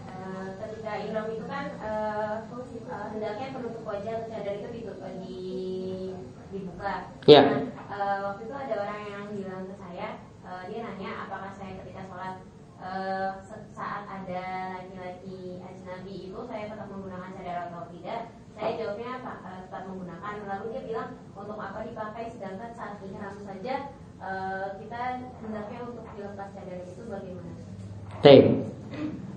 Eh, 0.05 0.45
ketika 0.61 0.91
ihram 1.01 1.25
itu 1.33 1.45
kan 1.49 1.65
eh, 1.81 2.33
eh, 2.45 3.05
hendaknya 3.09 3.47
penutup 3.57 3.81
wajah 3.89 4.21
atau 4.21 4.29
cadar 4.29 4.53
itu 4.53 4.69
ditutup 4.69 5.01
di 5.25 5.45
Ya. 7.25 7.41
Eh, 7.89 8.17
waktu 8.21 8.41
itu 8.45 8.53
ada 8.53 8.75
orang 8.85 9.01
yang 9.09 9.25
bilang 9.33 9.65
ke 9.65 9.73
saya, 9.73 10.21
eh, 10.45 10.63
dia 10.69 10.79
nanya 10.85 11.25
apakah 11.25 11.49
saya 11.57 11.81
ketika 11.81 12.05
sholat 12.05 12.45
eh, 12.85 13.29
saat 13.73 14.05
ada 14.05 14.45
laki-laki 14.77 15.57
ajnabi 15.57 16.29
itu 16.29 16.39
saya 16.45 16.69
tetap 16.69 16.85
menggunakan 16.85 17.33
cadar 17.33 17.57
atau 17.65 17.89
tidak? 17.89 18.29
Saya 18.53 18.71
jawabnya 18.77 19.09
apa? 19.19 19.33
Tetap 19.65 19.83
menggunakan. 19.89 20.33
Lalu 20.45 20.65
dia 20.69 20.83
bilang 20.85 21.09
untuk 21.33 21.57
apa 21.57 21.81
dipakai 21.81 22.29
sedangkan 22.29 22.71
saat 22.77 23.01
ihram 23.01 23.35
saja 23.41 23.75
kita 24.79 25.01
hendaknya 25.43 25.79
untuk 25.85 26.05
dilepas 26.15 26.49
cadar 26.55 26.79
itu 26.81 27.03
bagaimana? 27.09 27.51
Baik. 28.21 28.45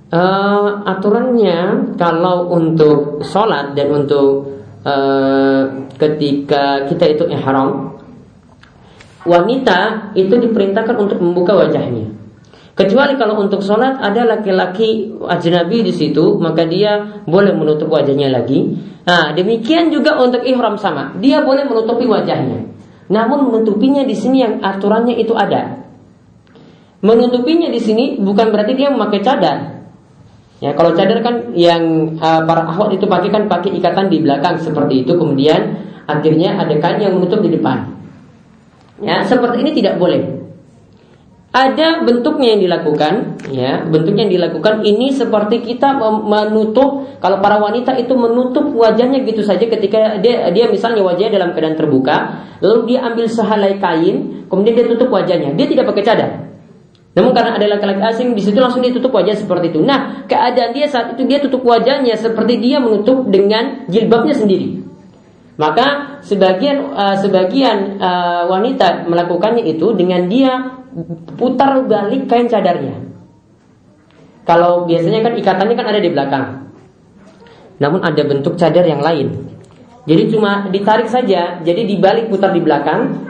Eh, 0.08 0.68
aturannya 0.88 1.92
kalau 2.00 2.48
untuk 2.48 3.20
sholat 3.20 3.76
dan 3.76 3.92
untuk 3.92 4.57
eh, 4.84 5.62
ketika 5.98 6.86
kita 6.86 7.04
itu 7.08 7.24
ihram, 7.30 7.98
wanita 9.26 10.12
itu 10.14 10.34
diperintahkan 10.38 10.96
untuk 10.98 11.18
membuka 11.18 11.54
wajahnya. 11.54 12.18
Kecuali 12.78 13.18
kalau 13.18 13.42
untuk 13.42 13.58
sholat 13.58 13.98
ada 13.98 14.22
laki-laki 14.22 15.10
ajnabi 15.26 15.82
di 15.82 15.90
situ, 15.90 16.38
maka 16.38 16.62
dia 16.62 17.22
boleh 17.26 17.50
menutup 17.50 17.90
wajahnya 17.90 18.30
lagi. 18.30 18.70
Nah, 19.02 19.34
demikian 19.34 19.90
juga 19.90 20.14
untuk 20.22 20.46
ihram 20.46 20.78
sama, 20.78 21.18
dia 21.18 21.42
boleh 21.42 21.66
menutupi 21.66 22.06
wajahnya. 22.06 22.70
Namun 23.10 23.50
menutupinya 23.50 24.06
di 24.06 24.14
sini 24.14 24.46
yang 24.46 24.54
aturannya 24.62 25.18
itu 25.18 25.34
ada. 25.34 25.82
Menutupinya 27.02 27.66
di 27.66 27.80
sini 27.82 28.18
bukan 28.22 28.50
berarti 28.54 28.78
dia 28.78 28.94
memakai 28.94 29.26
cadar. 29.26 29.77
Ya, 30.58 30.74
kalau 30.74 30.90
cadar 30.90 31.22
kan 31.22 31.54
yang 31.54 32.14
uh, 32.18 32.42
para 32.42 32.66
ahwat 32.66 32.90
itu 32.98 33.06
pakai 33.06 33.30
kan 33.30 33.46
pakai 33.46 33.78
ikatan 33.78 34.10
di 34.10 34.18
belakang 34.18 34.58
seperti 34.58 35.06
itu, 35.06 35.14
kemudian 35.14 35.86
akhirnya 36.10 36.58
ada 36.58 36.74
kain 36.82 36.98
yang 36.98 37.14
menutup 37.14 37.38
di 37.38 37.54
depan. 37.54 37.94
Ya, 38.98 39.22
seperti 39.22 39.62
ini 39.62 39.70
tidak 39.70 40.02
boleh. 40.02 40.50
Ada 41.54 42.02
bentuknya 42.02 42.58
yang 42.58 42.62
dilakukan, 42.66 43.38
ya, 43.54 43.86
bentuknya 43.86 44.26
yang 44.26 44.34
dilakukan 44.34 44.82
ini 44.82 45.14
seperti 45.14 45.62
kita 45.62 45.96
menutup 46.26 47.08
kalau 47.22 47.38
para 47.38 47.62
wanita 47.62 47.94
itu 47.94 48.18
menutup 48.18 48.68
wajahnya 48.74 49.22
gitu 49.24 49.46
saja 49.46 49.62
ketika 49.62 50.18
dia 50.18 50.50
dia 50.50 50.66
misalnya 50.68 51.06
wajahnya 51.06 51.38
dalam 51.38 51.54
keadaan 51.54 51.78
terbuka, 51.78 52.16
lalu 52.58 52.94
dia 52.94 53.06
ambil 53.06 53.30
sehelai 53.30 53.78
kain, 53.78 54.46
kemudian 54.50 54.74
dia 54.74 54.86
tutup 54.90 55.08
wajahnya, 55.08 55.54
dia 55.54 55.66
tidak 55.70 55.86
pakai 55.94 56.02
cadar. 56.02 56.30
Namun 57.18 57.34
karena 57.34 57.58
ada 57.58 57.66
laki-laki 57.66 57.98
asing 58.14 58.38
di 58.38 58.42
situ 58.46 58.62
langsung 58.62 58.78
dia 58.78 58.94
tutup 58.94 59.10
wajah 59.10 59.34
seperti 59.34 59.74
itu. 59.74 59.82
Nah, 59.82 60.22
keadaan 60.30 60.70
dia 60.70 60.86
saat 60.86 61.18
itu 61.18 61.26
dia 61.26 61.42
tutup 61.42 61.66
wajahnya 61.66 62.14
seperti 62.14 62.62
dia 62.62 62.78
menutup 62.78 63.26
dengan 63.26 63.90
jilbabnya 63.90 64.38
sendiri. 64.38 64.86
Maka 65.58 66.22
sebagian 66.22 66.94
uh, 66.94 67.18
sebagian 67.18 67.98
uh, 67.98 68.46
wanita 68.46 69.10
melakukannya 69.10 69.66
itu 69.66 69.90
dengan 69.98 70.30
dia 70.30 70.78
putar 71.34 71.82
balik 71.90 72.30
kain 72.30 72.46
cadarnya. 72.46 73.02
Kalau 74.46 74.86
biasanya 74.86 75.26
kan 75.26 75.34
ikatannya 75.34 75.74
kan 75.74 75.86
ada 75.90 75.98
di 75.98 76.10
belakang. 76.14 76.46
Namun 77.82 77.98
ada 78.06 78.22
bentuk 78.22 78.54
cadar 78.54 78.86
yang 78.86 79.02
lain. 79.02 79.58
Jadi 80.06 80.22
cuma 80.30 80.70
ditarik 80.70 81.10
saja, 81.10 81.58
jadi 81.66 81.82
dibalik 81.84 82.30
putar 82.30 82.54
di 82.54 82.62
belakang, 82.64 83.28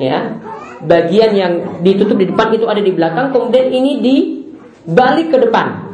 ya. 0.00 0.45
Bagian 0.84 1.32
yang 1.32 1.52
ditutup 1.80 2.20
di 2.20 2.28
depan 2.28 2.52
itu 2.52 2.68
ada 2.68 2.82
di 2.84 2.92
belakang, 2.92 3.32
kemudian 3.32 3.72
ini 3.72 3.92
dibalik 4.04 5.32
ke 5.32 5.38
depan. 5.48 5.86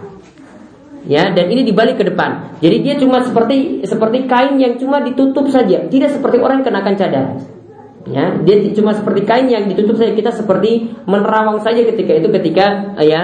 Ya, 1.02 1.34
dan 1.34 1.50
ini 1.50 1.66
dibalik 1.66 1.98
ke 1.98 2.06
depan. 2.06 2.58
Jadi 2.62 2.76
dia 2.82 2.94
cuma 2.98 3.22
seperti 3.22 3.82
seperti 3.82 4.30
kain 4.30 4.58
yang 4.58 4.78
cuma 4.78 5.02
ditutup 5.02 5.50
saja, 5.50 5.86
tidak 5.90 6.10
seperti 6.14 6.38
orang 6.38 6.62
kenakan 6.62 6.94
cadar. 6.94 7.26
Ya, 8.06 8.34
dia 8.42 8.56
cuma 8.74 8.94
seperti 8.94 9.22
kain 9.22 9.46
yang 9.46 9.70
ditutup 9.70 9.98
saja. 9.98 10.14
Kita 10.14 10.30
seperti 10.34 10.90
menerawang 11.06 11.62
saja 11.62 11.86
ketika 11.86 12.18
itu 12.18 12.28
ketika 12.34 12.94
eh, 12.98 13.06
ya 13.10 13.22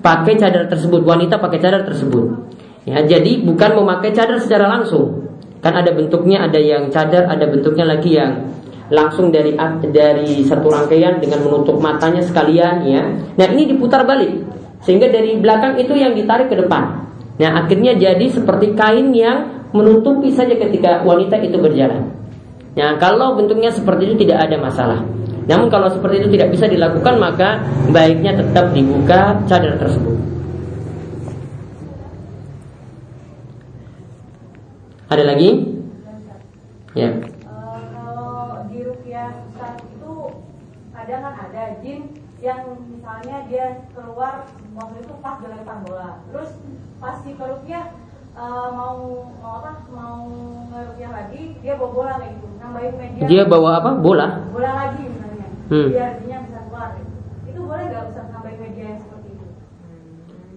pakai 0.00 0.36
cadar 0.36 0.68
tersebut, 0.68 1.04
wanita 1.04 1.40
pakai 1.40 1.60
cadar 1.60 1.84
tersebut. 1.84 2.52
Ya, 2.84 3.00
jadi 3.04 3.40
bukan 3.40 3.80
memakai 3.80 4.12
cadar 4.12 4.36
secara 4.40 4.68
langsung. 4.68 5.24
Kan 5.64 5.72
ada 5.72 5.96
bentuknya, 5.96 6.44
ada 6.44 6.60
yang 6.60 6.92
cadar, 6.92 7.24
ada 7.24 7.48
bentuknya 7.48 7.88
lagi 7.88 8.20
yang 8.20 8.52
langsung 8.94 9.34
dari 9.34 9.58
dari 9.90 10.40
satu 10.46 10.70
rangkaian 10.70 11.18
dengan 11.18 11.42
menutup 11.42 11.82
matanya 11.82 12.22
sekalian 12.22 12.86
ya. 12.86 13.02
Nah, 13.34 13.46
ini 13.50 13.74
diputar 13.74 14.06
balik. 14.06 14.30
Sehingga 14.86 15.10
dari 15.10 15.36
belakang 15.36 15.76
itu 15.76 15.92
yang 15.98 16.14
ditarik 16.14 16.48
ke 16.48 16.56
depan. 16.56 17.04
Nah, 17.42 17.50
akhirnya 17.66 17.98
jadi 17.98 18.26
seperti 18.30 18.78
kain 18.78 19.10
yang 19.10 19.68
menutupi 19.74 20.30
saja 20.30 20.54
ketika 20.54 21.02
wanita 21.02 21.34
itu 21.42 21.58
berjalan. 21.58 22.14
Nah, 22.78 22.94
kalau 23.02 23.34
bentuknya 23.34 23.74
seperti 23.74 24.14
itu 24.14 24.26
tidak 24.26 24.46
ada 24.46 24.56
masalah. 24.62 25.02
Namun 25.44 25.68
kalau 25.68 25.92
seperti 25.92 26.24
itu 26.24 26.28
tidak 26.38 26.56
bisa 26.56 26.64
dilakukan 26.64 27.20
maka 27.20 27.60
baiknya 27.92 28.32
tetap 28.32 28.72
dibuka 28.72 29.36
cadar 29.44 29.76
tersebut. 29.76 30.16
Ada 35.12 35.24
lagi? 35.30 35.50
Ya. 36.96 37.12
Eh, 37.12 37.80
kalau 37.92 38.64
di 38.72 38.78
rupiah 38.82 39.30
Ustaz 39.46 39.78
itu 39.84 40.14
kadang 40.96 41.20
kan 41.28 41.34
ada 41.38 41.63
jin 41.80 42.00
yang 42.38 42.60
misalnya 42.84 43.36
dia 43.46 43.66
keluar 43.90 44.44
waktu 44.72 44.96
itu 45.00 45.14
pas 45.18 45.36
dilempar 45.38 45.78
bola 45.80 46.20
terus 46.26 46.50
pas 46.98 47.16
si 47.20 47.32
perupiah 47.32 47.94
eh, 48.32 48.68
mau 48.70 48.96
mau 49.38 49.54
apa 49.58 49.70
mau 49.88 50.18
ngerupiah 50.66 51.10
lagi 51.10 51.56
dia 51.58 51.74
bawa 51.74 51.90
bola 51.90 52.12
kayak 52.18 52.32
gitu 52.34 52.46
nambahin 52.56 52.94
media 52.94 53.22
Dia 53.24 53.42
bawa 53.44 53.70
apa? 53.78 53.90
Bola. 53.96 54.26
bola 54.48 54.70
lagi 54.74 55.02
misalnya 55.04 55.46
Hmm. 55.64 55.88
biar 55.88 56.10
jinnya 56.18 56.38
bisa 56.44 56.58
keluar 56.62 56.88
gitu. 56.94 57.12
itu 57.46 57.60
boleh 57.62 57.84
nggak 57.86 58.04
Ustaz 58.06 58.26
nambahin 58.28 58.58
media 58.60 58.84
yang 58.86 59.00
seperti 59.00 59.28
itu 59.30 59.46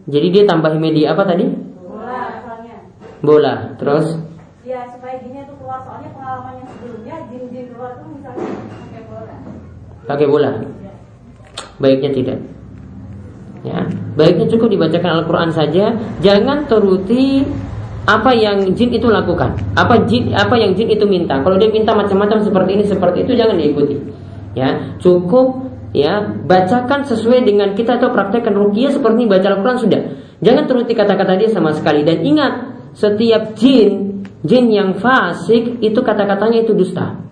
Jadi 0.07 0.27
dia 0.29 0.43
tambah 0.45 0.71
media 0.75 1.05
apa 1.11 1.23
tadi? 1.23 1.45
bola 1.79 2.19
misalnya 2.33 2.75
Bola. 3.17 3.53
Terus 3.75 4.07
ya 4.61 4.83
supaya 4.85 5.15
jinnya 5.17 5.41
itu 5.41 5.53
keluar 5.55 5.79
soalnya 5.79 6.11
pengalaman 6.11 6.53
yang 6.57 6.69
sebelumnya 6.69 7.15
jin-jin 7.27 7.65
keluar 7.69 7.91
tuh 7.95 8.07
misalnya 8.09 8.47
pakai 8.83 9.01
bola 9.05 9.35
pakai 10.03 10.27
bola. 10.27 10.51
Ya. 11.77 11.81
Baiknya 11.81 12.11
tidak. 12.11 12.39
Ya, 13.65 13.83
baiknya 14.15 14.47
cukup 14.47 14.69
dibacakan 14.69 15.21
Al-Qur'an 15.21 15.51
saja, 15.51 15.91
jangan 16.23 16.69
turuti 16.69 17.43
apa 18.07 18.31
yang 18.31 18.63
jin 18.71 18.95
itu 18.95 19.11
lakukan. 19.11 19.59
Apa 19.75 20.07
jin 20.07 20.31
apa 20.31 20.55
yang 20.55 20.71
jin 20.77 20.87
itu 20.87 21.03
minta. 21.03 21.43
Kalau 21.43 21.59
dia 21.59 21.67
minta 21.67 21.91
macam-macam 21.91 22.39
seperti 22.39 22.79
ini 22.79 22.83
seperti 22.87 23.27
itu 23.27 23.35
jangan 23.35 23.59
diikuti. 23.59 23.99
Ya, 24.55 24.95
cukup 25.03 25.67
ya 25.91 26.23
bacakan 26.23 27.03
sesuai 27.03 27.43
dengan 27.43 27.75
kita 27.75 27.99
atau 27.99 28.15
praktekkan 28.15 28.55
ruqyah 28.55 28.95
seperti 28.95 29.25
ini 29.25 29.27
baca 29.27 29.47
Al-Qur'an 29.51 29.79
sudah. 29.83 30.01
Jangan 30.39 30.63
turuti 30.69 30.93
kata-kata 30.95 31.35
dia 31.35 31.49
sama 31.51 31.75
sekali 31.75 32.07
dan 32.07 32.23
ingat 32.23 32.53
setiap 32.95 33.57
jin 33.59 34.23
jin 34.47 34.65
yang 34.71 34.95
fasik 34.95 35.81
itu 35.83 35.99
kata-katanya 35.99 36.63
itu 36.63 36.71
dusta. 36.71 37.26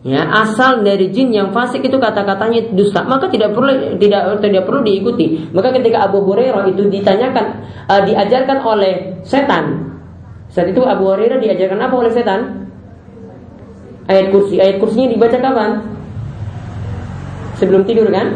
Ya, 0.00 0.24
asal 0.32 0.80
dari 0.80 1.12
jin 1.12 1.28
yang 1.28 1.52
fasik 1.52 1.84
itu 1.84 2.00
kata-katanya 2.00 2.72
dusta, 2.72 3.04
maka 3.04 3.28
tidak 3.28 3.52
perlu 3.52 4.00
tidak 4.00 4.40
tidak 4.40 4.64
perlu 4.64 4.80
diikuti. 4.80 5.44
Maka 5.52 5.76
ketika 5.76 6.08
Abu 6.08 6.24
Hurairah 6.24 6.64
itu 6.72 6.88
ditanyakan 6.88 7.46
uh, 7.84 8.00
diajarkan 8.08 8.64
oleh 8.64 9.20
setan 9.28 9.90
Saat 10.50 10.74
itu 10.74 10.82
Abu 10.82 11.06
Hurairah 11.06 11.38
diajarkan 11.38 11.78
apa 11.78 11.94
oleh 11.94 12.10
setan? 12.10 12.66
Ayat 14.10 14.34
kursi. 14.34 14.58
Ayat 14.58 14.82
kursinya 14.82 15.06
dibaca 15.06 15.38
kapan? 15.38 15.70
Sebelum 17.62 17.86
tidur 17.86 18.10
kan? 18.10 18.34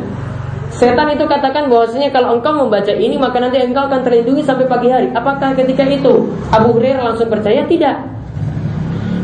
Setan 0.71 1.11
itu 1.11 1.27
katakan 1.27 1.67
bahwasanya 1.67 2.15
kalau 2.15 2.39
engkau 2.39 2.55
membaca 2.55 2.91
ini 2.95 3.19
maka 3.19 3.43
nanti 3.43 3.59
engkau 3.59 3.91
akan 3.91 4.07
terlindungi 4.07 4.47
sampai 4.47 4.71
pagi 4.71 4.93
hari. 4.95 5.11
Apakah 5.11 5.59
ketika 5.59 5.83
itu 5.91 6.31
Abu 6.55 6.79
Hurairah 6.79 7.03
langsung 7.03 7.27
percaya? 7.27 7.67
Tidak. 7.67 8.14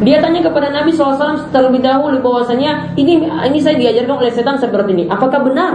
Dia 0.01 0.17
tanya 0.17 0.41
kepada 0.41 0.73
Nabi 0.73 0.97
SAW 0.97 1.53
terlebih 1.53 1.85
dahulu 1.85 2.25
bahwasanya 2.25 2.97
ini 2.97 3.21
ini 3.29 3.59
saya 3.61 3.77
diajarkan 3.77 4.17
oleh 4.17 4.33
setan 4.33 4.57
seperti 4.57 4.97
ini. 4.97 5.05
Apakah 5.13 5.45
benar? 5.45 5.75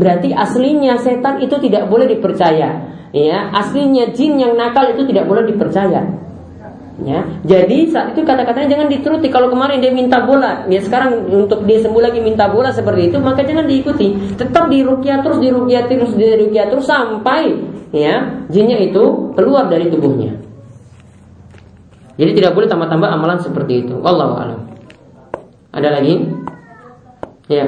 Berarti 0.00 0.32
aslinya 0.32 0.96
setan 0.96 1.44
itu 1.44 1.60
tidak 1.60 1.92
boleh 1.92 2.08
dipercaya. 2.08 2.80
Ya, 3.12 3.38
aslinya 3.52 4.08
jin 4.16 4.40
yang 4.40 4.56
nakal 4.56 4.96
itu 4.96 5.04
tidak 5.04 5.28
boleh 5.28 5.44
dipercaya. 5.44 6.00
Ya, 7.00 7.24
jadi 7.48 7.88
saat 7.88 8.12
itu 8.12 8.24
kata-katanya 8.24 8.76
jangan 8.76 8.88
dituruti. 8.92 9.32
Kalau 9.32 9.48
kemarin 9.48 9.80
dia 9.80 9.92
minta 9.92 10.20
bola, 10.24 10.68
ya 10.68 10.80
sekarang 10.84 11.32
untuk 11.32 11.64
dia 11.64 11.80
sembuh 11.80 12.00
lagi 12.00 12.20
minta 12.20 12.48
bola 12.48 12.68
seperti 12.72 13.08
itu, 13.12 13.16
maka 13.20 13.40
jangan 13.40 13.64
diikuti. 13.64 14.36
Tetap 14.36 14.68
dirukyah 14.68 15.24
terus, 15.24 15.40
dirukyah 15.40 15.84
terus, 15.88 16.12
dirukyah 16.12 16.66
terus 16.68 16.86
sampai 16.88 17.56
ya 17.90 18.44
jinnya 18.52 18.80
itu 18.80 19.32
keluar 19.32 19.68
dari 19.72 19.88
tubuhnya. 19.88 20.49
Jadi 22.20 22.36
tidak 22.36 22.52
boleh 22.52 22.68
tambah-tambah 22.68 23.08
amalan 23.08 23.40
seperti 23.40 23.88
itu. 23.88 23.96
Wallahu 23.96 24.36
a'lam. 24.36 24.60
Ada 25.72 25.88
lagi? 25.88 26.20
Ya. 27.48 27.64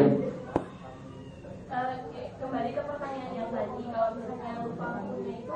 Kembali 2.37 2.71
ke 2.77 2.83
pertanyaan 2.85 3.33
yang 3.33 3.49
tadi 3.49 3.83
kalau 3.89 4.11
misalnya 4.13 4.53
lupa 4.61 4.87
waktunya 4.93 5.35
itu 5.41 5.55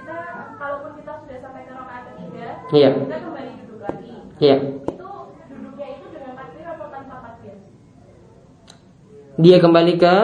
kita 0.00 0.18
kalaupun 0.56 0.90
kita 0.96 1.12
sudah 1.20 1.38
sampai 1.44 1.62
ke 1.68 1.72
rakaat 1.76 2.02
ketiga 2.08 2.46
Iya. 2.72 2.90
kita 2.96 3.16
kembali 3.28 3.50
duduk 3.60 3.80
lagi 3.84 4.12
Iya. 4.40 4.56
itu 4.88 5.08
duduknya 5.52 5.86
itu 5.92 6.06
dengan 6.08 6.32
takbir 6.32 6.64
atau 6.64 6.86
tanpa 6.88 7.16
takbir 7.20 7.54
Dia 9.36 9.56
kembali 9.60 9.92
ke 10.00 10.14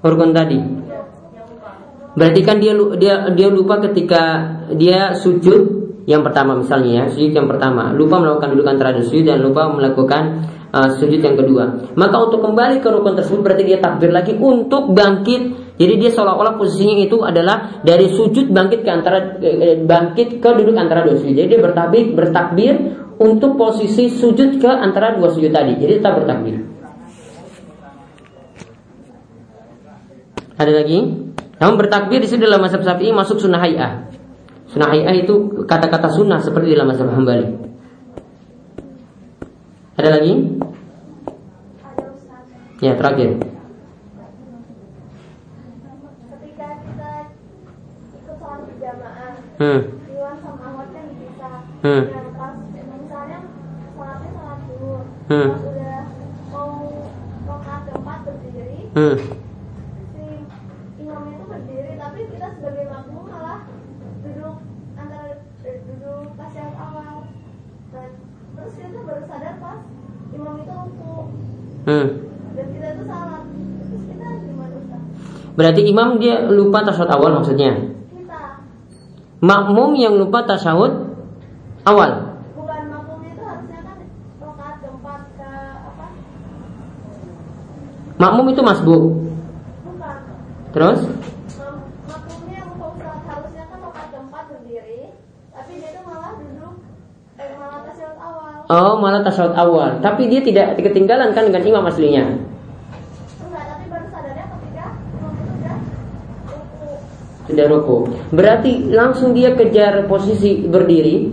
rukun 0.00 0.32
tadi. 0.32 0.58
lupa 0.58 1.70
Berarti 2.16 2.40
kan 2.40 2.56
dia 2.58 2.72
dia 2.96 3.14
dia 3.36 3.48
lupa 3.52 3.74
ketika 3.84 4.22
dia 4.74 5.12
sujud 5.12 5.77
yang 6.08 6.24
pertama 6.24 6.56
misalnya 6.56 7.04
ya, 7.04 7.12
sujud 7.12 7.36
yang 7.36 7.44
pertama, 7.44 7.92
lupa 7.92 8.16
melakukan 8.16 8.56
dudukan 8.56 8.80
terakhir 8.80 9.04
sujud 9.04 9.28
dan 9.28 9.44
lupa 9.44 9.68
melakukan 9.68 10.22
uh, 10.72 10.88
sujud 10.96 11.20
yang 11.20 11.36
kedua. 11.36 11.92
Maka 12.00 12.16
untuk 12.16 12.40
kembali 12.40 12.80
ke 12.80 12.88
rukun 12.88 13.12
tersebut 13.12 13.44
berarti 13.44 13.68
dia 13.68 13.76
takbir 13.76 14.08
lagi 14.08 14.32
untuk 14.32 14.96
bangkit. 14.96 15.76
Jadi 15.76 15.94
dia 16.00 16.10
seolah-olah 16.10 16.56
posisinya 16.56 17.04
itu 17.04 17.20
adalah 17.20 17.84
dari 17.84 18.08
sujud 18.08 18.48
bangkit 18.48 18.88
ke 18.88 18.90
antara 18.90 19.36
eh, 19.36 19.84
bangkit 19.84 20.40
ke 20.40 20.48
duduk 20.56 20.80
antara 20.80 21.04
dua 21.04 21.20
sujud. 21.20 21.36
Jadi 21.36 21.48
dia 21.54 21.60
bertakbir 21.60 22.16
bertakbir 22.16 22.74
untuk 23.20 23.60
posisi 23.60 24.08
sujud 24.08 24.64
ke 24.64 24.70
antara 24.72 25.12
dua 25.12 25.28
sujud 25.28 25.52
tadi. 25.52 25.76
Jadi 25.76 25.92
tetap 26.00 26.24
bertakbir. 26.24 26.56
Ada 30.56 30.72
lagi? 30.72 30.98
Namun 31.60 31.74
bertakbir 31.76 32.24
di 32.24 32.26
sini 32.32 32.48
dalam 32.48 32.64
mazhab 32.64 32.80
Syafi'i 32.80 33.12
masuk 33.12 33.38
sunnah 33.38 33.60
hayah. 33.60 34.07
Sunnah 34.68 34.88
hayah 34.92 35.14
itu 35.16 35.64
kata-kata 35.64 36.08
sunnah 36.12 36.40
seperti 36.40 36.76
dalam 36.76 36.92
mazhab 36.92 37.08
Hambali. 37.08 37.48
Ada 39.96 40.08
lagi? 40.20 40.32
Ya, 42.78 42.94
terakhir. 42.94 43.58
Hmm. 49.58 49.80
Hmm. 51.82 52.02
Hmm. 55.28 55.50
Hmm. 58.94 59.14
si 60.14 60.24
imamnya 61.02 61.38
itu 61.38 61.44
berdiri 61.46 61.92
tapi 61.98 62.20
kita 62.34 62.46
sebagai 62.54 62.86
makmum 62.86 63.30
malah 63.30 63.66
duduk 64.22 64.58
antara 64.98 65.38
eh, 65.66 65.78
duduk 65.86 66.34
pas 66.38 66.50
yang 66.54 66.74
awal 66.74 67.26
nah 67.94 68.08
terus 68.58 68.74
kita 68.74 69.00
baru 69.06 69.22
sadar 69.26 69.54
pas 69.58 69.78
imam 70.34 70.54
itu 70.62 70.72
ruku 70.72 71.14
Hmm. 71.18 71.26
dan 71.26 71.26
kita 71.26 71.26
itu 71.26 71.26
salat 71.26 71.26
terus 71.26 71.26
kita 71.28 71.46
gimana 71.58 71.77
Ustaz? 71.88 72.12
Berarti 75.58 75.82
imam 75.82 76.20
dia 76.20 76.44
lupa 76.46 76.84
tasyahud 76.84 77.10
awal 77.10 77.30
maksudnya. 77.34 77.72
kita 78.12 78.40
Makmum 79.40 79.96
yang 79.96 80.14
lupa 80.14 80.44
tasyahud 80.44 80.92
awal. 81.82 82.10
bukan 82.54 82.80
makmumnya 82.86 83.30
itu 83.32 83.42
harusnya 83.42 83.80
kan 83.82 83.96
rokaat 84.38 84.76
keempat 84.78 85.20
ke 85.34 85.50
apa 85.82 86.06
Makmum 88.18 88.46
itu 88.52 88.62
masbuk. 88.62 89.02
bukan 89.82 90.18
Terus? 90.70 91.00
Mak- 91.02 91.82
makmumnya 92.06 92.54
yang 92.60 92.70
mau 92.76 92.92
sholat 92.94 93.22
harusnya 93.24 93.64
kan 93.66 93.78
rokaat 93.80 94.08
keempat 94.12 94.44
berdiri 94.46 95.00
tapi 95.50 95.72
dia 95.74 95.90
itu 95.90 96.00
malah 96.04 96.32
duduk 96.36 96.74
eh 97.34 97.48
malah 97.56 97.80
tasyahud 97.82 98.18
awal 98.20 98.57
Oh, 98.68 99.00
malah 99.00 99.24
tasyahud 99.24 99.56
awal. 99.56 99.96
Tapi 100.04 100.28
dia 100.28 100.44
tidak 100.44 100.76
ketinggalan 100.76 101.32
kan 101.32 101.48
dengan 101.48 101.64
imam 101.64 101.84
aslinya. 101.88 102.24
Sudah 107.48 107.64
ruku. 107.64 108.12
Berarti 108.28 108.92
langsung 108.92 109.32
dia 109.32 109.56
kejar 109.56 110.04
posisi 110.04 110.68
berdiri, 110.68 111.32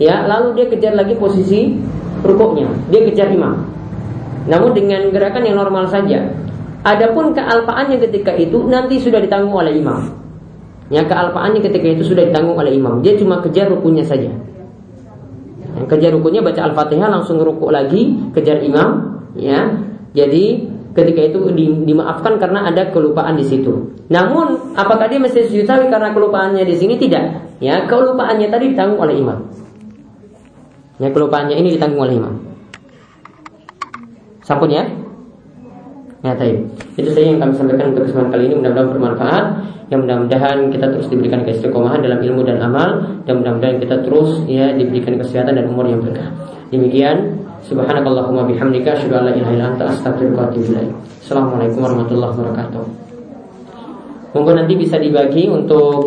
ya, 0.00 0.24
lalu 0.24 0.56
dia 0.56 0.66
kejar 0.72 0.96
lagi 0.96 1.20
posisi 1.20 1.76
rukuknya. 2.24 2.72
Dia 2.88 3.04
kejar 3.12 3.28
imam. 3.28 3.60
Namun 4.48 4.72
dengan 4.72 5.12
gerakan 5.12 5.44
yang 5.44 5.60
normal 5.60 5.84
saja. 5.92 6.32
Adapun 6.80 7.36
kealpaannya 7.36 8.00
ketika 8.08 8.32
itu 8.40 8.64
nanti 8.64 8.96
sudah 8.96 9.20
ditanggung 9.20 9.52
oleh 9.52 9.76
imam. 9.76 10.16
Ya, 10.88 11.04
kealpaannya 11.04 11.60
ketika 11.60 11.92
itu 11.92 12.08
sudah 12.08 12.24
ditanggung 12.32 12.56
oleh 12.56 12.72
imam. 12.72 13.04
Dia 13.04 13.20
cuma 13.20 13.44
kejar 13.44 13.68
rukunya 13.68 14.00
saja. 14.00 14.32
Yang 15.76 15.86
kejar 15.86 16.10
rukunya 16.16 16.40
baca 16.42 16.60
Al-Fatihah 16.70 17.08
langsung 17.10 17.38
ruku 17.38 17.70
lagi, 17.70 18.32
kejar 18.34 18.62
imam, 18.62 19.20
ya. 19.38 19.78
Jadi 20.10 20.66
ketika 20.90 21.20
itu 21.22 21.38
di- 21.54 21.86
dimaafkan 21.86 22.38
karena 22.42 22.66
ada 22.66 22.90
kelupaan 22.90 23.38
di 23.38 23.46
situ. 23.46 23.94
Namun 24.10 24.74
apakah 24.74 25.06
dia 25.06 25.22
mesti 25.22 25.46
sujud 25.46 25.66
sahwi 25.66 25.86
karena 25.86 26.10
kelupaannya 26.10 26.66
di 26.66 26.74
sini 26.74 26.98
tidak? 26.98 27.54
Ya, 27.62 27.86
kelupaannya 27.86 28.50
tadi 28.50 28.74
ditanggung 28.74 28.98
oleh 28.98 29.14
imam. 29.14 29.38
Ya, 30.98 31.08
kelupaannya 31.14 31.54
ini 31.54 31.78
ditanggung 31.78 32.02
oleh 32.02 32.18
imam. 32.18 32.34
Sampun 34.42 34.70
ya? 34.74 34.82
Ya, 36.20 36.36
baik. 36.36 36.68
Itu 37.00 37.16
saja 37.16 37.32
yang 37.32 37.40
kami 37.40 37.52
sampaikan 37.56 37.96
untuk 37.96 38.04
kesempatan 38.04 38.30
kali 38.36 38.42
ini. 38.52 38.54
Mudah-mudahan 38.60 38.88
bermanfaat. 38.92 39.44
Yang 39.90 40.00
mudah-mudahan 40.06 40.58
kita 40.70 40.86
terus 40.92 41.06
diberikan 41.08 41.40
keistiqomahan 41.48 42.00
dalam 42.04 42.20
ilmu 42.20 42.44
dan 42.44 42.60
amal. 42.60 42.88
Dan 43.24 43.40
mudah-mudahan 43.40 43.76
kita 43.80 43.96
terus 44.04 44.44
ya 44.44 44.76
diberikan 44.76 45.16
kesehatan 45.16 45.56
dan 45.56 45.64
umur 45.68 45.88
yang 45.88 46.04
berkah. 46.04 46.28
Demikian. 46.68 47.40
Subhanakallahumma 47.60 48.48
bihamdika 48.48 48.96
asyhadu 48.96 49.20
an 49.20 49.24
la. 49.28 49.68
Assalamualaikum 51.20 51.78
warahmatullahi 51.84 52.32
wabarakatuh. 52.32 52.84
Monggo 54.30 54.52
nanti 54.54 54.78
bisa 54.78 54.96
dibagi 54.96 55.50
untuk 55.50 56.06